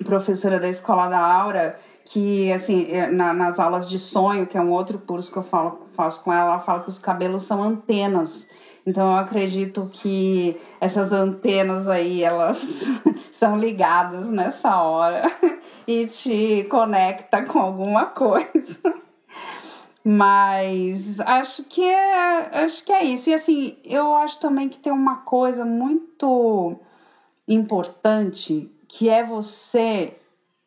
professora 0.07 0.59
da 0.59 0.71
escola 0.71 1.07
da 1.07 1.19
Aura, 1.19 1.79
que 2.07 2.51
assim, 2.51 2.91
é, 2.91 3.11
na, 3.11 3.35
nas 3.35 3.61
aulas 3.61 3.91
de 3.91 3.99
sonho, 3.99 4.47
que 4.47 4.57
é 4.57 4.61
um 4.62 4.71
outro 4.71 4.99
curso 4.99 5.31
que 5.31 5.37
eu 5.37 5.43
falo, 5.43 5.82
faço 5.92 6.22
com 6.22 6.33
ela, 6.33 6.52
ela 6.52 6.59
fala 6.59 6.83
que 6.83 6.88
os 6.88 6.98
cabelos 6.98 7.44
são 7.44 7.62
antenas. 7.62 8.48
Então 8.87 9.12
eu 9.12 9.16
acredito 9.16 9.88
que 9.92 10.61
essas 10.81 11.12
antenas 11.12 11.88
aí, 11.88 12.22
elas 12.22 12.85
são 13.31 13.57
ligadas 13.57 14.31
nessa 14.31 14.83
hora 14.83 15.22
e 15.87 16.07
te 16.07 16.66
conecta 16.68 17.42
com 17.44 17.59
alguma 17.59 18.07
coisa. 18.07 18.78
Mas 20.05 21.20
acho 21.20 21.64
que 21.64 21.85
é, 21.85 22.64
acho 22.64 22.85
que 22.85 22.92
é 22.92 23.05
isso. 23.05 23.31
E 23.31 23.35
assim, 23.35 23.76
eu 23.85 24.14
acho 24.16 24.40
também 24.40 24.68
que 24.68 24.78
tem 24.78 24.92
uma 24.92 25.18
coisa 25.18 25.64
muito 25.64 26.76
importante 27.46 28.68
que 28.88 29.09
é 29.09 29.22
você 29.24 30.16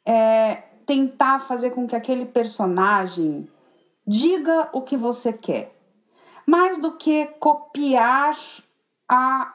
é, 0.05 0.63
tentar 0.85 1.39
fazer 1.39 1.71
com 1.71 1.85
que 1.85 1.95
aquele 1.95 2.25
personagem 2.25 3.47
diga 4.05 4.69
o 4.71 4.81
que 4.81 4.95
você 4.95 5.33
quer. 5.33 5.75
Mais 6.45 6.77
do 6.79 6.91
que 6.91 7.25
copiar 7.39 8.37
a 9.09 9.53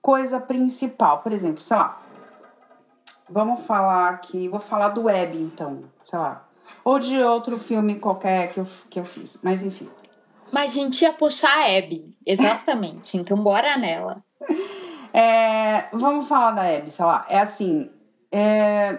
coisa 0.00 0.38
principal. 0.38 1.18
Por 1.18 1.32
exemplo, 1.32 1.60
sei 1.60 1.76
lá, 1.76 2.00
vamos 3.28 3.66
falar 3.66 4.10
aqui, 4.10 4.48
vou 4.48 4.60
falar 4.60 4.90
do 4.90 5.04
Web 5.04 5.36
então, 5.38 5.84
sei 6.04 6.18
lá, 6.18 6.46
ou 6.84 6.98
de 6.98 7.18
outro 7.20 7.58
filme 7.58 7.98
qualquer 7.98 8.52
que 8.52 8.60
eu, 8.60 8.66
que 8.88 9.00
eu 9.00 9.04
fiz, 9.04 9.40
mas 9.42 9.62
enfim. 9.62 9.88
Mas 10.52 10.72
a 10.72 10.80
gente 10.80 11.02
ia 11.02 11.12
puxar 11.12 11.50
a 11.50 11.76
Abby, 11.76 12.16
exatamente. 12.24 13.16
então 13.18 13.36
bora 13.36 13.76
nela. 13.76 14.16
É, 15.12 15.88
vamos 15.92 16.28
falar 16.28 16.52
da 16.52 16.62
Abby, 16.62 16.90
sei 16.90 17.04
lá. 17.04 17.26
É 17.28 17.40
assim. 17.40 17.90
É, 18.30 18.98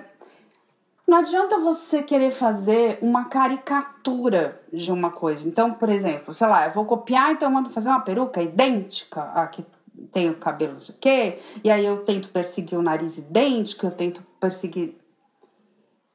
não 1.07 1.19
adianta 1.19 1.57
você 1.57 2.03
querer 2.03 2.31
fazer 2.31 2.99
uma 3.01 3.25
caricatura 3.25 4.61
de 4.73 4.91
uma 4.91 5.09
coisa. 5.09 5.47
Então, 5.47 5.73
por 5.73 5.87
exemplo, 5.87 6.33
sei 6.33 6.47
lá, 6.47 6.65
eu 6.65 6.71
vou 6.71 6.85
copiar, 6.85 7.31
então 7.31 7.47
eu 7.47 7.53
mando 7.53 7.69
fazer 7.69 7.89
uma 7.89 8.01
peruca 8.01 8.41
idêntica 8.41 9.21
a 9.21 9.47
que 9.47 9.65
tem 10.11 10.29
o 10.29 10.35
cabelo 10.35 10.77
o 10.77 10.99
quê, 10.99 11.39
e 11.63 11.71
aí 11.71 11.85
eu 11.85 12.03
tento 12.05 12.29
perseguir 12.29 12.77
o 12.77 12.81
nariz 12.81 13.17
idêntico, 13.17 13.85
eu 13.85 13.91
tento 13.91 14.21
perseguir 14.39 14.95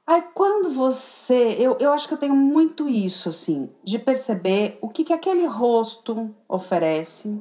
Aí 0.06 0.22
quando 0.34 0.70
você. 0.70 1.56
Eu, 1.58 1.76
eu 1.78 1.92
acho 1.92 2.08
que 2.08 2.14
eu 2.14 2.18
tenho 2.18 2.34
muito 2.34 2.88
isso, 2.88 3.28
assim, 3.28 3.70
de 3.84 3.98
perceber 3.98 4.76
o 4.80 4.88
que, 4.88 5.04
que 5.04 5.12
aquele 5.12 5.46
rosto 5.46 6.34
oferece 6.48 7.40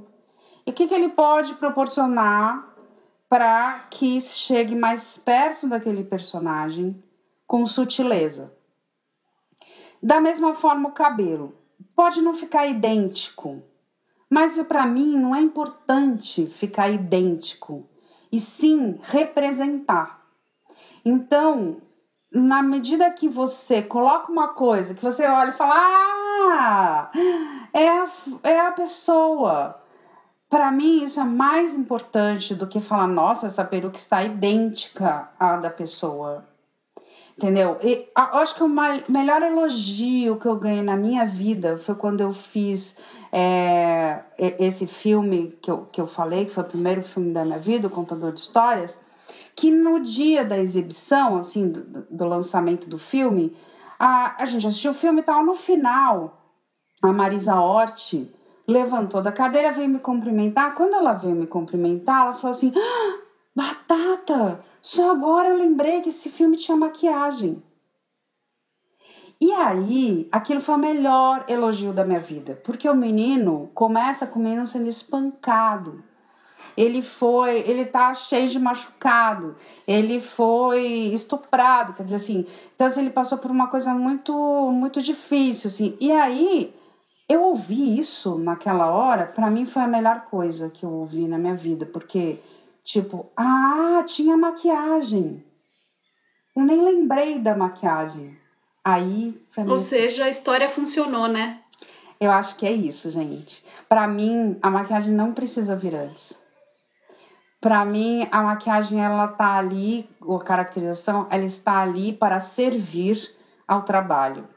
e 0.66 0.70
o 0.70 0.74
que, 0.74 0.88
que 0.88 0.94
ele 0.94 1.10
pode 1.10 1.56
proporcionar 1.56 2.72
para 3.28 3.88
que 3.90 4.22
chegue 4.22 4.76
mais 4.76 5.18
perto 5.18 5.68
daquele 5.68 6.04
personagem 6.04 7.02
com 7.52 7.66
sutileza. 7.66 8.54
Da 10.02 10.22
mesma 10.22 10.54
forma, 10.54 10.88
o 10.88 10.94
cabelo 10.94 11.54
pode 11.94 12.22
não 12.22 12.34
ficar 12.34 12.66
idêntico, 12.66 13.62
mas 14.30 14.58
para 14.64 14.86
mim 14.86 15.18
não 15.18 15.36
é 15.36 15.42
importante 15.42 16.46
ficar 16.46 16.90
idêntico, 16.90 17.90
e 18.32 18.40
sim 18.40 18.98
representar. 19.02 20.22
Então, 21.04 21.82
na 22.32 22.64
medida 22.64 23.12
que 23.12 23.28
você 23.28 23.82
coloca 23.82 24.32
uma 24.32 24.54
coisa, 24.54 24.96
que 24.96 25.04
você 25.04 25.26
olha 25.28 25.50
e 25.50 25.58
fala, 25.58 25.74
ah, 25.76 27.12
é 27.74 27.90
a, 27.90 28.08
é 28.44 28.60
a 28.62 28.72
pessoa. 28.72 29.78
Para 30.50 30.72
mim, 30.72 31.04
isso 31.04 31.20
é 31.20 31.26
mais 31.26 31.76
importante 31.76 32.56
do 32.56 32.66
que 32.66 32.80
falar, 32.80 33.08
nossa, 33.08 33.48
essa 33.48 33.66
peruca 33.66 33.98
está 33.98 34.24
idêntica 34.24 35.30
à 35.38 35.58
da 35.58 35.70
pessoa. 35.70 36.50
Entendeu? 37.42 37.78
E 37.82 38.08
eu 38.16 38.40
acho 38.40 38.54
que 38.54 38.64
o 38.64 38.70
melhor 38.70 39.42
elogio 39.42 40.36
que 40.36 40.46
eu 40.46 40.58
ganhei 40.58 40.84
na 40.84 40.96
minha 40.96 41.26
vida 41.26 41.78
foi 41.78 41.96
quando 41.96 42.22
eu 42.22 42.34
fiz 42.34 43.00
é, 43.32 44.20
esse 44.38 44.86
filme 44.86 45.58
que 45.60 45.72
eu, 45.72 45.88
que 45.92 46.00
eu 46.00 46.06
falei, 46.06 46.46
que 46.46 46.52
foi 46.52 46.64
o 46.64 46.68
primeiro 46.68 47.02
filme 47.02 47.34
da 47.34 47.44
minha 47.44 47.58
vida, 47.58 47.88
o 47.88 47.92
Contador 47.92 48.32
de 48.32 48.42
Histórias 48.42 49.00
que 49.56 49.72
no 49.72 50.00
dia 50.00 50.44
da 50.44 50.58
exibição, 50.58 51.38
assim, 51.38 51.70
do, 51.70 52.06
do 52.10 52.26
lançamento 52.26 52.90
do 52.90 52.98
filme, 52.98 53.56
a, 54.00 54.42
a 54.42 54.46
gente 54.46 54.66
assistiu 54.66 54.92
o 54.92 54.96
filme 54.96 55.22
e 55.22 55.24
tal. 55.24 55.46
No 55.46 55.54
final, 55.54 56.42
a 57.02 57.12
Marisa 57.12 57.56
Hort 57.56 58.28
levantou 58.68 59.22
da 59.22 59.32
cadeira, 59.32 59.72
veio 59.72 59.90
me 59.90 60.00
cumprimentar. 60.00 60.74
Quando 60.74 60.96
ela 60.96 61.14
veio 61.14 61.36
me 61.36 61.48
cumprimentar, 61.48 62.24
ela 62.24 62.34
falou 62.34 62.52
assim: 62.52 62.74
ah, 62.76 63.20
Batata, 63.56 64.64
só 64.82 65.12
agora 65.12 65.50
eu 65.50 65.58
lembrei 65.58 66.02
que 66.02 66.10
esse 66.10 66.30
filme 66.30 66.58
tinha 66.58 66.76
maquiagem. 66.76 67.62
E 69.40 69.52
aí, 69.54 70.28
aquilo 70.32 70.62
foi 70.62 70.76
o 70.76 70.78
melhor 70.78 71.46
elogio 71.48 71.92
da 71.92 72.06
minha 72.06 72.20
vida, 72.20 72.60
porque 72.64 72.88
o 72.88 72.96
menino 72.96 73.72
começa 73.74 74.28
com 74.28 74.40
o 74.40 74.44
menino 74.44 74.68
sendo 74.68 74.88
espancado. 74.88 76.04
Ele 76.78 77.02
foi, 77.02 77.60
ele 77.68 77.86
tá 77.86 78.14
cheio 78.14 78.48
de 78.48 78.60
machucado, 78.60 79.56
ele 79.88 80.20
foi 80.20 81.12
estuprado, 81.14 81.94
quer 81.94 82.04
dizer 82.04 82.18
assim. 82.18 82.46
Então, 82.76 82.88
assim, 82.88 83.02
ele 83.02 83.10
passou 83.10 83.38
por 83.40 83.50
uma 83.50 83.68
coisa 83.68 83.94
muito, 83.94 84.34
muito 84.72 85.02
difícil, 85.02 85.70
assim. 85.70 85.98
E 86.00 86.12
aí, 86.12 86.74
eu 87.28 87.44
ouvi 87.44 87.98
isso 87.98 88.38
naquela 88.38 88.92
hora, 88.92 89.26
para 89.26 89.50
mim 89.50 89.66
foi 89.66 89.82
a 89.82 89.88
melhor 89.88 90.26
coisa 90.30 90.70
que 90.70 90.86
eu 90.86 90.92
ouvi 90.92 91.28
na 91.28 91.38
minha 91.38 91.56
vida, 91.56 91.86
porque, 91.86 92.40
tipo, 92.84 93.32
ah, 93.36 94.04
tinha 94.06 94.38
maquiagem. 94.38 95.44
Eu 96.56 96.64
nem 96.64 96.84
lembrei 96.84 97.40
da 97.40 97.56
maquiagem. 97.56 98.38
Aí 98.84 99.40
foi 99.50 99.64
Ou 99.66 99.80
seja, 99.80 100.26
a 100.26 100.30
história 100.30 100.70
funcionou, 100.70 101.28
né? 101.28 101.60
Eu 102.20 102.32
acho 102.32 102.56
que 102.56 102.66
é 102.66 102.72
isso, 102.72 103.10
gente. 103.10 103.64
Para 103.88 104.08
mim, 104.08 104.58
a 104.62 104.70
maquiagem 104.70 105.14
não 105.14 105.34
precisa 105.34 105.76
vir 105.76 105.96
antes. 105.96 106.44
Para 107.60 107.86
mim, 107.86 108.28
a 108.32 108.42
maquiagem 108.42 109.04
ela 109.04 109.28
tá 109.28 109.56
ali, 109.58 110.10
a 110.22 110.44
caracterização, 110.44 111.28
ela 111.30 111.46
está 111.46 111.80
ali 111.80 112.12
para 112.12 112.40
servir 112.40 113.36
ao 113.68 113.84
trabalho. 113.84 114.48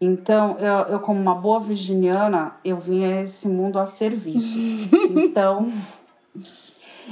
Então, 0.00 0.56
eu, 0.58 0.94
eu 0.94 1.00
como 1.00 1.20
uma 1.20 1.34
boa 1.34 1.58
virginiana, 1.58 2.56
eu 2.64 2.78
vim 2.78 3.04
a 3.04 3.22
esse 3.22 3.48
mundo 3.48 3.78
a 3.78 3.86
serviço. 3.86 4.88
então, 5.10 5.72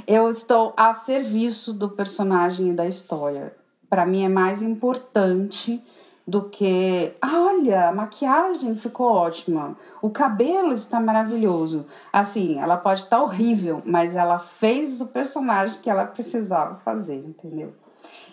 eu 0.05 0.29
estou 0.29 0.73
a 0.75 0.93
serviço 0.93 1.73
do 1.73 1.89
personagem 1.89 2.69
e 2.69 2.73
da 2.73 2.85
história. 2.85 3.55
Para 3.89 4.05
mim 4.05 4.23
é 4.23 4.29
mais 4.29 4.61
importante 4.61 5.81
do 6.27 6.49
que, 6.49 7.13
olha, 7.23 7.87
a 7.87 7.93
maquiagem 7.93 8.75
ficou 8.75 9.07
ótima, 9.07 9.77
o 10.01 10.09
cabelo 10.09 10.73
está 10.73 10.99
maravilhoso. 10.99 11.85
Assim, 12.11 12.59
ela 12.59 12.75
pode 12.75 13.03
estar 13.03 13.21
horrível, 13.23 13.81
mas 13.85 14.13
ela 14.13 14.37
fez 14.37 14.99
o 14.99 15.07
personagem 15.07 15.79
que 15.81 15.89
ela 15.89 16.05
precisava 16.05 16.75
fazer, 16.83 17.15
entendeu? 17.15 17.73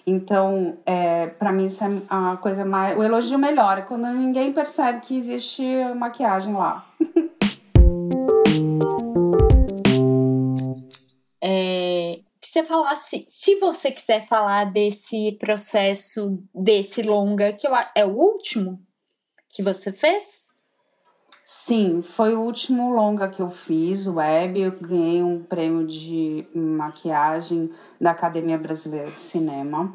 Então, 0.07 0.77
é, 0.85 1.29
para 1.29 1.53
mim, 1.53 1.67
isso 1.67 1.83
é 1.85 2.03
a 2.11 2.37
coisa 2.37 2.65
mais. 2.65 2.97
O 2.99 3.03
elogio 3.03 3.39
melhor 3.39 3.79
é 3.79 3.83
quando 3.83 4.07
ninguém 4.09 4.53
percebe 4.53 5.01
que 5.01 5.17
existe 5.17 5.65
maquiagem 5.97 6.53
lá. 6.53 6.85
você 12.55 12.63
falasse, 12.63 13.25
se 13.27 13.57
você 13.57 13.91
quiser 13.91 14.29
falar 14.29 14.67
desse 14.67 15.33
processo, 15.41 16.41
desse 16.55 17.03
longa, 17.03 17.53
que 17.53 17.67
é 17.97 18.05
o 18.05 18.11
último 18.11 18.81
que 19.49 19.61
você 19.61 19.91
fez? 19.91 20.55
Sim, 21.45 22.01
foi 22.01 22.33
o 22.33 22.41
último 22.41 22.95
longa 22.95 23.29
que 23.29 23.43
eu 23.43 23.51
fiz, 23.51 24.07
web. 24.07 24.61
Eu 24.61 24.71
ganhei 24.71 25.21
um 25.21 25.43
prêmio 25.43 25.85
de 25.85 26.47
maquiagem 26.55 27.73
da 28.01 28.13
Academia 28.13 28.57
Brasileira 28.57 29.11
de 29.11 29.21
Cinema. 29.21 29.93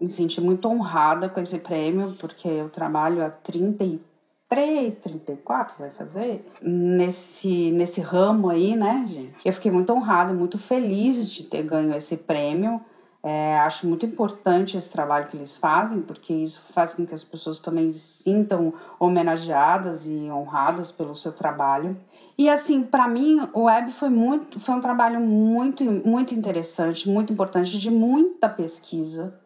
Me 0.00 0.08
senti 0.08 0.40
muito 0.40 0.66
honrada 0.66 1.28
com 1.28 1.40
esse 1.40 1.58
prêmio, 1.58 2.16
porque 2.18 2.48
eu 2.48 2.70
trabalho 2.70 3.22
há 3.22 3.28
33 3.28 4.07
33, 4.07 4.07
34 4.48 5.76
vai 5.78 5.90
fazer, 5.90 6.44
nesse, 6.62 7.70
nesse 7.72 8.00
ramo 8.00 8.48
aí, 8.48 8.74
né, 8.74 9.04
gente? 9.06 9.34
Eu 9.44 9.52
fiquei 9.52 9.70
muito 9.70 9.92
honrada, 9.92 10.32
muito 10.32 10.58
feliz 10.58 11.30
de 11.30 11.44
ter 11.44 11.62
ganho 11.62 11.94
esse 11.94 12.16
prêmio. 12.18 12.80
É, 13.22 13.58
acho 13.58 13.86
muito 13.86 14.06
importante 14.06 14.76
esse 14.76 14.90
trabalho 14.90 15.26
que 15.26 15.36
eles 15.36 15.56
fazem, 15.56 16.00
porque 16.00 16.32
isso 16.32 16.62
faz 16.72 16.94
com 16.94 17.04
que 17.04 17.14
as 17.14 17.24
pessoas 17.24 17.60
também 17.60 17.90
se 17.90 17.98
sintam 17.98 18.72
homenageadas 18.98 20.06
e 20.06 20.30
honradas 20.30 20.92
pelo 20.92 21.14
seu 21.14 21.32
trabalho. 21.32 21.96
E 22.38 22.48
assim, 22.48 22.82
para 22.84 23.08
mim, 23.08 23.40
o 23.52 23.62
web 23.64 23.90
foi 23.90 24.08
muito, 24.08 24.60
foi 24.60 24.74
um 24.76 24.80
trabalho 24.80 25.20
muito, 25.20 25.84
muito 25.84 26.32
interessante, 26.32 27.10
muito 27.10 27.32
importante, 27.32 27.78
de 27.78 27.90
muita 27.90 28.48
pesquisa, 28.48 29.38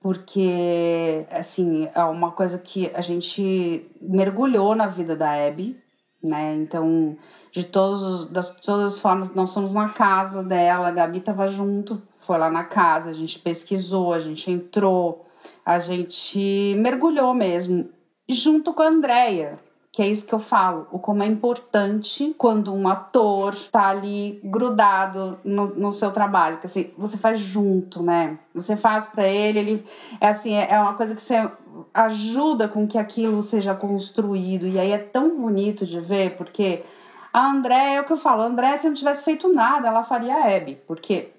porque, 0.00 1.26
assim, 1.30 1.88
é 1.94 2.02
uma 2.04 2.32
coisa 2.32 2.58
que 2.58 2.90
a 2.94 3.02
gente 3.02 3.86
mergulhou 4.00 4.74
na 4.74 4.86
vida 4.86 5.14
da 5.14 5.46
Abby, 5.46 5.78
né? 6.22 6.54
Então, 6.54 7.16
de 7.52 7.64
todos, 7.64 8.30
das, 8.30 8.56
todas 8.60 8.94
as 8.94 9.00
formas, 9.00 9.34
nós 9.34 9.52
fomos 9.52 9.74
na 9.74 9.90
casa 9.90 10.42
dela, 10.42 10.88
a 10.88 10.92
Gabi 10.92 11.20
tava 11.20 11.46
junto, 11.46 12.00
foi 12.18 12.38
lá 12.38 12.50
na 12.50 12.64
casa, 12.64 13.10
a 13.10 13.12
gente 13.12 13.38
pesquisou, 13.38 14.12
a 14.12 14.20
gente 14.20 14.50
entrou, 14.50 15.26
a 15.64 15.78
gente 15.78 16.74
mergulhou 16.78 17.34
mesmo, 17.34 17.90
junto 18.28 18.72
com 18.72 18.82
a 18.82 18.88
Andrea, 18.88 19.58
que 19.92 20.00
é 20.00 20.06
isso 20.06 20.26
que 20.26 20.32
eu 20.32 20.38
falo, 20.38 20.86
o 20.92 21.00
como 21.00 21.22
é 21.22 21.26
importante 21.26 22.32
quando 22.38 22.72
um 22.72 22.86
ator 22.86 23.54
tá 23.72 23.88
ali 23.88 24.40
grudado 24.44 25.38
no, 25.42 25.66
no 25.66 25.92
seu 25.92 26.12
trabalho, 26.12 26.58
que 26.58 26.66
assim, 26.66 26.92
você 26.96 27.16
faz 27.16 27.40
junto, 27.40 28.00
né? 28.00 28.38
Você 28.54 28.76
faz 28.76 29.08
para 29.08 29.26
ele, 29.26 29.58
ele 29.58 29.84
é 30.20 30.28
assim, 30.28 30.54
é, 30.54 30.70
é 30.70 30.80
uma 30.80 30.94
coisa 30.94 31.16
que 31.16 31.20
você 31.20 31.50
ajuda 31.92 32.68
com 32.68 32.86
que 32.86 32.98
aquilo 32.98 33.42
seja 33.42 33.74
construído 33.74 34.68
e 34.68 34.78
aí 34.78 34.92
é 34.92 34.98
tão 34.98 35.36
bonito 35.40 35.84
de 35.84 36.00
ver, 36.00 36.36
porque 36.36 36.84
a 37.32 37.50
André, 37.50 37.94
é 37.94 38.00
o 38.00 38.04
que 38.04 38.12
eu 38.12 38.16
falo, 38.16 38.42
a 38.42 38.46
André 38.46 38.76
se 38.76 38.86
não 38.86 38.94
tivesse 38.94 39.24
feito 39.24 39.52
nada, 39.52 39.88
ela 39.88 40.04
faria 40.04 40.36
a 40.36 40.56
Abby, 40.56 40.78
porque 40.86 41.32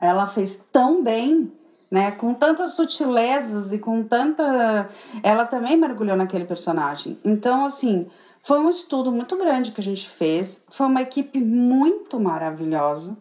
ela 0.00 0.26
fez 0.26 0.66
tão 0.72 1.02
bem 1.02 1.52
né? 1.90 2.10
Com 2.10 2.34
tantas 2.34 2.72
sutilezas 2.72 3.72
e 3.72 3.78
com 3.78 4.02
tanta. 4.02 4.88
Ela 5.22 5.44
também 5.44 5.76
mergulhou 5.76 6.16
naquele 6.16 6.44
personagem. 6.44 7.18
Então, 7.24 7.64
assim, 7.64 8.06
foi 8.42 8.60
um 8.60 8.68
estudo 8.68 9.10
muito 9.10 9.36
grande 9.36 9.72
que 9.72 9.80
a 9.80 9.84
gente 9.84 10.08
fez. 10.08 10.64
Foi 10.70 10.86
uma 10.86 11.02
equipe 11.02 11.40
muito 11.40 12.20
maravilhosa, 12.20 13.16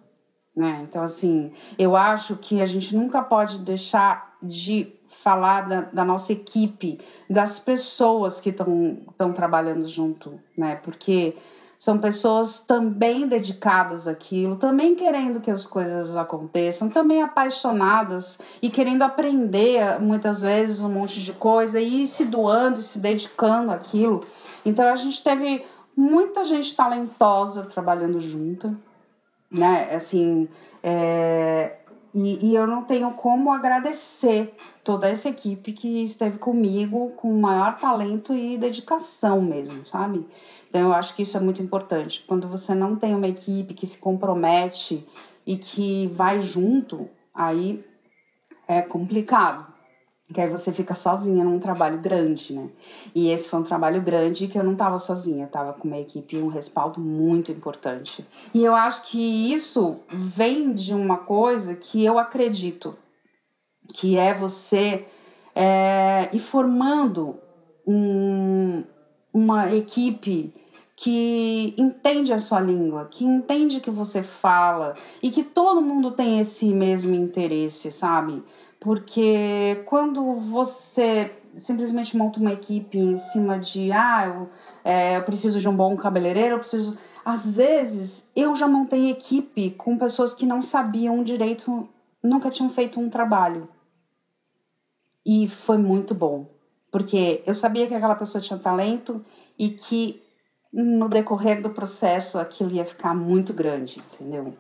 né? 0.55 0.81
Então, 0.87 1.03
assim, 1.03 1.51
eu 1.77 1.95
acho 1.95 2.35
que 2.37 2.61
a 2.61 2.65
gente 2.65 2.95
nunca 2.95 3.21
pode 3.21 3.59
deixar 3.59 4.35
de 4.41 4.93
falar 5.07 5.61
da, 5.61 5.81
da 5.81 6.05
nossa 6.05 6.33
equipe, 6.33 6.99
das 7.29 7.59
pessoas 7.59 8.41
que 8.41 8.49
estão 8.49 9.33
trabalhando 9.33 9.87
junto, 9.87 10.39
né? 10.57 10.75
Porque 10.75 11.35
são 11.85 11.99
pessoas 11.99 12.61
também 12.61 13.27
dedicadas 13.27 14.07
àquilo, 14.07 14.55
também 14.55 14.95
querendo 14.95 15.39
que 15.39 15.51
as 15.51 15.67
coisas 15.67 16.15
aconteçam, 16.15 16.89
também 16.89 17.21
apaixonadas 17.21 18.41
e 18.59 18.71
querendo 18.71 19.03
aprender 19.03 20.01
muitas 20.01 20.41
vezes 20.41 20.79
um 20.79 20.89
monte 20.89 21.21
de 21.21 21.31
coisa 21.33 21.79
e 21.79 22.07
se 22.07 22.25
doando 22.25 22.79
e 22.79 22.83
se 22.83 22.97
dedicando 22.97 23.71
àquilo. 23.71 24.25
Então 24.65 24.91
a 24.91 24.95
gente 24.95 25.23
teve 25.23 25.63
muita 25.95 26.43
gente 26.43 26.75
talentosa 26.75 27.65
trabalhando 27.65 28.19
junto, 28.19 28.75
né? 29.51 29.93
Assim, 29.93 30.49
é... 30.81 31.75
e, 32.15 32.49
e 32.49 32.55
eu 32.55 32.65
não 32.65 32.81
tenho 32.81 33.11
como 33.11 33.53
agradecer 33.53 34.55
toda 34.83 35.07
essa 35.07 35.29
equipe 35.29 35.71
que 35.71 36.03
esteve 36.03 36.39
comigo 36.39 37.11
com 37.15 37.31
maior 37.39 37.77
talento 37.77 38.33
e 38.33 38.57
dedicação 38.57 39.39
mesmo, 39.39 39.85
sabe? 39.85 40.25
Então, 40.75 40.89
eu 40.89 40.93
acho 40.93 41.15
que 41.15 41.21
isso 41.21 41.37
é 41.37 41.39
muito 41.39 41.61
importante. 41.61 42.21
Quando 42.27 42.49
você 42.49 42.75
não 42.75 42.97
tem 42.97 43.15
uma 43.15 43.29
equipe 43.29 43.73
que 43.73 43.87
se 43.87 43.97
compromete 43.97 45.07
e 45.47 45.55
que 45.55 46.07
vai 46.07 46.41
junto, 46.41 47.07
aí 47.33 47.81
é 48.67 48.81
complicado. 48.81 49.65
Que 50.33 50.41
aí 50.41 50.49
você 50.49 50.73
fica 50.73 50.93
sozinha 50.93 51.45
num 51.45 51.61
trabalho 51.61 51.99
grande, 51.99 52.53
né? 52.53 52.67
E 53.15 53.29
esse 53.29 53.47
foi 53.47 53.61
um 53.61 53.63
trabalho 53.63 54.01
grande 54.01 54.49
que 54.49 54.59
eu 54.59 54.65
não 54.65 54.73
estava 54.73 54.99
sozinha, 54.99 55.45
estava 55.45 55.71
com 55.71 55.87
uma 55.87 55.97
equipe 55.97 56.35
um 56.35 56.49
respaldo 56.49 56.99
muito 56.99 57.53
importante. 57.53 58.27
E 58.53 58.61
eu 58.61 58.75
acho 58.75 59.07
que 59.07 59.53
isso 59.53 60.01
vem 60.11 60.73
de 60.73 60.93
uma 60.93 61.19
coisa 61.19 61.73
que 61.73 62.03
eu 62.03 62.19
acredito, 62.19 62.97
que 63.93 64.17
é 64.17 64.33
você 64.33 65.05
é, 65.55 66.27
ir 66.33 66.39
formando 66.39 67.39
um, 67.87 68.83
uma 69.33 69.73
equipe 69.73 70.53
que 70.95 71.75
entende 71.77 72.31
a 72.31 72.39
sua 72.39 72.59
língua, 72.59 73.05
que 73.11 73.25
entende 73.25 73.81
que 73.81 73.91
você 73.91 74.23
fala 74.23 74.95
e 75.21 75.29
que 75.29 75.43
todo 75.43 75.81
mundo 75.81 76.11
tem 76.11 76.39
esse 76.39 76.73
mesmo 76.73 77.13
interesse, 77.13 77.91
sabe? 77.91 78.41
Porque 78.79 79.83
quando 79.85 80.35
você 80.35 81.31
simplesmente 81.57 82.15
monta 82.15 82.39
uma 82.39 82.53
equipe 82.53 82.97
em 82.97 83.17
cima 83.17 83.59
de 83.59 83.91
ah, 83.91 84.25
eu, 84.27 84.49
é, 84.83 85.17
eu 85.17 85.23
preciso 85.23 85.59
de 85.59 85.67
um 85.67 85.75
bom 85.75 85.95
cabeleireiro, 85.97 86.55
eu 86.55 86.59
preciso. 86.59 86.97
Às 87.23 87.57
vezes 87.57 88.31
eu 88.35 88.55
já 88.55 88.67
montei 88.67 89.09
equipe 89.09 89.71
com 89.71 89.97
pessoas 89.97 90.33
que 90.33 90.45
não 90.45 90.61
sabiam 90.61 91.23
direito, 91.23 91.89
nunca 92.23 92.49
tinham 92.49 92.69
feito 92.69 92.99
um 92.99 93.09
trabalho. 93.09 93.67
E 95.25 95.47
foi 95.47 95.77
muito 95.77 96.13
bom 96.13 96.45
Porque 96.91 97.41
eu 97.47 97.55
sabia 97.55 97.87
que 97.87 97.95
aquela 97.95 98.15
pessoa 98.15 98.41
tinha 98.41 98.59
talento 98.59 99.21
e 99.57 99.69
que 99.69 100.21
no 100.75 101.07
decorrer 101.07 101.61
do 101.61 101.69
processo 101.69 102.37
aquilo 102.37 102.71
ia 102.71 102.85
ficar 102.85 103.15
muito 103.15 103.53
grande, 103.53 104.03
entendeu? 104.13 104.53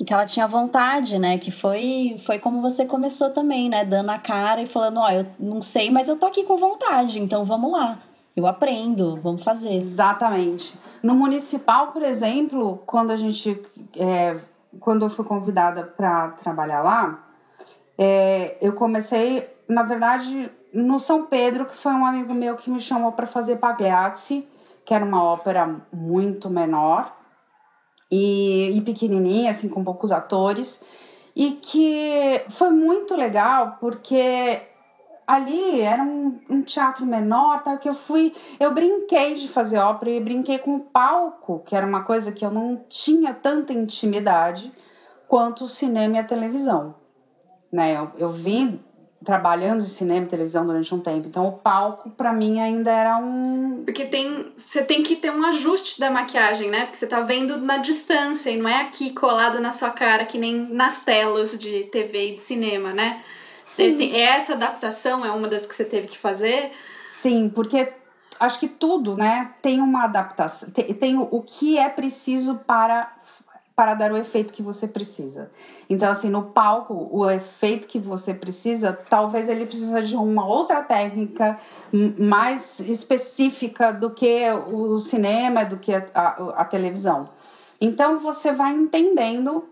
E 0.00 0.04
que 0.04 0.12
ela 0.12 0.24
tinha 0.24 0.48
vontade, 0.48 1.18
né? 1.18 1.36
Que 1.36 1.50
foi, 1.50 2.16
foi 2.24 2.38
como 2.38 2.62
você 2.62 2.86
começou 2.86 3.30
também, 3.30 3.68
né? 3.68 3.84
Dando 3.84 4.10
a 4.10 4.18
cara 4.18 4.62
e 4.62 4.66
falando: 4.66 4.98
Ó, 4.98 5.06
oh, 5.06 5.10
eu 5.10 5.26
não 5.38 5.60
sei, 5.60 5.90
mas 5.90 6.08
eu 6.08 6.16
tô 6.16 6.26
aqui 6.26 6.42
com 6.44 6.56
vontade, 6.56 7.20
então 7.20 7.44
vamos 7.44 7.70
lá. 7.70 7.98
Eu 8.34 8.46
aprendo, 8.46 9.16
vamos 9.22 9.44
fazer. 9.44 9.74
Exatamente. 9.74 10.76
No 11.02 11.14
municipal, 11.14 11.92
por 11.92 12.02
exemplo, 12.02 12.82
quando 12.86 13.12
a 13.12 13.16
gente. 13.16 13.60
É, 13.96 14.40
quando 14.80 15.04
eu 15.04 15.10
fui 15.10 15.24
convidada 15.24 15.84
para 15.84 16.30
trabalhar 16.42 16.82
lá, 16.82 17.28
é, 17.96 18.56
eu 18.60 18.72
comecei, 18.72 19.48
na 19.68 19.84
verdade, 19.84 20.50
no 20.72 20.98
São 20.98 21.26
Pedro, 21.26 21.66
que 21.66 21.76
foi 21.76 21.92
um 21.92 22.04
amigo 22.04 22.34
meu 22.34 22.56
que 22.56 22.68
me 22.68 22.80
chamou 22.80 23.12
para 23.12 23.26
fazer 23.26 23.56
Pagliazzi, 23.56 24.48
que 24.84 24.92
era 24.92 25.04
uma 25.04 25.22
ópera 25.22 25.80
muito 25.92 26.50
menor 26.50 27.14
e, 28.10 28.76
e 28.76 28.80
pequenininha, 28.82 29.50
assim, 29.50 29.68
com 29.68 29.82
poucos 29.82 30.12
atores, 30.12 30.84
e 31.34 31.52
que 31.52 32.42
foi 32.50 32.70
muito 32.70 33.16
legal 33.16 33.78
porque 33.80 34.62
ali 35.26 35.80
era 35.80 36.02
um, 36.02 36.38
um, 36.48 36.62
teatro 36.62 37.04
menor, 37.04 37.62
tá? 37.62 37.76
Que 37.76 37.88
eu 37.88 37.94
fui, 37.94 38.34
eu 38.60 38.72
brinquei 38.72 39.34
de 39.34 39.48
fazer 39.48 39.78
ópera 39.78 40.10
e 40.10 40.20
brinquei 40.20 40.58
com 40.58 40.76
o 40.76 40.80
palco, 40.80 41.62
que 41.64 41.74
era 41.74 41.86
uma 41.86 42.04
coisa 42.04 42.30
que 42.30 42.44
eu 42.44 42.50
não 42.50 42.84
tinha 42.88 43.32
tanta 43.32 43.72
intimidade 43.72 44.72
quanto 45.26 45.64
o 45.64 45.68
cinema 45.68 46.16
e 46.16 46.18
a 46.20 46.24
televisão, 46.24 46.94
né? 47.72 47.96
Eu, 47.96 48.12
eu 48.18 48.30
vim 48.30 48.80
trabalhando 49.24 49.82
em 49.82 49.86
cinema 49.86 50.26
e 50.26 50.28
televisão 50.28 50.64
durante 50.64 50.94
um 50.94 51.00
tempo. 51.00 51.26
Então 51.26 51.48
o 51.48 51.52
palco 51.52 52.10
para 52.10 52.32
mim 52.32 52.60
ainda 52.60 52.90
era 52.90 53.16
um 53.16 53.82
porque 53.84 54.04
tem 54.04 54.52
você 54.56 54.82
tem 54.82 55.02
que 55.02 55.16
ter 55.16 55.30
um 55.30 55.44
ajuste 55.44 55.98
da 55.98 56.10
maquiagem, 56.10 56.70
né? 56.70 56.84
Porque 56.84 56.96
você 56.96 57.06
tá 57.06 57.20
vendo 57.20 57.56
na 57.56 57.78
distância 57.78 58.50
e 58.50 58.56
não 58.56 58.68
é 58.68 58.82
aqui 58.82 59.10
colado 59.10 59.60
na 59.60 59.72
sua 59.72 59.90
cara 59.90 60.24
que 60.24 60.38
nem 60.38 60.54
nas 60.54 61.00
telas 61.00 61.58
de 61.58 61.84
TV 61.84 62.32
e 62.32 62.36
de 62.36 62.42
cinema, 62.42 62.92
né? 62.92 63.22
Sim. 63.64 63.96
Tem, 63.96 64.20
essa 64.20 64.52
adaptação 64.52 65.24
é 65.24 65.30
uma 65.30 65.48
das 65.48 65.66
que 65.66 65.74
você 65.74 65.84
teve 65.84 66.06
que 66.06 66.18
fazer? 66.18 66.72
Sim, 67.06 67.48
porque 67.48 67.92
acho 68.38 68.58
que 68.60 68.68
tudo, 68.68 69.16
né, 69.16 69.52
tem 69.62 69.80
uma 69.80 70.04
adaptação, 70.04 70.70
tem, 70.70 70.92
tem 70.92 71.16
o, 71.16 71.22
o 71.30 71.40
que 71.40 71.78
é 71.78 71.88
preciso 71.88 72.56
para 72.66 73.10
para 73.76 73.94
dar 73.94 74.12
o 74.12 74.16
efeito 74.16 74.52
que 74.52 74.62
você 74.62 74.86
precisa. 74.86 75.50
Então, 75.90 76.10
assim, 76.10 76.30
no 76.30 76.42
palco, 76.42 77.08
o 77.10 77.28
efeito 77.28 77.88
que 77.88 77.98
você 77.98 78.32
precisa, 78.32 78.92
talvez 78.92 79.48
ele 79.48 79.66
precisa 79.66 80.00
de 80.00 80.14
uma 80.14 80.46
outra 80.46 80.82
técnica 80.82 81.58
mais 81.92 82.78
específica 82.80 83.92
do 83.92 84.10
que 84.10 84.44
o 84.70 84.98
cinema, 85.00 85.64
do 85.64 85.76
que 85.76 85.92
a, 85.92 86.06
a, 86.14 86.28
a 86.60 86.64
televisão. 86.64 87.28
Então, 87.80 88.18
você 88.18 88.52
vai 88.52 88.72
entendendo 88.72 89.64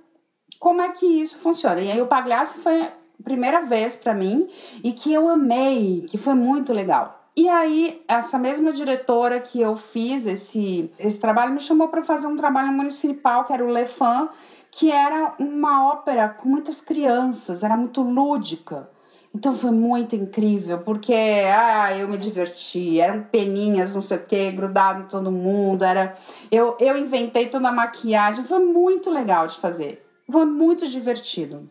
como 0.59 0.83
é 0.83 0.89
que 0.91 1.07
isso 1.07 1.39
funciona. 1.39 1.81
E 1.81 1.91
aí, 1.91 2.01
o 2.01 2.07
Pagliasso 2.07 2.61
foi 2.61 2.83
a 2.83 2.93
primeira 3.23 3.63
vez 3.63 3.95
para 3.95 4.13
mim 4.13 4.49
e 4.83 4.93
que 4.93 5.13
eu 5.13 5.29
amei, 5.29 6.07
que 6.09 6.19
foi 6.19 6.35
muito 6.35 6.73
legal. 6.73 7.22
E 7.35 7.49
aí, 7.49 8.03
essa 8.07 8.39
mesma 8.39 8.73
diretora 8.73 9.41
que 9.41 9.61
eu 9.61 9.75
fiz 9.75 10.27
esse, 10.27 10.93
esse 10.99 11.19
trabalho 11.19 11.55
me 11.55 11.61
chamou 11.61 11.89
para 11.89 12.03
fazer 12.03 12.27
um 12.27 12.37
trabalho 12.37 12.73
municipal, 12.73 13.45
que 13.45 13.53
era 13.53 13.65
o 13.65 13.73
Le 13.73 13.87
Fan, 13.87 14.29
que 14.71 14.91
era 14.91 15.35
uma 15.39 15.93
ópera 15.93 16.29
com 16.29 16.49
muitas 16.49 16.83
crianças, 16.83 17.63
era 17.63 17.77
muito 17.77 18.03
lúdica. 18.03 18.91
Então 19.35 19.57
foi 19.57 19.71
muito 19.71 20.15
incrível, 20.15 20.81
porque 20.81 21.15
ah, 21.15 21.97
eu 21.97 22.07
me 22.07 22.19
diverti, 22.19 23.01
eram 23.01 23.23
peninhas, 23.23 23.95
não 23.95 24.03
sei 24.03 24.19
o 24.19 24.27
que, 24.27 24.51
grudado 24.51 25.03
em 25.03 25.07
todo 25.07 25.33
mundo, 25.33 25.85
era 25.85 26.15
eu, 26.51 26.77
eu 26.79 26.99
inventei 26.99 27.49
toda 27.49 27.71
a 27.71 27.73
maquiagem, 27.73 28.45
foi 28.45 28.59
muito 28.59 29.09
legal 29.09 29.47
de 29.47 29.57
fazer, 29.57 30.07
foi 30.31 30.45
muito 30.45 30.87
divertido. 30.87 31.71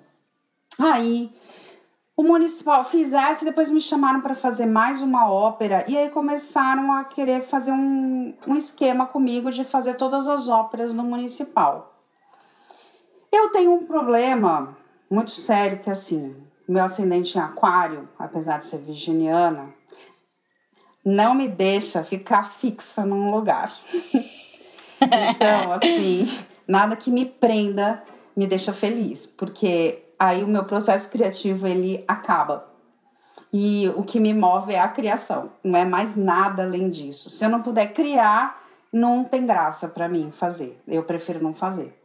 Aí 0.79 1.31
o 2.21 2.23
municipal 2.23 2.83
fizesse, 2.83 3.43
depois 3.43 3.71
me 3.71 3.81
chamaram 3.81 4.21
para 4.21 4.35
fazer 4.35 4.67
mais 4.67 5.01
uma 5.01 5.27
ópera 5.27 5.83
e 5.87 5.97
aí 5.97 6.07
começaram 6.07 6.93
a 6.93 7.03
querer 7.03 7.41
fazer 7.41 7.71
um, 7.71 8.31
um 8.45 8.55
esquema 8.55 9.07
comigo 9.07 9.51
de 9.51 9.63
fazer 9.63 9.95
todas 9.95 10.27
as 10.27 10.47
óperas 10.47 10.93
no 10.93 11.01
municipal. 11.03 11.99
Eu 13.31 13.49
tenho 13.49 13.73
um 13.73 13.87
problema 13.87 14.77
muito 15.09 15.31
sério 15.31 15.79
que 15.79 15.89
assim, 15.89 16.35
meu 16.67 16.83
ascendente 16.83 17.39
em 17.39 17.41
aquário, 17.41 18.07
apesar 18.19 18.59
de 18.59 18.67
ser 18.67 18.77
virginiana, 18.77 19.73
não 21.03 21.33
me 21.33 21.47
deixa 21.47 22.03
ficar 22.03 22.51
fixa 22.51 23.03
num 23.03 23.31
lugar. 23.31 23.75
então, 25.01 25.71
assim, 25.71 26.31
nada 26.67 26.95
que 26.95 27.09
me 27.09 27.25
prenda 27.25 28.03
me 28.35 28.45
deixa 28.45 28.71
feliz, 28.71 29.25
porque 29.25 30.03
aí 30.21 30.43
o 30.43 30.47
meu 30.47 30.63
processo 30.63 31.09
criativo 31.09 31.65
ele 31.65 32.03
acaba. 32.07 32.67
E 33.51 33.91
o 33.95 34.03
que 34.03 34.19
me 34.19 34.33
move 34.33 34.71
é 34.71 34.79
a 34.79 34.87
criação, 34.87 35.51
não 35.63 35.79
é 35.79 35.83
mais 35.83 36.15
nada 36.15 36.63
além 36.63 36.91
disso. 36.91 37.29
Se 37.31 37.43
eu 37.43 37.49
não 37.49 37.63
puder 37.63 37.91
criar, 37.91 38.61
não 38.93 39.23
tem 39.23 39.45
graça 39.47 39.87
para 39.87 40.07
mim 40.07 40.31
fazer. 40.31 40.79
Eu 40.87 41.03
prefiro 41.03 41.43
não 41.43 41.55
fazer. 41.55 41.99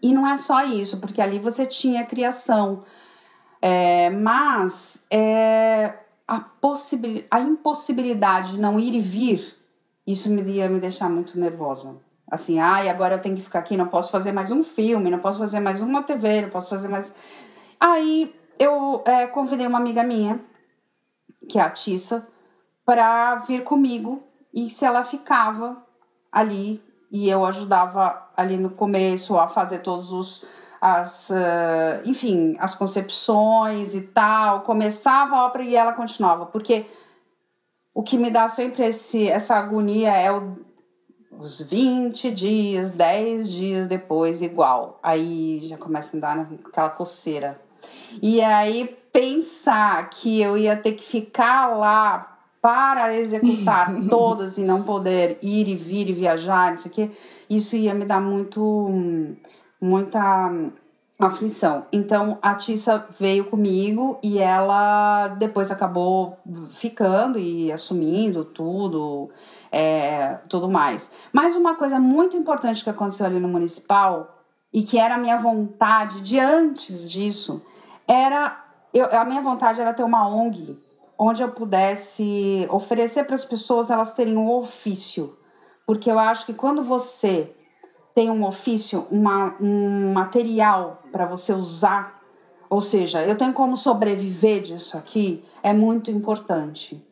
E 0.00 0.14
não 0.14 0.26
é 0.26 0.36
só 0.36 0.64
isso, 0.64 1.00
porque 1.00 1.20
ali 1.20 1.40
você 1.40 1.66
tinha 1.66 2.06
criação, 2.06 2.84
é, 3.60 4.08
mas 4.08 5.04
é, 5.10 5.94
a, 6.26 6.40
possibil, 6.40 7.24
a 7.28 7.40
impossibilidade 7.40 8.52
de 8.52 8.60
não 8.60 8.78
ir 8.78 8.94
e 8.94 9.00
vir, 9.00 9.56
isso 10.06 10.30
me 10.30 10.42
ia 10.42 10.68
me 10.68 10.78
deixar 10.78 11.10
muito 11.10 11.38
nervosa. 11.38 11.96
Assim, 12.32 12.58
ai, 12.58 12.88
ah, 12.88 12.92
agora 12.92 13.16
eu 13.16 13.20
tenho 13.20 13.36
que 13.36 13.42
ficar 13.42 13.58
aqui, 13.58 13.76
não 13.76 13.88
posso 13.88 14.10
fazer 14.10 14.32
mais 14.32 14.50
um 14.50 14.64
filme, 14.64 15.10
não 15.10 15.18
posso 15.18 15.38
fazer 15.38 15.60
mais 15.60 15.82
uma 15.82 16.02
TV, 16.02 16.40
não 16.40 16.48
posso 16.48 16.70
fazer 16.70 16.88
mais. 16.88 17.14
Aí 17.78 18.34
eu 18.58 19.02
é, 19.04 19.26
convidei 19.26 19.66
uma 19.66 19.76
amiga 19.76 20.02
minha, 20.02 20.40
que 21.46 21.58
é 21.58 21.62
a 21.62 21.68
Tissa, 21.68 22.26
para 22.86 23.34
vir 23.46 23.64
comigo 23.64 24.22
e 24.50 24.70
se 24.70 24.82
ela 24.82 25.04
ficava 25.04 25.76
ali 26.32 26.82
e 27.10 27.28
eu 27.28 27.44
ajudava 27.44 28.26
ali 28.34 28.56
no 28.56 28.70
começo 28.70 29.38
a 29.38 29.46
fazer 29.46 29.80
todos 29.80 30.10
os 30.10 30.46
as 30.80 31.28
uh, 31.28 32.00
enfim 32.06 32.56
as 32.58 32.74
concepções 32.74 33.94
e 33.94 34.08
tal 34.08 34.62
começava 34.62 35.36
a 35.36 35.44
ópera 35.44 35.64
e 35.64 35.76
ela 35.76 35.92
continuava 35.92 36.46
porque 36.46 36.86
o 37.94 38.02
que 38.02 38.16
me 38.16 38.30
dá 38.30 38.48
sempre 38.48 38.86
esse 38.86 39.28
essa 39.28 39.54
agonia 39.54 40.12
é 40.16 40.32
o 40.32 40.71
os 41.38 41.62
20 41.62 42.30
dias, 42.30 42.90
10 42.90 43.50
dias 43.50 43.86
depois, 43.86 44.42
igual. 44.42 44.98
Aí 45.02 45.60
já 45.62 45.76
começa 45.76 46.16
a 46.16 46.20
dar 46.20 46.48
aquela 46.64 46.90
coceira. 46.90 47.60
E 48.20 48.40
aí 48.40 48.96
pensar 49.12 50.08
que 50.10 50.40
eu 50.40 50.56
ia 50.56 50.76
ter 50.76 50.92
que 50.92 51.04
ficar 51.04 51.66
lá 51.76 52.38
para 52.60 53.14
executar 53.16 53.92
todas 54.08 54.56
e 54.56 54.62
não 54.62 54.84
poder 54.84 55.38
ir 55.42 55.68
e 55.68 55.74
vir 55.74 56.08
e 56.08 56.12
viajar, 56.12 56.74
isso 56.74 56.86
aqui, 56.86 57.10
isso 57.50 57.76
ia 57.76 57.92
me 57.92 58.04
dar 58.04 58.20
muito 58.20 58.88
muita 59.80 60.50
aflição. 61.18 61.86
Então 61.92 62.38
a 62.40 62.54
Tissa 62.54 63.04
veio 63.18 63.44
comigo 63.44 64.18
e 64.22 64.38
ela 64.38 65.28
depois 65.28 65.70
acabou 65.70 66.38
ficando 66.70 67.38
e 67.38 67.72
assumindo 67.72 68.44
tudo 68.44 69.30
é, 69.72 70.34
tudo 70.48 70.68
mais. 70.68 71.10
Mas 71.32 71.56
uma 71.56 71.74
coisa 71.74 71.98
muito 71.98 72.36
importante 72.36 72.84
que 72.84 72.90
aconteceu 72.90 73.24
ali 73.24 73.40
no 73.40 73.48
municipal 73.48 74.38
e 74.72 74.82
que 74.82 74.98
era 74.98 75.14
a 75.14 75.18
minha 75.18 75.38
vontade 75.38 76.20
de 76.20 76.38
antes 76.38 77.10
disso 77.10 77.64
era 78.06 78.62
eu, 78.92 79.06
a 79.18 79.24
minha 79.24 79.40
vontade 79.40 79.80
era 79.80 79.94
ter 79.94 80.04
uma 80.04 80.28
ONG 80.28 80.78
onde 81.18 81.42
eu 81.42 81.48
pudesse 81.50 82.66
oferecer 82.70 83.24
para 83.24 83.34
as 83.34 83.44
pessoas 83.44 83.90
elas 83.90 84.14
terem 84.14 84.36
um 84.36 84.50
ofício, 84.50 85.36
porque 85.86 86.10
eu 86.10 86.18
acho 86.18 86.44
que 86.44 86.52
quando 86.52 86.82
você 86.82 87.54
tem 88.14 88.30
um 88.30 88.44
ofício, 88.44 89.06
uma, 89.10 89.54
um 89.60 90.12
material 90.12 91.02
para 91.10 91.24
você 91.24 91.52
usar, 91.52 92.20
ou 92.68 92.80
seja, 92.80 93.24
eu 93.24 93.36
tenho 93.36 93.52
como 93.52 93.76
sobreviver 93.76 94.62
disso 94.62 94.98
aqui, 94.98 95.44
é 95.62 95.72
muito 95.72 96.10
importante. 96.10 97.02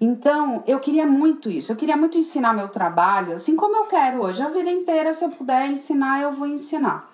Então, 0.00 0.64
eu 0.66 0.80
queria 0.80 1.06
muito 1.06 1.50
isso. 1.50 1.70
Eu 1.70 1.76
queria 1.76 1.96
muito 1.96 2.16
ensinar 2.16 2.54
meu 2.54 2.68
trabalho, 2.68 3.34
assim 3.34 3.54
como 3.54 3.76
eu 3.76 3.84
quero 3.84 4.22
hoje. 4.22 4.42
A 4.42 4.48
vida 4.48 4.70
inteira, 4.70 5.12
se 5.12 5.24
eu 5.24 5.30
puder 5.30 5.68
ensinar, 5.70 6.22
eu 6.22 6.32
vou 6.32 6.46
ensinar. 6.46 7.10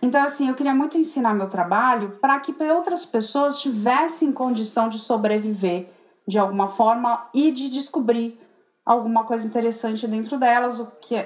Então, 0.00 0.22
assim, 0.22 0.48
eu 0.48 0.54
queria 0.54 0.74
muito 0.74 0.96
ensinar 0.96 1.34
meu 1.34 1.48
trabalho 1.48 2.16
para 2.20 2.38
que 2.38 2.54
outras 2.70 3.04
pessoas 3.04 3.60
tivessem 3.60 4.30
condição 4.30 4.88
de 4.88 5.00
sobreviver 5.00 5.88
de 6.26 6.38
alguma 6.38 6.68
forma 6.68 7.28
e 7.34 7.50
de 7.50 7.68
descobrir 7.68 8.38
alguma 8.86 9.24
coisa 9.24 9.46
interessante 9.46 10.06
dentro 10.06 10.38
delas, 10.38 10.78
o 10.78 10.86
que 11.00 11.16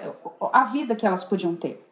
a 0.53 0.65
vida 0.65 0.97
que 0.97 1.07
elas 1.07 1.23
podiam 1.25 1.55
ter. 1.55 1.87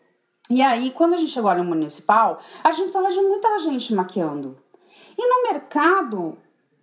E 0.48 0.62
aí, 0.62 0.90
quando 0.92 1.14
a 1.14 1.16
gente 1.16 1.30
chegou 1.30 1.54
no 1.54 1.64
municipal, 1.64 2.40
a 2.64 2.72
gente 2.72 2.84
precisava 2.84 3.12
de 3.12 3.20
muita 3.20 3.58
gente 3.58 3.94
maquiando. 3.94 4.56
E 5.16 5.26
no 5.28 5.52
mercado, 5.52 6.38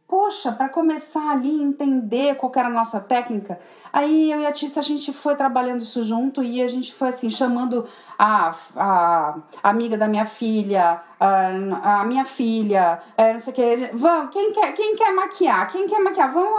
poxa, 0.07 0.53
para 0.53 0.69
começar 0.69 1.31
ali 1.31 1.61
entender 1.61 2.35
qual 2.35 2.49
era 2.55 2.69
a 2.69 2.71
nossa 2.71 2.97
técnica, 2.99 3.59
aí 3.91 4.31
eu 4.31 4.39
e 4.39 4.45
a 4.45 4.53
Tissa 4.53 4.79
a 4.79 4.83
gente 4.83 5.11
foi 5.11 5.35
trabalhando 5.35 5.81
isso 5.81 6.01
junto 6.05 6.41
e 6.41 6.61
a 6.63 6.67
gente 6.67 6.93
foi 6.93 7.09
assim 7.09 7.29
chamando 7.29 7.85
a, 8.17 8.55
a, 8.77 9.35
amiga 9.61 9.97
da 9.97 10.07
minha 10.07 10.25
filha, 10.25 11.01
a, 11.19 11.99
a 11.99 12.05
minha 12.05 12.23
filha, 12.23 13.01
é, 13.17 13.33
não 13.33 13.39
sei 13.41 13.51
o 13.51 13.55
que, 13.55 13.89
vamos, 13.93 14.31
quem 14.31 14.53
quer, 14.53 14.71
quem 14.71 14.95
quer 14.95 15.13
maquiar, 15.13 15.69
quem 15.69 15.87
quer 15.87 15.99
maquiar, 15.99 16.31
vamos 16.31 16.57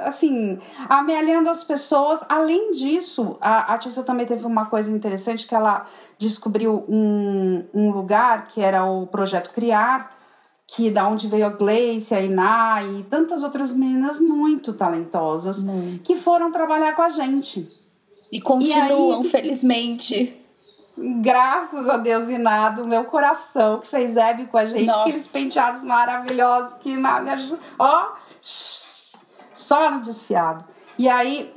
assim, 0.00 0.58
amealhando 0.88 1.50
as 1.50 1.62
pessoas. 1.62 2.24
Além 2.26 2.70
disso, 2.70 3.36
a, 3.38 3.74
a 3.74 3.78
Tissa 3.78 4.02
também 4.02 4.24
teve 4.24 4.46
uma 4.46 4.64
coisa 4.64 4.90
interessante 4.90 5.46
que 5.46 5.54
ela 5.54 5.84
descobriu 6.18 6.86
um, 6.88 7.66
um 7.74 7.90
lugar 7.90 8.46
que 8.46 8.62
era 8.62 8.84
o 8.84 9.06
Projeto 9.06 9.50
Criar, 9.50 10.13
que 10.74 10.90
da 10.90 11.08
onde 11.08 11.28
veio 11.28 11.46
a 11.46 11.50
Gleice, 11.50 12.14
a 12.14 12.20
Iná 12.20 12.82
e 12.82 13.04
tantas 13.04 13.44
outras 13.44 13.72
meninas 13.72 14.18
muito 14.18 14.72
talentosas 14.72 15.62
muito. 15.62 16.02
que 16.02 16.16
foram 16.16 16.50
trabalhar 16.50 16.96
com 16.96 17.02
a 17.02 17.10
gente. 17.10 17.68
E 18.30 18.40
continuam, 18.40 19.22
e 19.22 19.26
aí, 19.26 19.30
felizmente. 19.30 20.40
Graças 20.96 21.88
a 21.88 21.96
Deus, 21.96 22.28
Iná, 22.28 22.70
do 22.70 22.86
meu 22.86 23.04
coração, 23.04 23.80
que 23.80 23.88
fez 23.88 24.16
Hebe 24.16 24.46
com 24.46 24.58
a 24.58 24.66
gente, 24.66 24.86
Nossa. 24.86 25.00
aqueles 25.02 25.28
penteados 25.28 25.82
maravilhosos 25.82 26.74
que 26.78 26.90
Iná 26.90 27.20
me 27.20 27.30
ajudou. 27.30 27.58
Ó, 27.78 28.12
só 28.40 29.90
no 29.90 30.00
desfiado. 30.00 30.64
E 30.98 31.08
aí, 31.08 31.52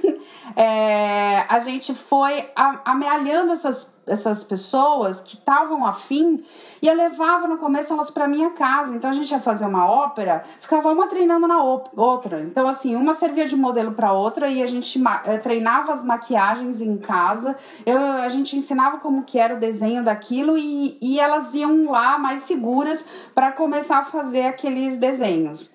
é, 0.56 1.44
a 1.48 1.58
gente 1.60 1.94
foi 1.94 2.50
amealhando 2.84 3.52
essas, 3.52 3.91
essas 4.06 4.42
pessoas 4.42 5.20
que 5.20 5.36
estavam 5.36 5.86
afim 5.86 6.42
e 6.80 6.88
eu 6.88 6.94
levava 6.94 7.46
no 7.46 7.58
começo 7.58 7.92
elas 7.92 8.10
para 8.10 8.26
minha 8.26 8.50
casa. 8.50 8.94
Então 8.94 9.10
a 9.10 9.12
gente 9.12 9.30
ia 9.30 9.40
fazer 9.40 9.64
uma 9.64 9.88
ópera, 9.88 10.42
ficava 10.60 10.90
uma 10.90 11.06
treinando 11.06 11.46
na 11.46 11.62
outra. 11.62 12.40
Então, 12.40 12.66
assim, 12.66 12.96
uma 12.96 13.14
servia 13.14 13.46
de 13.46 13.54
modelo 13.54 13.92
para 13.92 14.12
outra 14.12 14.48
e 14.48 14.62
a 14.62 14.66
gente 14.66 15.00
eh, 15.24 15.38
treinava 15.38 15.92
as 15.92 16.04
maquiagens 16.04 16.80
em 16.80 16.96
casa. 16.98 17.56
Eu, 17.86 18.00
a 18.00 18.28
gente 18.28 18.56
ensinava 18.56 18.98
como 18.98 19.22
que 19.22 19.38
era 19.38 19.54
o 19.54 19.60
desenho 19.60 20.02
daquilo 20.02 20.58
e, 20.58 20.98
e 21.00 21.20
elas 21.20 21.54
iam 21.54 21.90
lá 21.90 22.18
mais 22.18 22.42
seguras 22.42 23.06
para 23.34 23.52
começar 23.52 23.98
a 23.98 24.04
fazer 24.04 24.46
aqueles 24.46 24.96
desenhos. 24.96 25.72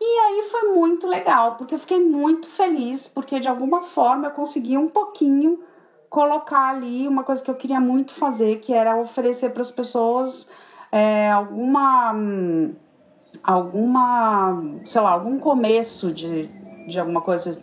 E 0.00 0.18
aí 0.18 0.48
foi 0.50 0.74
muito 0.74 1.06
legal, 1.06 1.54
porque 1.56 1.74
eu 1.74 1.78
fiquei 1.78 1.98
muito 1.98 2.46
feliz, 2.46 3.08
porque 3.08 3.40
de 3.40 3.48
alguma 3.48 3.80
forma 3.80 4.26
eu 4.26 4.32
consegui 4.32 4.76
um 4.76 4.88
pouquinho 4.88 5.58
colocar 6.14 6.68
ali 6.68 7.08
uma 7.08 7.24
coisa 7.24 7.42
que 7.42 7.50
eu 7.50 7.56
queria 7.56 7.80
muito 7.80 8.12
fazer, 8.12 8.60
que 8.60 8.72
era 8.72 8.96
oferecer 8.96 9.50
para 9.50 9.62
as 9.62 9.70
pessoas 9.72 10.48
é, 10.92 11.28
alguma 11.28 12.14
alguma, 13.42 14.62
sei 14.86 15.00
lá, 15.00 15.10
algum 15.10 15.40
começo 15.40 16.12
de, 16.12 16.48
de 16.88 17.00
alguma 17.00 17.20
coisa. 17.20 17.60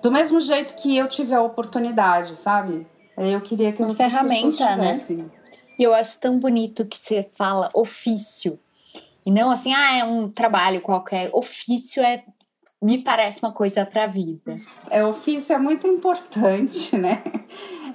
Do 0.00 0.10
mesmo 0.10 0.40
jeito 0.40 0.74
que 0.76 0.96
eu 0.96 1.06
tive 1.06 1.34
a 1.34 1.42
oportunidade, 1.42 2.34
sabe? 2.34 2.86
Eu 3.14 3.42
queria 3.42 3.70
que 3.72 3.82
uma 3.82 3.94
ferramenta, 3.94 4.74
né? 4.74 4.94
E 5.78 5.82
eu 5.82 5.92
acho 5.92 6.18
tão 6.18 6.38
bonito 6.38 6.86
que 6.86 6.96
você 6.96 7.22
fala 7.22 7.68
ofício. 7.74 8.58
E 9.26 9.30
não 9.30 9.50
assim, 9.50 9.74
ah, 9.74 9.98
é 9.98 10.04
um 10.04 10.30
trabalho 10.30 10.80
qualquer. 10.80 11.28
Ofício 11.34 12.02
é 12.02 12.24
me 12.82 12.98
parece 12.98 13.40
uma 13.40 13.52
coisa 13.52 13.86
para 13.86 14.04
a 14.04 14.06
vida. 14.08 14.56
É, 14.90 15.04
ofício 15.04 15.54
é 15.54 15.58
muito 15.58 15.86
importante, 15.86 16.96
né? 16.98 17.22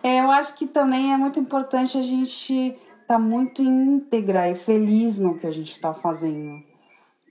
É, 0.04 0.20
eu 0.20 0.32
acho 0.32 0.56
que 0.56 0.68
também 0.68 1.14
é 1.14 1.18
muito 1.18 1.40
importante 1.40 1.98
a 1.98 2.02
gente 2.02 2.54
estar 2.54 3.16
tá 3.16 3.20
muito 3.20 3.62
íntegra 3.62 4.50
e 4.50 4.56
feliz 4.56 5.20
no 5.20 5.38
que 5.38 5.48
a 5.48 5.52
gente 5.52 5.72
está 5.72 5.94
fazendo. 5.94 6.62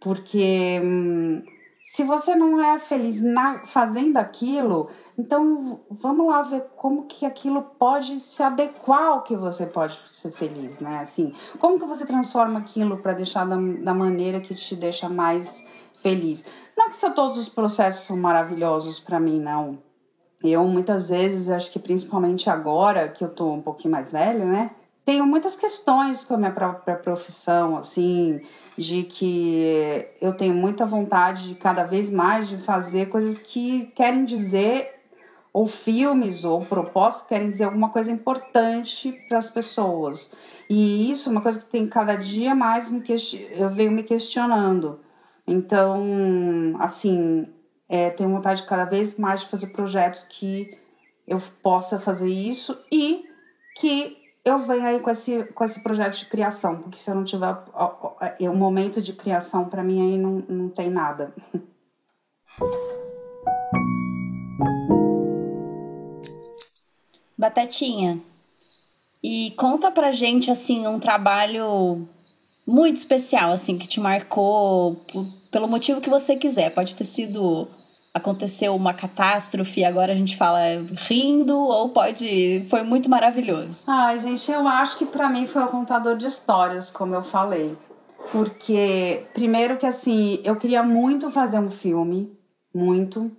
Porque 0.01 0.81
hum, 0.83 1.43
se 1.85 2.03
você 2.03 2.35
não 2.35 2.61
é 2.61 2.79
feliz 2.79 3.23
na, 3.23 3.65
fazendo 3.65 4.17
aquilo, 4.17 4.89
então 5.17 5.81
vamos 5.89 6.27
lá 6.27 6.43
ver 6.43 6.65
como 6.75 7.07
que 7.07 7.25
aquilo 7.25 7.63
pode 7.63 8.19
se 8.19 8.43
adequar 8.43 9.05
ao 9.05 9.23
que 9.23 9.37
você 9.37 9.67
pode 9.67 9.97
ser 10.09 10.33
feliz, 10.33 10.81
né? 10.81 10.99
Assim, 10.99 11.33
como 11.61 11.79
que 11.79 11.87
você 11.87 12.05
transforma 12.05 12.59
aquilo 12.59 12.97
para 12.99 13.13
deixar 13.13 13.47
da, 13.47 13.57
da 13.57 13.95
maneira 13.95 14.41
que 14.41 14.53
te 14.55 14.75
deixa 14.75 15.09
mais 15.09 15.65
feliz. 15.99 16.45
Não 16.77 16.87
é 16.87 16.91
que 16.91 17.11
todos 17.15 17.39
os 17.39 17.49
processos 17.49 18.05
são 18.05 18.17
maravilhosos 18.17 18.99
para 18.99 19.21
mim, 19.21 19.41
não. 19.41 19.79
Eu 20.49 20.65
muitas 20.65 21.11
vezes, 21.11 21.49
acho 21.49 21.71
que 21.71 21.79
principalmente 21.79 22.49
agora 22.51 23.09
que 23.09 23.25
eu 23.25 23.29
tô 23.29 23.53
um 23.53 23.63
pouquinho 23.63 23.93
mais 23.93 24.13
velha, 24.13 24.45
né? 24.45 24.71
Tenho 25.05 25.25
muitas 25.25 25.57
questões 25.57 26.25
com 26.25 26.35
a 26.35 26.37
minha 26.37 26.51
própria 26.51 26.97
profissão, 26.97 27.77
assim, 27.77 28.41
de 28.77 29.05
que 29.05 30.05
eu 30.21 30.33
tenho 30.33 30.55
muita 30.55 30.85
vontade 30.85 31.49
de 31.49 31.55
cada 31.55 31.85
vez 31.85 32.11
mais 32.11 32.49
de 32.49 32.57
fazer 32.57 33.07
coisas 33.07 33.39
que 33.39 33.87
querem 33.95 34.25
dizer 34.25 34.97
ou 35.53 35.67
filmes 35.67 36.45
ou 36.45 36.61
propostas 36.67 37.23
que 37.23 37.29
querem 37.31 37.49
dizer 37.49 37.65
alguma 37.65 37.89
coisa 37.89 38.11
importante 38.11 39.13
para 39.29 39.39
as 39.39 39.49
pessoas. 39.49 40.33
E 40.69 41.11
isso 41.11 41.29
é 41.29 41.33
uma 41.33 41.41
coisa 41.41 41.61
que 41.61 41.67
tem 41.67 41.87
cada 41.87 42.15
dia 42.17 42.55
mais 42.55 42.91
me 42.91 43.03
eu 43.53 43.71
venho 43.71 43.93
me 43.93 44.03
questionando. 44.03 45.01
Então, 45.47 46.77
assim, 46.81 47.47
é, 47.89 48.11
tenho 48.11 48.31
vontade 48.31 48.63
de 48.63 48.67
cada 48.69 48.85
vez 48.85 49.19
mais 49.19 49.41
de 49.43 49.49
fazer 49.49 49.69
projetos 49.69 50.25
que 50.25 50.77
eu 51.27 51.39
possa 51.63 51.99
fazer 52.01 52.29
isso 52.29 52.79
e 52.91 53.25
que 53.77 54.17
eu 54.45 54.59
venha 54.61 54.89
aí 54.89 55.01
com 55.01 55.11
esse, 55.11 55.45
com 55.45 55.65
esse 55.65 55.83
projeto 55.83 56.19
de 56.19 56.27
criação, 56.27 56.83
porque 56.83 56.99
se 56.99 57.11
eu 57.11 57.15
não 57.15 57.25
tiver 57.25 57.51
o 57.51 58.51
um 58.51 58.57
momento 58.57 59.03
de 59.03 59.13
criação, 59.13 59.69
para 59.69 59.83
mim 59.83 60.01
aí 60.01 60.17
não, 60.19 60.45
não 60.49 60.69
tem 60.69 60.89
nada. 60.89 61.35
Batetinha, 67.39 68.23
e 69.23 69.51
conta 69.57 69.91
pra 69.91 70.13
gente, 70.13 70.51
assim, 70.51 70.87
um 70.87 71.01
trabalho 71.01 72.07
muito 72.65 72.97
especial, 72.97 73.51
assim, 73.51 73.77
que 73.77 73.89
te 73.89 74.01
marcou 74.01 75.05
pelo 75.57 75.69
motivo 75.69 76.03
que 76.03 76.11
você 76.11 76.37
quiser. 76.37 76.69
Pode 76.75 76.95
ter 76.95 77.05
sido 77.05 77.67
aconteceu 78.13 78.77
uma 78.77 78.93
catástrofe 78.93 79.81
e 79.81 79.85
agora 79.87 80.13
a 80.13 80.15
gente 80.15 80.37
fala 80.37 80.59
rindo 81.09 81.59
ou 81.59 81.89
pode 81.89 82.67
foi 82.69 82.83
muito 82.83 83.09
maravilhoso. 83.09 83.85
Ai, 83.87 84.21
gente, 84.21 84.53
eu 84.53 84.69
acho 84.69 84.99
que 84.99 85.07
para 85.07 85.31
mim 85.31 85.47
foi 85.47 85.63
o 85.63 85.69
contador 85.69 86.15
de 86.15 86.27
histórias, 86.27 86.91
como 86.91 87.15
eu 87.15 87.23
falei. 87.23 87.75
Porque 88.31 89.25
primeiro 89.33 89.79
que 89.79 89.87
assim, 89.87 90.41
eu 90.45 90.57
queria 90.57 90.83
muito 90.83 91.31
fazer 91.31 91.59
um 91.59 91.71
filme, 91.71 92.31
muito. 92.75 93.31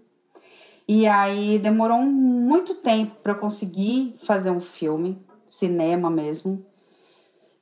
E 0.87 1.05
aí 1.05 1.59
demorou 1.59 2.01
muito 2.01 2.73
tempo 2.73 3.15
para 3.21 3.33
eu 3.33 3.37
conseguir 3.37 4.15
fazer 4.17 4.49
um 4.49 4.61
filme, 4.61 5.23
cinema 5.47 6.09
mesmo. 6.09 6.65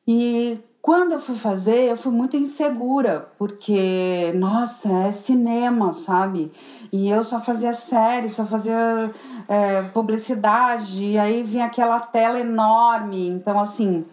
E 0.08 0.58
quando 0.86 1.14
eu 1.14 1.20
fui 1.20 1.34
fazer, 1.34 1.90
eu 1.90 1.98
fui 1.98 2.12
muito 2.12 2.38
insegura, 2.38 3.28
porque, 3.40 4.32
nossa, 4.36 4.88
é 5.08 5.12
cinema, 5.12 5.94
sabe? 5.94 6.52
E 6.92 7.10
eu 7.10 7.24
só 7.24 7.42
fazia 7.42 7.74
série, 7.74 8.30
só 8.30 8.46
fazia 8.46 9.10
é, 9.48 9.82
publicidade, 9.82 11.04
e 11.04 11.18
aí 11.18 11.42
vinha 11.42 11.66
aquela 11.66 12.00
tela 12.02 12.40
enorme. 12.40 13.28
Então, 13.30 13.60
assim. 13.60 14.06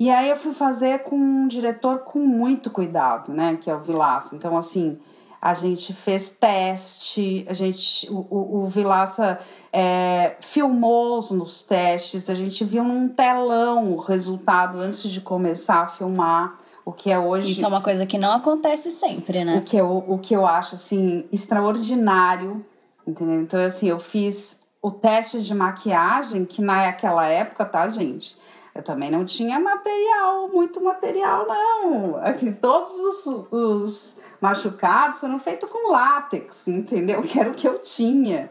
E 0.00 0.10
aí 0.10 0.28
eu 0.28 0.36
fui 0.36 0.50
fazer 0.50 1.04
com 1.04 1.14
um 1.14 1.46
diretor 1.46 2.00
com 2.00 2.18
muito 2.18 2.72
cuidado, 2.72 3.32
né? 3.32 3.56
Que 3.60 3.70
é 3.70 3.76
o 3.76 3.80
Vilaça. 3.80 4.34
Então, 4.34 4.58
assim 4.58 4.98
a 5.46 5.54
gente 5.54 5.94
fez 5.94 6.30
teste, 6.30 7.46
a 7.48 7.54
gente, 7.54 8.10
o, 8.10 8.26
o, 8.28 8.62
o 8.62 8.66
Vilaça 8.66 9.38
é, 9.72 10.34
filmou 10.40 11.22
nos 11.30 11.62
testes, 11.62 12.28
a 12.28 12.34
gente 12.34 12.64
viu 12.64 12.82
num 12.82 13.08
telão 13.08 13.92
o 13.92 14.00
resultado 14.00 14.80
antes 14.80 15.08
de 15.08 15.20
começar 15.20 15.82
a 15.82 15.86
filmar. 15.86 16.58
O 16.84 16.92
que 16.92 17.10
é 17.12 17.18
hoje. 17.18 17.50
Isso 17.50 17.64
é 17.64 17.68
uma 17.68 17.80
coisa 17.80 18.06
que 18.06 18.16
não 18.16 18.32
acontece 18.32 18.90
sempre, 18.90 19.44
né? 19.44 19.56
O 19.56 19.62
que 19.62 19.76
eu, 19.76 20.04
o 20.06 20.18
que 20.18 20.34
eu 20.34 20.46
acho, 20.46 20.76
assim, 20.76 21.24
extraordinário, 21.32 22.64
entendeu? 23.06 23.40
Então, 23.40 23.60
assim, 23.60 23.88
eu 23.88 23.98
fiz 23.98 24.62
o 24.82 24.90
teste 24.90 25.40
de 25.42 25.54
maquiagem, 25.54 26.44
que 26.44 26.62
naquela 26.62 27.26
época, 27.26 27.64
tá, 27.64 27.88
gente? 27.88 28.36
Eu 28.76 28.82
também 28.82 29.10
não 29.10 29.24
tinha 29.24 29.58
material, 29.58 30.50
muito 30.52 30.84
material, 30.84 31.46
não. 31.48 32.16
Aqui, 32.16 32.52
todos 32.52 32.92
os, 32.92 33.46
os 33.50 34.18
machucados 34.38 35.18
foram 35.18 35.38
feitos 35.38 35.70
com 35.70 35.92
látex, 35.92 36.68
entendeu? 36.68 37.22
Que 37.22 37.40
era 37.40 37.50
o 37.50 37.54
que 37.54 37.66
eu 37.66 37.78
tinha. 37.78 38.50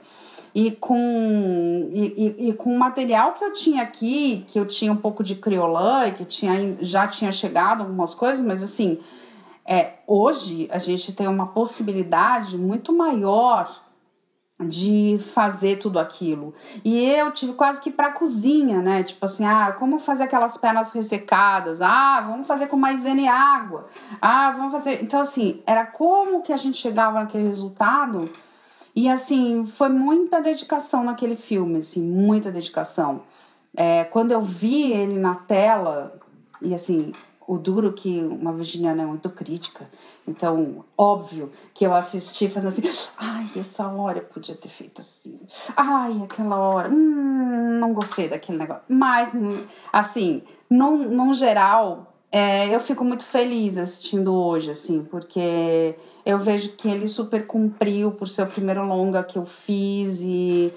E 0.53 0.71
com, 0.71 1.89
e, 1.93 2.35
e, 2.39 2.49
e 2.49 2.53
com 2.53 2.75
o 2.75 2.79
material 2.79 3.33
que 3.33 3.43
eu 3.43 3.51
tinha 3.51 3.83
aqui, 3.83 4.45
que 4.47 4.59
eu 4.59 4.65
tinha 4.65 4.91
um 4.91 4.97
pouco 4.97 5.23
de 5.23 5.35
criolã, 5.35 6.09
que 6.09 6.25
tinha, 6.25 6.75
já 6.81 7.07
tinha 7.07 7.31
chegado 7.31 7.81
algumas 7.81 8.15
coisas, 8.15 8.43
mas 8.43 8.63
assim, 8.63 8.99
é, 9.63 9.93
hoje 10.07 10.67
a 10.71 10.79
gente 10.79 11.13
tem 11.13 11.27
uma 11.27 11.47
possibilidade 11.47 12.57
muito 12.57 12.91
maior 12.91 13.84
de 14.59 15.17
fazer 15.19 15.77
tudo 15.79 15.99
aquilo. 15.99 16.53
E 16.83 16.97
eu 17.03 17.31
tive 17.31 17.53
quase 17.53 17.81
que 17.81 17.91
para 17.91 18.11
cozinha, 18.11 18.81
né? 18.81 19.03
Tipo 19.03 19.25
assim, 19.25 19.45
ah, 19.45 19.75
como 19.77 19.99
fazer 19.99 20.23
aquelas 20.23 20.57
pernas 20.57 20.91
ressecadas? 20.91 21.81
Ah, 21.81 22.21
vamos 22.21 22.47
fazer 22.47 22.67
com 22.67 22.77
maisena 22.77 23.21
e 23.21 23.27
água. 23.27 23.87
Ah, 24.21 24.51
vamos 24.51 24.71
fazer. 24.71 25.03
Então 25.03 25.19
assim, 25.19 25.61
era 25.65 25.85
como 25.85 26.41
que 26.41 26.53
a 26.53 26.57
gente 26.57 26.77
chegava 26.77 27.19
naquele 27.19 27.47
resultado. 27.47 28.29
E 28.95 29.09
assim, 29.09 29.65
foi 29.65 29.89
muita 29.89 30.41
dedicação 30.41 31.03
naquele 31.03 31.35
filme, 31.35 31.79
assim, 31.79 32.01
muita 32.01 32.49
dedicação. 32.49 33.23
É, 33.75 34.05
quando 34.05 34.31
eu 34.31 34.41
vi 34.41 34.93
ele 34.93 35.19
na 35.19 35.35
tela, 35.35 36.17
e 36.61 36.73
assim, 36.73 37.11
o 37.45 37.57
duro 37.57 37.91
que 37.91 38.21
uma 38.21 38.53
virginiana 38.53 39.03
é 39.03 39.05
muito 39.05 39.29
crítica. 39.29 39.89
Então, 40.27 40.83
óbvio 40.97 41.51
que 41.73 41.85
eu 41.85 41.93
assisti 41.93 42.49
fazendo 42.49 42.69
assim, 42.69 43.11
ai, 43.17 43.47
essa 43.55 43.87
hora 43.87 44.19
eu 44.19 44.23
podia 44.23 44.55
ter 44.55 44.69
feito 44.69 45.01
assim. 45.01 45.39
Ai, 45.77 46.23
aquela 46.23 46.57
hora, 46.57 46.89
hum, 46.89 47.79
não 47.79 47.93
gostei 47.93 48.27
daquele 48.27 48.57
negócio. 48.57 48.83
Mas, 48.87 49.33
assim, 49.93 50.41
num, 50.69 50.97
num 51.09 51.33
geral, 51.33 52.15
é, 52.31 52.73
eu 52.73 52.79
fico 52.79 53.03
muito 53.05 53.23
feliz 53.23 53.77
assistindo 53.77 54.33
hoje, 54.33 54.71
assim, 54.71 55.03
porque 55.03 55.95
eu 56.25 56.39
vejo 56.39 56.69
que 56.75 56.87
ele 56.87 57.07
super 57.07 57.45
cumpriu 57.45 58.11
por 58.11 58.27
ser 58.27 58.43
o 58.43 58.47
primeiro 58.47 58.85
longa 58.85 59.23
que 59.23 59.37
eu 59.37 59.45
fiz 59.45 60.21
e 60.21 60.73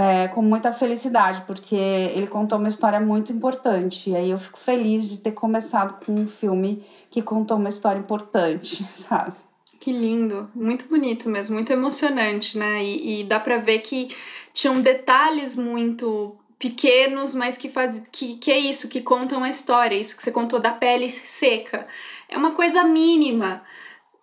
é, 0.00 0.28
com 0.28 0.40
muita 0.40 0.72
felicidade, 0.72 1.42
porque 1.46 1.76
ele 1.76 2.26
contou 2.26 2.58
uma 2.58 2.70
história 2.70 2.98
muito 2.98 3.30
importante. 3.32 4.08
E 4.08 4.16
aí 4.16 4.30
eu 4.30 4.38
fico 4.38 4.58
feliz 4.58 5.06
de 5.06 5.20
ter 5.20 5.32
começado 5.32 6.02
com 6.02 6.14
um 6.14 6.26
filme 6.26 6.82
que 7.10 7.20
contou 7.20 7.58
uma 7.58 7.68
história 7.68 7.98
importante, 7.98 8.82
sabe? 8.90 9.36
Que 9.78 9.92
lindo, 9.92 10.48
muito 10.54 10.86
bonito 10.88 11.28
mesmo, 11.28 11.54
muito 11.54 11.70
emocionante, 11.70 12.56
né? 12.56 12.82
E, 12.82 13.20
e 13.20 13.24
dá 13.24 13.38
pra 13.38 13.58
ver 13.58 13.80
que 13.80 14.08
tinham 14.54 14.80
detalhes 14.80 15.54
muito 15.54 16.34
pequenos, 16.58 17.34
mas 17.34 17.58
que 17.58 17.68
faz 17.68 18.00
que, 18.10 18.36
que 18.36 18.50
é 18.50 18.58
isso, 18.58 18.88
que 18.88 19.02
contam 19.02 19.44
a 19.44 19.50
história, 19.50 19.96
isso 19.96 20.16
que 20.16 20.22
você 20.22 20.32
contou 20.32 20.58
da 20.58 20.72
pele 20.72 21.10
seca. 21.10 21.86
É 22.26 22.38
uma 22.38 22.52
coisa 22.52 22.84
mínima 22.84 23.62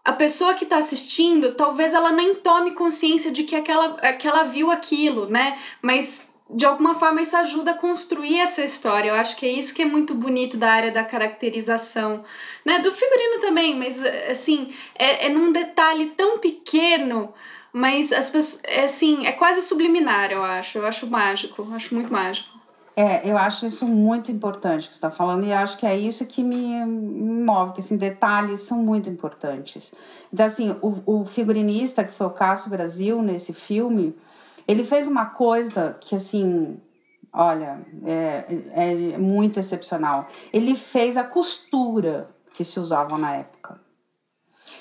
a 0.08 0.14
pessoa 0.14 0.54
que 0.54 0.64
está 0.64 0.78
assistindo, 0.78 1.54
talvez 1.54 1.94
ela 1.94 2.14
nem 2.14 2.34
tome 2.34 2.72
consciência 2.72 3.30
de 3.30 3.44
que 3.44 3.54
aquela, 3.54 3.90
que 4.14 4.26
ela 4.26 4.44
viu 4.44 4.72
aquilo, 4.72 5.28
né? 5.28 5.60
Mas 5.82 6.22
de 6.50 6.66
alguma 6.66 6.96
forma 6.96 7.22
isso 7.22 7.36
ajuda 7.36 7.72
a 7.72 7.74
construir 7.74 8.40
essa 8.40 8.64
história. 8.64 9.10
Eu 9.10 9.16
acho 9.16 9.36
que 9.36 9.46
é 9.46 9.50
isso 9.50 9.76
que 9.76 9.82
é 9.82 9.86
muito 9.86 10.16
bonito 10.16 10.56
da 10.56 10.72
área 10.72 10.92
da 10.92 11.04
caracterização, 11.04 12.24
né? 12.64 12.80
Do 12.80 12.94
figurino 12.94 13.42
também, 13.42 13.76
mas 13.76 14.02
assim, 14.32 14.74
é, 14.96 15.26
é 15.26 15.30
num 15.30 15.52
detalhe 15.52 16.14
tão 16.16 16.40
pequeno, 16.40 17.34
mas 17.74 18.14
as 18.14 18.30
pessoas, 18.30 18.64
é 18.64 18.86
assim, 18.86 19.28
é 19.28 19.34
quase 19.34 19.62
subliminar, 19.62 20.32
eu 20.32 20.42
acho. 20.42 20.78
Eu 20.78 20.88
acho 20.88 21.06
mágico, 21.06 21.68
acho 21.76 21.94
muito 21.94 22.10
mágico. 22.14 22.57
É, 23.00 23.30
eu 23.30 23.38
acho 23.38 23.68
isso 23.68 23.86
muito 23.86 24.32
importante 24.32 24.88
que 24.88 24.94
você 24.96 24.98
está 24.98 25.12
falando 25.12 25.46
e 25.46 25.54
acho 25.54 25.78
que 25.78 25.86
é 25.86 25.96
isso 25.96 26.26
que 26.26 26.42
me 26.44 26.84
move, 26.84 27.74
que 27.74 27.80
assim, 27.80 27.96
detalhes 27.96 28.62
são 28.62 28.82
muito 28.82 29.08
importantes. 29.08 29.94
Então, 30.34 30.44
assim, 30.44 30.76
o, 30.82 31.20
o 31.20 31.24
figurinista, 31.24 32.04
que 32.04 32.12
foi 32.12 32.26
o 32.26 32.32
Cássio 32.32 32.72
Brasil 32.72 33.22
nesse 33.22 33.54
filme, 33.54 34.18
ele 34.68 34.84
fez 34.84 35.08
uma 35.08 35.28
coisa 35.28 35.96
que, 36.02 36.16
assim, 36.16 36.82
olha, 37.32 37.86
é, 38.04 38.46
é 38.74 39.18
muito 39.20 39.60
excepcional. 39.60 40.26
Ele 40.52 40.74
fez 40.74 41.18
a 41.18 41.24
costura 41.24 42.28
que 42.56 42.66
se 42.66 42.80
usava 42.80 43.16
na 43.16 43.36
época. 43.36 43.80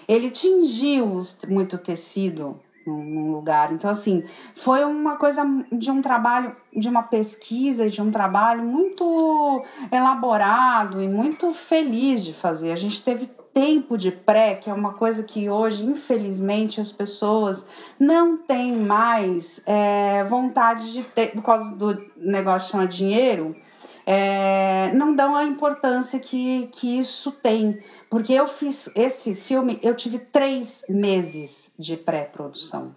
Ele 0.09 0.31
tingiu 0.31 1.23
muito 1.49 1.77
tecido 1.77 2.59
num 2.91 3.32
lugar. 3.32 3.72
Então, 3.72 3.91
assim, 3.91 4.24
foi 4.55 4.84
uma 4.84 5.16
coisa 5.16 5.45
de 5.72 5.91
um 5.91 6.01
trabalho, 6.01 6.55
de 6.74 6.89
uma 6.89 7.03
pesquisa, 7.03 7.89
de 7.89 8.01
um 8.01 8.11
trabalho 8.11 8.62
muito 8.62 9.64
elaborado 9.91 11.03
e 11.03 11.09
muito 11.09 11.53
feliz 11.53 12.24
de 12.24 12.32
fazer. 12.32 12.72
A 12.72 12.76
gente 12.76 13.03
teve 13.03 13.28
tempo 13.57 13.97
de 13.97 14.11
pré, 14.11 14.55
que 14.55 14.68
é 14.68 14.74
uma 14.74 14.93
coisa 14.93 15.22
que 15.22 15.49
hoje, 15.49 15.82
infelizmente, 15.82 16.78
as 16.78 16.93
pessoas 16.93 17.66
não 17.99 18.37
têm 18.37 18.76
mais 18.76 19.62
é, 19.64 20.22
vontade 20.24 20.93
de 20.93 21.03
ter, 21.03 21.28
por 21.28 21.43
causa 21.43 21.74
do 21.74 22.05
negócio 22.18 22.66
que 22.66 22.72
chama 22.72 22.87
dinheiro, 22.87 23.57
é, 24.07 24.92
não 24.92 25.12
dão 25.14 25.34
a 25.34 25.44
importância 25.44 26.20
que, 26.20 26.68
que 26.68 26.98
isso 26.98 27.32
tem. 27.32 27.82
Porque 28.09 28.32
eu 28.32 28.46
fiz 28.46 28.88
esse 28.94 29.34
filme, 29.34 29.80
eu 29.82 29.96
tive 29.96 30.20
três 30.20 30.84
meses 30.88 31.74
de 31.76 31.96
pré-produção. 31.96 32.94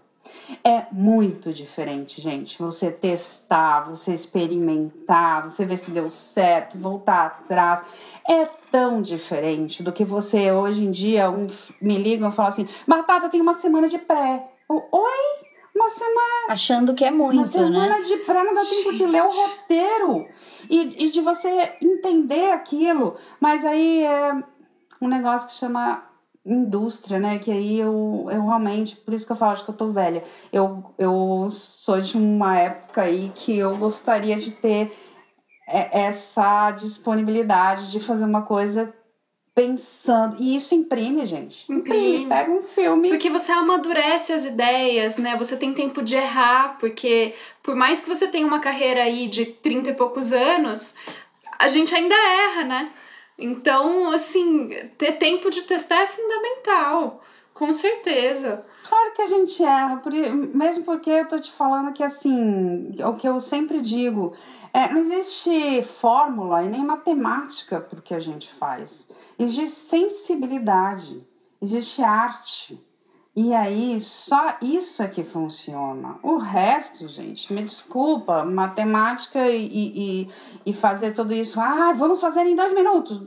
É 0.64 0.86
muito 0.92 1.52
diferente, 1.52 2.22
gente. 2.22 2.60
Você 2.60 2.92
testar, 2.92 3.90
você 3.90 4.14
experimentar, 4.14 5.44
você 5.44 5.66
ver 5.66 5.80
se 5.80 5.90
deu 5.90 6.08
certo, 6.10 6.78
voltar 6.78 7.26
atrás. 7.26 7.82
É 8.28 8.46
tão 8.72 9.02
diferente 9.02 9.82
do 9.82 9.92
que 9.92 10.04
você 10.04 10.52
hoje 10.52 10.86
em 10.86 10.92
dia 10.92 11.32
um, 11.32 11.48
me 11.82 11.98
ligam 11.98 12.30
e 12.30 12.32
falam 12.32 12.50
assim: 12.50 12.68
Batata, 12.88 13.30
tem 13.30 13.42
uma 13.42 13.56
semana 13.56 13.88
de 13.88 13.98
pré. 13.98 14.48
Oi? 14.68 15.40
Uma 15.76 15.90
semana. 15.90 16.48
Achando 16.50 16.94
que 16.94 17.06
é 17.06 17.12
muito, 17.12 17.36
uma 17.36 17.44
semana 17.46 18.00
né? 18.00 18.02
de 18.02 18.18
pré 18.18 18.44
não 18.44 18.54
dá 18.54 18.62
tempo 18.62 18.94
de 18.94 19.06
ler 19.06 19.24
o 19.24 19.28
roteiro 19.28 20.28
e, 20.70 21.06
e 21.06 21.10
de 21.10 21.22
você 21.22 21.74
entender 21.82 22.52
aquilo. 22.52 23.18
Mas 23.40 23.66
aí 23.66 24.04
é 24.04 24.44
um 25.02 25.08
negócio 25.08 25.48
que 25.48 25.56
chama 25.56 26.04
indústria, 26.46 27.20
né? 27.20 27.40
Que 27.40 27.52
aí 27.52 27.80
eu, 27.80 28.28
eu 28.32 28.46
realmente, 28.46 28.96
por 28.98 29.14
isso 29.14 29.26
que 29.26 29.32
eu 29.32 29.36
falo 29.36 29.64
que 29.64 29.70
eu 29.70 29.76
tô 29.76 29.92
velha. 29.92 30.24
Eu, 30.54 30.94
eu 30.98 31.48
sou 31.50 32.00
de 32.00 32.18
uma 32.18 32.58
época 32.58 33.02
aí 33.02 33.32
que 33.34 33.58
eu 33.58 33.76
gostaria 33.78 34.38
de 34.38 34.52
ter 34.52 34.96
essa 35.68 36.72
disponibilidade 36.72 37.92
de 37.92 38.00
fazer 38.00 38.26
uma 38.26 38.42
coisa 38.42 38.94
pensando. 39.60 40.38
E 40.40 40.56
isso 40.56 40.74
imprime, 40.74 41.26
gente. 41.26 41.70
Imprime. 41.70 42.28
Pega 42.30 42.50
um 42.50 42.64
filme. 42.64 43.10
Porque 43.10 43.30
você 43.30 43.52
amadurece 43.52 44.32
as 44.32 44.46
ideias, 44.46 45.18
né? 45.18 45.36
Você 45.38 45.58
tem 45.58 45.74
tempo 45.74 46.02
de 46.02 46.16
errar, 46.16 46.78
porque 46.80 47.34
por 47.62 47.76
mais 47.76 48.00
que 48.00 48.08
você 48.08 48.28
tenha 48.28 48.48
uma 48.48 48.60
carreira 48.60 49.04
aí 49.04 49.28
de 49.28 49.46
30 49.46 49.90
e 49.90 49.94
poucos 49.94 50.32
anos, 50.32 50.96
a 51.58 51.68
gente 51.68 51.94
ainda 51.94 52.16
erra, 52.16 52.64
né? 52.64 52.92
Então, 53.38 54.12
assim, 54.12 54.70
ter 54.98 55.14
tempo 55.14 55.50
de 55.50 55.64
testar 55.64 56.04
é 56.04 56.08
fundamental. 56.08 57.22
Com 57.54 57.74
certeza. 57.74 58.64
Claro 58.88 59.12
que 59.14 59.22
a 59.22 59.28
gente 59.28 59.62
erra, 59.62 60.02
mesmo 60.54 60.86
porque 60.86 61.10
eu 61.10 61.28
tô 61.28 61.38
te 61.38 61.52
falando 61.52 61.92
que, 61.92 62.02
assim, 62.02 62.96
o 63.04 63.14
que 63.16 63.28
eu 63.28 63.42
sempre 63.42 63.82
digo, 63.82 64.34
é, 64.74 64.92
não 64.92 65.00
existe 65.02 65.84
fórmula 65.84 66.64
e 66.64 66.70
nem 66.70 66.84
matemática 66.84 67.80
para 67.80 68.00
o 68.00 68.02
que 68.02 68.14
a 68.14 68.20
gente 68.20 68.52
faz. 68.52 69.10
Existe 69.38 69.76
sensibilidade, 69.76 71.26
existe 71.62 72.02
arte. 72.02 72.80
E 73.36 73.54
aí, 73.54 74.00
só 74.00 74.58
isso 74.62 75.02
é 75.02 75.08
que 75.08 75.24
funciona. 75.24 76.18
O 76.22 76.38
resto, 76.38 77.08
gente, 77.08 77.54
me 77.54 77.64
desculpa, 77.64 78.44
matemática 78.44 79.48
e, 79.48 79.70
e, 80.26 80.30
e 80.66 80.74
fazer 80.74 81.14
tudo 81.14 81.34
isso. 81.34 81.60
Ah, 81.60 81.94
vamos 81.94 82.20
fazer 82.20 82.42
em 82.42 82.56
dois 82.56 82.74
minutos. 82.74 83.22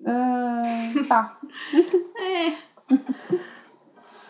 Uh, 0.00 1.04
tá. 1.06 1.36
é. 2.18 2.54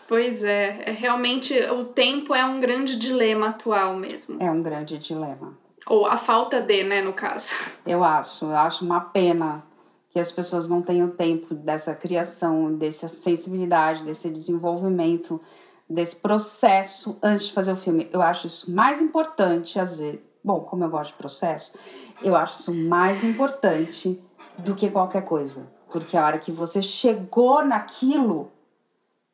Pois 0.07 0.43
é, 0.43 0.83
é, 0.85 0.91
realmente 0.91 1.57
o 1.71 1.85
tempo 1.85 2.35
é 2.35 2.45
um 2.45 2.59
grande 2.59 2.97
dilema 2.97 3.47
atual 3.47 3.95
mesmo. 3.95 4.37
É 4.43 4.51
um 4.51 4.61
grande 4.61 4.97
dilema. 4.97 5.57
Ou 5.87 6.05
a 6.05 6.17
falta 6.17 6.61
de, 6.61 6.83
né, 6.83 7.01
no 7.01 7.13
caso. 7.13 7.53
Eu 7.85 8.03
acho, 8.03 8.45
eu 8.45 8.55
acho 8.55 8.85
uma 8.85 9.01
pena 9.01 9.63
que 10.09 10.19
as 10.19 10.31
pessoas 10.31 10.67
não 10.67 10.81
tenham 10.81 11.09
tempo 11.09 11.55
dessa 11.55 11.95
criação, 11.95 12.75
dessa 12.75 13.07
sensibilidade, 13.07 14.03
desse 14.03 14.29
desenvolvimento, 14.29 15.41
desse 15.89 16.17
processo 16.17 17.17
antes 17.23 17.47
de 17.47 17.53
fazer 17.53 17.71
o 17.71 17.77
filme. 17.77 18.09
Eu 18.11 18.21
acho 18.21 18.47
isso 18.47 18.71
mais 18.71 19.01
importante, 19.01 19.79
às 19.79 19.99
vezes. 19.99 20.19
Bom, 20.43 20.61
como 20.61 20.83
eu 20.83 20.89
gosto 20.89 21.11
de 21.11 21.17
processo, 21.17 21.73
eu 22.21 22.35
acho 22.35 22.59
isso 22.59 22.73
mais 22.73 23.23
importante 23.23 24.21
do 24.57 24.75
que 24.75 24.89
qualquer 24.89 25.23
coisa. 25.23 25.71
Porque 25.89 26.17
a 26.17 26.25
hora 26.25 26.39
que 26.39 26.51
você 26.51 26.81
chegou 26.81 27.63
naquilo, 27.63 28.51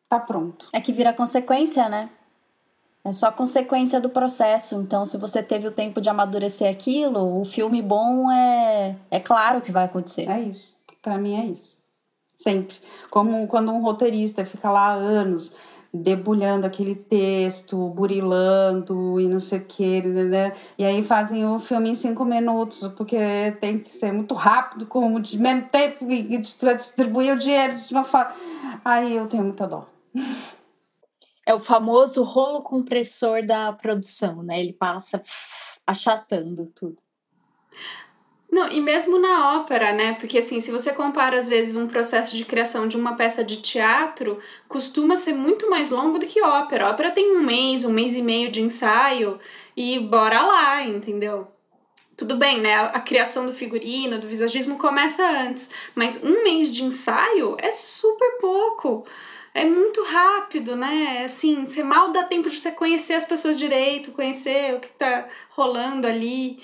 tá 0.09 0.19
pronto. 0.19 0.67
É 0.73 0.81
que 0.81 0.91
vira 0.91 1.13
consequência, 1.13 1.87
né? 1.89 2.09
É 3.07 3.11
só 3.13 3.31
consequência 3.31 4.01
do 4.01 4.09
processo. 4.09 4.75
Então, 4.81 5.05
se 5.05 5.17
você 5.17 5.41
teve 5.41 5.65
o 5.65 5.71
tempo 5.71 6.01
de 6.01 6.09
amadurecer 6.09 6.69
aquilo, 6.69 7.39
o 7.39 7.45
filme 7.45 7.81
bom 7.81 8.29
é, 8.29 8.97
é 9.09 9.19
claro 9.21 9.61
que 9.61 9.71
vai 9.71 9.85
acontecer. 9.85 10.29
É 10.29 10.41
isso. 10.41 10.75
Para 11.01 11.17
mim 11.17 11.39
é 11.39 11.45
isso. 11.45 11.81
Sempre. 12.35 12.75
Como 13.09 13.47
quando 13.47 13.71
um 13.71 13.81
roteirista 13.81 14.45
fica 14.45 14.69
lá 14.69 14.91
anos 14.91 15.55
debulhando 15.93 16.67
aquele 16.67 16.95
texto, 16.95 17.87
burilando 17.89 19.21
e 19.21 19.29
não 19.29 19.39
sei 19.39 19.59
o 19.59 19.65
que, 19.65 20.01
né? 20.01 20.51
E 20.77 20.83
aí 20.83 21.01
fazem 21.01 21.45
o 21.45 21.57
filme 21.57 21.89
em 21.89 21.95
cinco 21.95 22.25
minutos, 22.25 22.91
porque 22.97 23.17
tem 23.61 23.79
que 23.79 23.93
ser 23.93 24.11
muito 24.11 24.35
rápido, 24.35 24.85
com 24.85 25.17
de 25.19 25.39
menos 25.39 25.69
tempo 25.71 26.05
e 26.11 26.37
distribuir 26.37 27.33
o 27.33 27.39
dinheiro 27.39 27.73
de 27.73 27.93
uma 27.93 28.03
forma. 28.03 28.31
Aí 28.83 29.15
eu 29.15 29.27
tenho 29.27 29.43
muita 29.43 29.65
dó. 29.65 29.87
É 31.47 31.53
o 31.53 31.61
famoso 31.61 32.23
rolo 32.23 32.61
compressor 32.61 33.41
da 33.41 33.71
produção, 33.71 34.43
né? 34.43 34.59
Ele 34.59 34.73
passa 34.73 35.23
achatando 35.87 36.65
tudo. 36.75 36.97
Não, 38.51 38.69
e 38.69 38.81
mesmo 38.81 39.17
na 39.17 39.55
ópera, 39.55 39.93
né? 39.93 40.11
Porque 40.15 40.39
assim, 40.39 40.59
se 40.59 40.69
você 40.69 40.91
compara 40.91 41.39
às 41.39 41.47
vezes 41.47 41.77
um 41.77 41.87
processo 41.87 42.35
de 42.35 42.43
criação 42.43 42.85
de 42.85 42.97
uma 42.97 43.15
peça 43.15 43.45
de 43.45 43.61
teatro, 43.61 44.39
costuma 44.67 45.15
ser 45.15 45.35
muito 45.35 45.69
mais 45.69 45.89
longo 45.89 46.19
do 46.19 46.25
que 46.25 46.41
ópera. 46.41 46.87
A 46.87 46.89
ópera 46.89 47.11
tem 47.11 47.37
um 47.37 47.41
mês, 47.41 47.85
um 47.85 47.93
mês 47.93 48.13
e 48.17 48.21
meio 48.21 48.51
de 48.51 48.61
ensaio 48.61 49.39
e 49.75 49.99
bora 49.99 50.41
lá, 50.41 50.83
entendeu? 50.83 51.47
Tudo 52.17 52.35
bem, 52.35 52.59
né? 52.59 52.73
A, 52.73 52.85
a 52.87 52.99
criação 52.99 53.45
do 53.45 53.53
figurino, 53.53 54.19
do 54.19 54.27
visagismo 54.27 54.77
começa 54.77 55.23
antes, 55.23 55.69
mas 55.95 56.21
um 56.21 56.43
mês 56.43 56.69
de 56.69 56.83
ensaio 56.83 57.55
é 57.57 57.71
super 57.71 58.37
pouco 58.41 59.05
é 59.57 59.65
muito 59.65 60.03
rápido, 60.03 60.75
né? 60.75 61.23
Assim, 61.25 61.65
você 61.65 61.83
mal 61.83 62.11
dá 62.11 62.23
tempo 62.23 62.47
de 62.47 62.59
você 62.59 62.71
conhecer 62.71 63.13
as 63.13 63.25
pessoas 63.25 63.57
direito, 63.57 64.11
conhecer 64.11 64.75
o 64.75 64.79
que 64.79 64.89
tá 64.89 65.27
rolando 65.49 66.05
ali. 66.05 66.61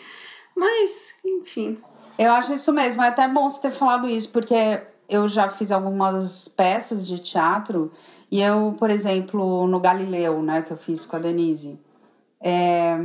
Mas, 0.56 1.16
enfim. 1.26 1.80
Eu 2.20 2.32
acho 2.34 2.54
isso 2.54 2.72
mesmo. 2.72 3.02
É 3.02 3.08
até 3.08 3.28
bom 3.28 3.50
você 3.50 3.62
ter 3.62 3.72
falado 3.72 4.08
isso, 4.08 4.32
porque 4.32 4.80
eu 5.10 5.28
já 5.28 5.50
fiz 5.50 5.72
algumas 5.72 6.48
peças 6.48 7.08
de 7.08 7.18
teatro 7.18 7.92
e 8.30 8.40
eu, 8.40 8.76
por 8.78 8.92
exemplo, 8.92 9.68
no 9.68 9.80
Galileu, 9.80 10.44
né, 10.44 10.62
que 10.62 10.72
eu 10.72 10.78
fiz 10.78 11.04
com 11.04 11.16
a 11.16 11.20
Denise, 11.20 11.80
é, 12.40 12.96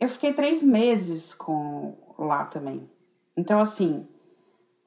eu 0.00 0.08
fiquei 0.08 0.32
três 0.32 0.62
meses 0.62 1.34
com 1.34 1.94
lá 2.18 2.46
também. 2.46 2.88
Então, 3.36 3.60
assim, 3.60 4.08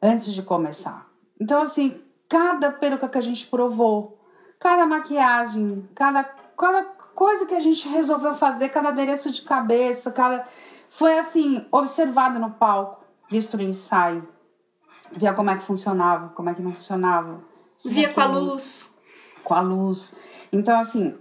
antes 0.02 0.34
de 0.34 0.42
começar. 0.42 1.08
Então, 1.40 1.62
assim, 1.62 2.02
cada 2.28 2.72
peruca 2.72 3.08
que 3.08 3.18
a 3.20 3.22
gente 3.22 3.46
provou, 3.46 4.17
cada 4.60 4.86
maquiagem, 4.86 5.88
cada, 5.94 6.24
cada 6.24 6.84
coisa 7.16 7.46
que 7.46 7.56
a 7.56 7.60
gente 7.60 7.88
resolveu 7.88 8.34
fazer, 8.34 8.70
cada 8.70 8.90
adereço 8.90 9.32
de 9.32 9.42
cabeça, 9.42 10.12
cada. 10.12 10.46
Foi 10.90 11.18
assim, 11.18 11.66
observado 11.72 12.40
no 12.40 12.52
palco, 12.52 13.04
visto 13.30 13.58
no 13.58 13.64
ensaio. 13.64 14.28
Via 15.12 15.34
como 15.34 15.50
é 15.50 15.56
que 15.56 15.64
funcionava, 15.64 16.30
como 16.30 16.50
é 16.50 16.54
que 16.54 16.62
não 16.62 16.74
funcionava. 16.74 17.40
Via 17.86 18.14
com 18.14 18.22
a 18.22 18.26
luz. 18.26 18.96
Com 19.44 19.54
a 19.54 19.62
luz. 19.62 20.18
Então, 20.52 20.80
assim, 20.80 21.18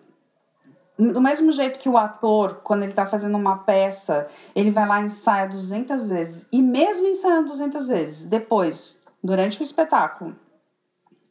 do 0.98 1.20
mesmo 1.20 1.52
jeito 1.52 1.78
que 1.78 1.88
o 1.88 1.98
ator, 1.98 2.60
quando 2.64 2.82
ele 2.82 2.92
tá 2.92 3.06
fazendo 3.06 3.36
uma 3.36 3.58
peça, 3.58 4.28
ele 4.54 4.70
vai 4.70 4.86
lá 4.88 5.02
e 5.02 5.06
ensaia 5.06 5.48
200 5.48 6.08
vezes. 6.08 6.48
E 6.50 6.62
mesmo 6.62 7.06
ensaiando 7.06 7.48
200 7.48 7.88
vezes, 7.88 8.26
depois, 8.26 9.02
durante 9.22 9.60
o 9.60 9.62
espetáculo, 9.62 10.34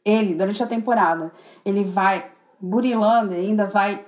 ele, 0.06 0.34
durante 0.34 0.62
a 0.62 0.66
temporada, 0.66 1.32
ele 1.64 1.82
vai 1.82 2.30
burilando 2.60 3.34
e 3.34 3.38
ainda 3.38 3.66
vai 3.66 4.06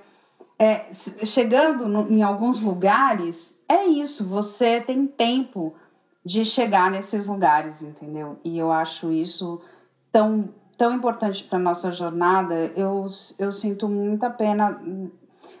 é, 0.57 0.85
chegando 0.93 1.87
no, 1.87 2.11
em 2.11 2.23
alguns 2.23 2.61
lugares, 2.61 3.63
é 3.67 3.85
isso, 3.85 4.25
você 4.27 4.81
tem 4.81 5.05
tempo 5.05 5.73
de 6.23 6.43
chegar 6.43 6.89
nesses 6.91 7.27
lugares, 7.27 7.81
entendeu? 7.81 8.37
E 8.43 8.57
eu 8.57 8.71
acho 8.71 9.11
isso 9.11 9.61
tão, 10.11 10.49
tão 10.77 10.93
importante 10.93 11.43
para 11.45 11.57
nossa 11.57 11.91
jornada. 11.91 12.53
Eu, 12.75 13.07
eu 13.39 13.51
sinto 13.51 13.87
muita 13.87 14.29
pena, 14.29 14.81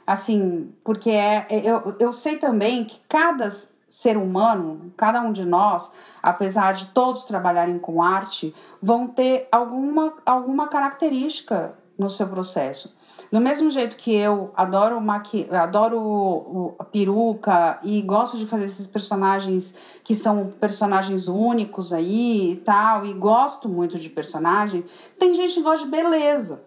assim, 0.05 0.73
porque 0.83 1.11
é, 1.11 1.47
eu, 1.49 1.95
eu 1.97 2.11
sei 2.11 2.37
também 2.37 2.83
que 2.83 2.99
cada 3.07 3.49
ser 3.89 4.17
humano, 4.17 4.93
cada 4.95 5.21
um 5.21 5.31
de 5.31 5.45
nós, 5.45 5.91
apesar 6.21 6.73
de 6.73 6.87
todos 6.87 7.25
trabalharem 7.25 7.79
com 7.79 8.01
arte, 8.01 8.53
vão 8.81 9.07
ter 9.07 9.47
alguma, 9.51 10.13
alguma 10.25 10.67
característica 10.67 11.73
no 11.97 12.09
seu 12.09 12.27
processo. 12.27 12.97
Do 13.31 13.39
mesmo 13.39 13.69
jeito 13.69 13.97
que 13.97 14.13
eu 14.13 14.51
adoro 14.55 14.99
maqui 14.99 15.47
adoro 15.51 16.75
peruca 16.91 17.79
e 17.83 18.01
gosto 18.01 18.37
de 18.37 18.45
fazer 18.47 18.65
esses 18.65 18.87
personagens 18.87 19.77
que 20.03 20.15
são 20.15 20.51
personagens 20.59 21.27
únicos 21.27 21.93
aí 21.93 22.53
e 22.53 22.55
tal, 22.55 23.05
e 23.05 23.13
gosto 23.13 23.69
muito 23.69 23.99
de 23.99 24.09
personagem, 24.09 24.83
tem 25.19 25.33
gente 25.33 25.55
que 25.55 25.61
gosta 25.61 25.85
de 25.85 25.91
beleza. 25.91 26.65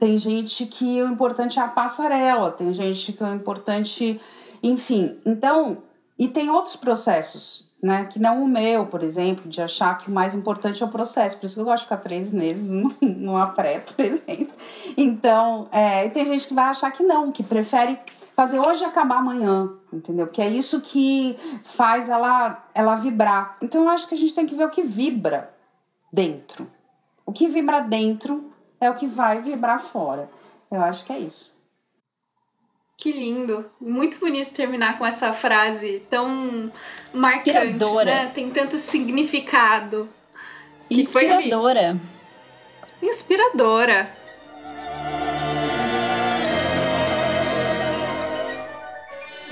Tem 0.00 0.16
gente 0.16 0.66
que 0.66 1.02
o 1.02 1.08
importante 1.08 1.58
é 1.58 1.62
a 1.62 1.68
passarela, 1.68 2.50
tem 2.50 2.72
gente 2.72 3.12
que 3.12 3.22
o 3.22 3.34
importante, 3.34 4.20
enfim. 4.62 5.18
Então, 5.24 5.78
e 6.18 6.26
tem 6.26 6.50
outros 6.50 6.74
processos, 6.74 7.70
né? 7.80 8.06
Que 8.06 8.18
não 8.18 8.42
o 8.42 8.48
meu, 8.48 8.86
por 8.86 9.02
exemplo, 9.02 9.48
de 9.48 9.62
achar 9.62 9.96
que 9.98 10.08
o 10.08 10.12
mais 10.12 10.34
importante 10.34 10.82
é 10.82 10.86
o 10.86 10.90
processo. 10.90 11.36
Por 11.36 11.46
isso 11.46 11.54
que 11.54 11.60
eu 11.60 11.64
gosto 11.64 11.78
de 11.78 11.84
ficar 11.84 11.98
três 11.98 12.32
meses 12.32 12.68
numa 13.00 13.46
pré, 13.48 13.80
por 13.80 14.04
exemplo. 14.04 14.52
Então, 14.96 15.68
é, 15.70 16.08
tem 16.08 16.26
gente 16.26 16.48
que 16.48 16.54
vai 16.54 16.64
achar 16.64 16.90
que 16.90 17.04
não, 17.04 17.30
que 17.30 17.42
prefere 17.42 17.98
fazer 18.34 18.58
hoje 18.58 18.84
acabar 18.84 19.18
amanhã, 19.18 19.70
entendeu? 19.92 20.26
Que 20.26 20.42
é 20.42 20.48
isso 20.48 20.80
que 20.80 21.36
faz 21.62 22.08
ela, 22.08 22.68
ela 22.74 22.94
vibrar. 22.96 23.56
Então, 23.62 23.82
eu 23.84 23.88
acho 23.88 24.08
que 24.08 24.14
a 24.14 24.18
gente 24.18 24.34
tem 24.34 24.46
que 24.46 24.54
ver 24.54 24.64
o 24.64 24.70
que 24.70 24.82
vibra 24.82 25.54
dentro. 26.12 26.68
O 27.24 27.32
que 27.32 27.46
vibra 27.46 27.80
dentro 27.80 28.52
é 28.80 28.90
o 28.90 28.94
que 28.94 29.06
vai 29.06 29.40
vibrar 29.40 29.78
fora. 29.78 30.30
Eu 30.70 30.80
acho 30.80 31.04
que 31.04 31.12
é 31.12 31.18
isso. 31.18 31.57
Que 32.98 33.12
lindo. 33.12 33.64
Muito 33.80 34.18
bonito 34.18 34.50
terminar 34.50 34.98
com 34.98 35.06
essa 35.06 35.32
frase 35.32 36.02
tão 36.10 36.72
marcante, 37.14 38.04
né? 38.04 38.26
Tem 38.34 38.50
tanto 38.50 38.76
significado. 38.76 40.08
Inspiradora. 40.90 41.96
Inspiradora. 43.00 44.12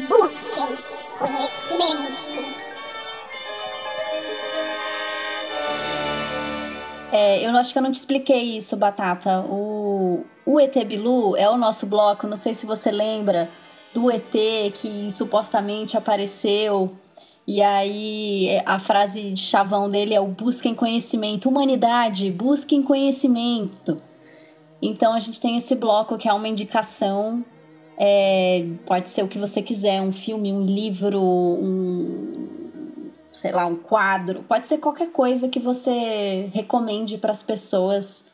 Busquem 0.09 0.77
conhecimento. 1.17 2.26
É, 7.17 7.47
eu 7.47 7.57
acho 7.57 7.73
que 7.73 7.79
eu 7.79 7.83
não 7.83 7.91
te 7.91 7.99
expliquei 7.99 8.59
isso, 8.59 8.77
Batata. 8.77 9.41
O, 9.49 10.23
o 10.45 10.61
ET 10.61 10.77
Bilu 10.85 11.35
é 11.35 11.49
o 11.49 11.57
nosso 11.57 11.87
bloco, 11.87 12.27
não 12.27 12.37
sei 12.37 12.53
se 12.53 12.67
você 12.67 12.91
lembra 12.91 13.49
do 13.95 14.11
ET 14.11 14.35
que 14.75 15.11
supostamente 15.11 15.97
apareceu. 15.97 16.93
E 17.47 17.63
aí 17.63 18.49
é, 18.49 18.63
a 18.67 18.79
frase 18.79 19.31
de 19.31 19.41
chavão 19.41 19.89
dele 19.89 20.15
é 20.15 20.21
o 20.21 20.27
busquem 20.27 20.75
conhecimento. 20.75 21.49
Humanidade, 21.49 22.31
busquem 22.31 22.83
conhecimento. 22.83 23.97
Então 24.83 25.15
a 25.15 25.19
gente 25.19 25.41
tem 25.41 25.57
esse 25.57 25.75
bloco 25.75 26.19
que 26.19 26.29
é 26.29 26.33
uma 26.35 26.49
indicação. 26.49 27.43
É, 27.97 28.63
pode 28.85 29.09
ser 29.09 29.23
o 29.23 29.29
que 29.29 29.39
você 29.39 29.63
quiser, 29.63 30.03
um 30.03 30.13
filme, 30.13 30.53
um 30.53 30.67
livro, 30.67 31.19
um, 31.19 32.47
sei 33.37 33.53
lá, 33.53 33.67
um 33.67 33.77
quadro, 33.77 34.43
pode 34.43 34.67
ser 34.67 34.79
qualquer 34.79 35.13
coisa 35.13 35.49
que 35.49 35.61
você 35.61 36.51
recomende 36.55 37.19
para 37.19 37.31
as 37.31 37.43
pessoas 37.43 38.33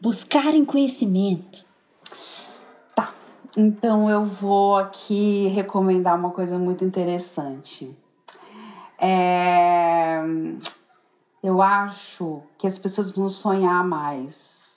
buscarem 0.00 0.64
conhecimento. 0.64 1.64
Tá. 2.94 3.14
Então 3.56 4.10
eu 4.10 4.26
vou 4.26 4.76
aqui 4.76 5.46
recomendar 5.48 6.18
uma 6.18 6.30
coisa 6.30 6.58
muito 6.58 6.84
interessante. 6.84 7.96
É... 8.98 10.20
Eu 11.42 11.62
acho 11.62 12.42
que 12.58 12.66
as 12.66 12.78
pessoas 12.78 13.10
vão 13.10 13.30
sonhar 13.30 13.84
mais. 13.84 14.76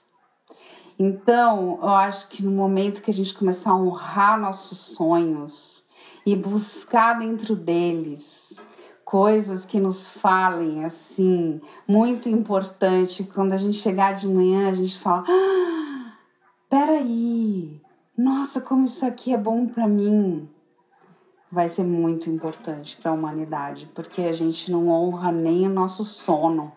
Então, 0.97 1.79
eu 1.81 1.89
acho 1.89 2.27
que 2.29 2.43
no 2.43 2.51
momento 2.51 3.01
que 3.01 3.09
a 3.09 3.13
gente 3.13 3.33
começar 3.33 3.71
a 3.71 3.75
honrar 3.75 4.39
nossos 4.39 4.77
sonhos 4.77 5.85
e 6.25 6.35
buscar 6.35 7.17
dentro 7.17 7.55
deles 7.55 8.48
coisas 9.09 9.65
que 9.65 9.79
nos 9.79 10.07
falem 10.07 10.85
assim, 10.85 11.59
muito 11.87 12.29
importante. 12.29 13.23
Quando 13.23 13.53
a 13.53 13.57
gente 13.57 13.75
chegar 13.75 14.13
de 14.13 14.27
manhã, 14.27 14.69
a 14.69 14.75
gente 14.75 14.99
fala: 14.99 15.23
ah, 15.27 16.13
peraí, 16.69 17.81
nossa, 18.15 18.61
como 18.61 18.85
isso 18.85 19.03
aqui 19.03 19.33
é 19.33 19.37
bom 19.37 19.65
para 19.65 19.87
mim. 19.87 20.47
Vai 21.51 21.67
ser 21.67 21.83
muito 21.83 22.29
importante 22.29 22.97
para 22.97 23.09
a 23.09 23.13
humanidade, 23.15 23.89
porque 23.95 24.21
a 24.21 24.33
gente 24.33 24.71
não 24.71 24.89
honra 24.89 25.31
nem 25.31 25.65
o 25.65 25.73
nosso 25.73 26.05
sono, 26.05 26.71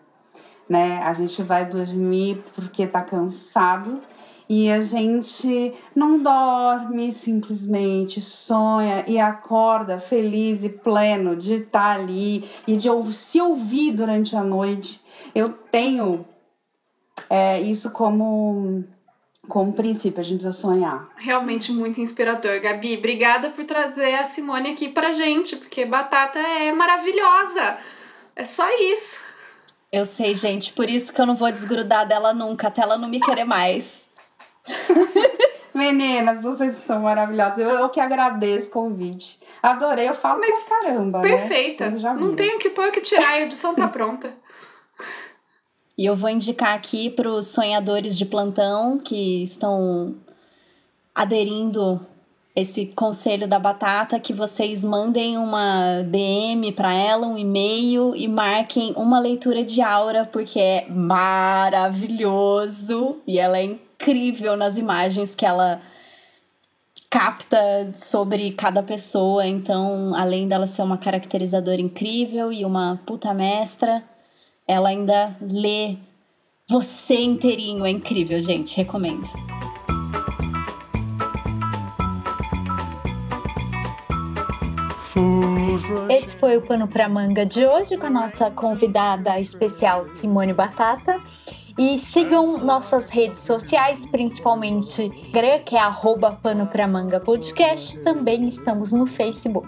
né? 0.67 1.03
A 1.03 1.13
gente 1.13 1.43
vai 1.43 1.63
dormir 1.63 2.43
porque 2.55 2.87
tá 2.87 3.03
cansado 3.03 4.01
e 4.47 4.69
a 4.71 4.81
gente 4.81 5.73
não 5.95 6.21
dorme 6.21 7.11
simplesmente, 7.11 8.21
sonha 8.21 9.03
e 9.07 9.19
acorda 9.19 9.99
feliz 9.99 10.63
e 10.63 10.69
pleno 10.69 11.35
de 11.35 11.55
estar 11.55 11.99
ali 11.99 12.43
e 12.67 12.75
de 12.75 12.89
se 13.13 13.39
ouvir 13.41 13.91
durante 13.91 14.35
a 14.35 14.43
noite. 14.43 15.01
Eu 15.33 15.49
tenho 15.49 16.25
é, 17.29 17.61
isso 17.61 17.91
como 17.91 18.83
como 19.47 19.73
princípio, 19.73 20.21
a 20.21 20.23
gente 20.23 20.39
precisa 20.39 20.53
sonhar. 20.53 21.09
Realmente 21.17 21.71
muito 21.71 21.99
inspirador, 21.99 22.61
Gabi. 22.61 22.97
Obrigada 22.97 23.49
por 23.49 23.65
trazer 23.65 24.15
a 24.15 24.23
Simone 24.23 24.71
aqui 24.71 24.87
pra 24.87 25.11
gente, 25.11 25.57
porque 25.57 25.85
batata 25.85 26.39
é 26.39 26.71
maravilhosa. 26.71 27.77
É 28.35 28.45
só 28.45 28.65
isso. 28.79 29.19
Eu 29.91 30.05
sei, 30.05 30.33
gente, 30.33 30.73
por 30.73 30.89
isso 30.89 31.13
que 31.13 31.21
eu 31.21 31.25
não 31.25 31.35
vou 31.35 31.51
desgrudar 31.51 32.07
dela 32.07 32.33
nunca, 32.33 32.69
até 32.69 32.81
ela 32.81 32.97
não 32.97 33.09
me 33.09 33.19
querer 33.19 33.43
mais. 33.43 34.09
Meninas, 35.73 36.41
vocês 36.41 36.75
são 36.85 37.01
maravilhosas. 37.01 37.57
Eu, 37.57 37.69
eu 37.69 37.89
que 37.89 37.99
agradeço 37.99 38.67
o 38.67 38.71
convite. 38.71 39.39
Adorei, 39.61 40.07
eu 40.07 40.15
falo 40.15 40.39
Mas 40.39 40.63
pra 40.63 40.79
caramba. 40.81 41.21
Perfeita. 41.21 41.85
Né? 41.85 41.91
Vocês 41.91 42.01
já 42.01 42.13
Não 42.13 42.21
viram. 42.21 42.35
tem 42.35 42.55
o 42.55 42.59
que 42.59 42.69
pôr 42.69 42.89
o 42.89 42.91
que 42.91 43.01
tirar, 43.01 43.29
a 43.29 43.41
edição 43.41 43.73
tá 43.73 43.87
pronta. 43.87 44.31
E 45.95 46.07
eu 46.07 46.15
vou 46.15 46.27
indicar 46.27 46.73
aqui 46.73 47.07
para 47.11 47.29
os 47.29 47.49
sonhadores 47.49 48.17
de 48.17 48.25
plantão 48.25 48.97
que 48.97 49.43
estão 49.43 50.15
aderindo 51.13 52.01
esse 52.55 52.87
conselho 52.87 53.47
da 53.47 53.59
batata 53.59 54.19
que 54.19 54.33
vocês 54.33 54.83
mandem 54.83 55.37
uma 55.37 56.01
DM 56.03 56.71
para 56.71 56.91
ela, 56.91 57.27
um 57.27 57.37
e-mail 57.37 58.15
e 58.15 58.27
marquem 58.27 58.93
uma 58.95 59.19
leitura 59.19 59.63
de 59.63 59.83
aura 59.83 60.25
porque 60.25 60.59
é 60.59 60.87
maravilhoso 61.93 63.21
e 63.27 63.37
ela 63.37 63.59
é 63.59 63.63
incrível 63.63 63.92
nas 64.57 64.77
imagens 64.77 65.33
que 65.35 65.45
ela 65.45 65.81
capta 67.09 67.91
sobre 67.93 68.51
cada 68.51 68.81
pessoa. 68.81 69.45
Então, 69.45 70.15
além 70.15 70.47
dela 70.47 70.65
ser 70.65 70.81
uma 70.81 70.97
caracterizadora 70.97 71.79
incrível 71.79 72.51
e 72.51 72.65
uma 72.65 72.99
puta 73.05 73.33
mestra, 73.33 74.01
ela 74.67 74.89
ainda 74.89 75.35
lê 75.39 75.95
você 76.67 77.21
inteirinho. 77.21 77.85
É 77.85 77.91
incrível, 77.91 78.41
gente. 78.41 78.75
Recomendo. 78.75 79.29
Esse 86.09 86.35
foi 86.35 86.57
o 86.57 86.61
Pano 86.61 86.87
pra 86.87 87.07
Manga 87.07 87.45
de 87.45 87.65
hoje 87.65 87.97
com 87.97 88.07
a 88.07 88.09
nossa 88.09 88.49
convidada 88.49 89.39
especial 89.39 90.05
Simone 90.05 90.53
Batata. 90.53 91.21
E 91.77 91.97
sigam 91.97 92.59
nossas 92.59 93.09
redes 93.09 93.41
sociais, 93.41 94.05
principalmente 94.05 95.01
Instagram, 95.03 95.59
que 95.65 95.75
é 95.75 95.79
arroba 95.79 96.31
Pano 96.31 96.67
pra 96.67 96.87
Manga 96.87 97.19
Podcast. 97.19 98.03
Também 98.03 98.47
estamos 98.47 98.91
no 98.91 99.07
Facebook. 99.07 99.67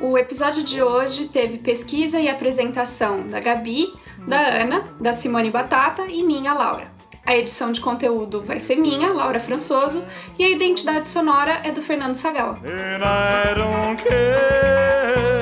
O 0.00 0.16
episódio 0.16 0.62
de 0.62 0.80
hoje 0.80 1.26
teve 1.26 1.58
pesquisa 1.58 2.20
e 2.20 2.28
apresentação 2.28 3.26
da 3.26 3.40
Gabi, 3.40 3.92
da 4.26 4.38
Ana, 4.38 4.84
da 5.00 5.12
Simone 5.12 5.50
Batata 5.50 6.06
e 6.06 6.22
minha, 6.22 6.54
Laura. 6.54 6.92
A 7.24 7.36
edição 7.36 7.72
de 7.72 7.80
conteúdo 7.80 8.42
vai 8.42 8.58
ser 8.58 8.76
minha, 8.76 9.12
Laura 9.12 9.38
Françoso, 9.38 10.04
e 10.38 10.44
a 10.44 10.50
identidade 10.50 11.06
sonora 11.06 11.60
é 11.64 11.70
do 11.70 11.82
Fernando 11.82 12.14
Sagal. 12.14 12.58
And 12.64 13.02
I 13.02 13.54
don't 13.54 14.02
care. 14.02 15.41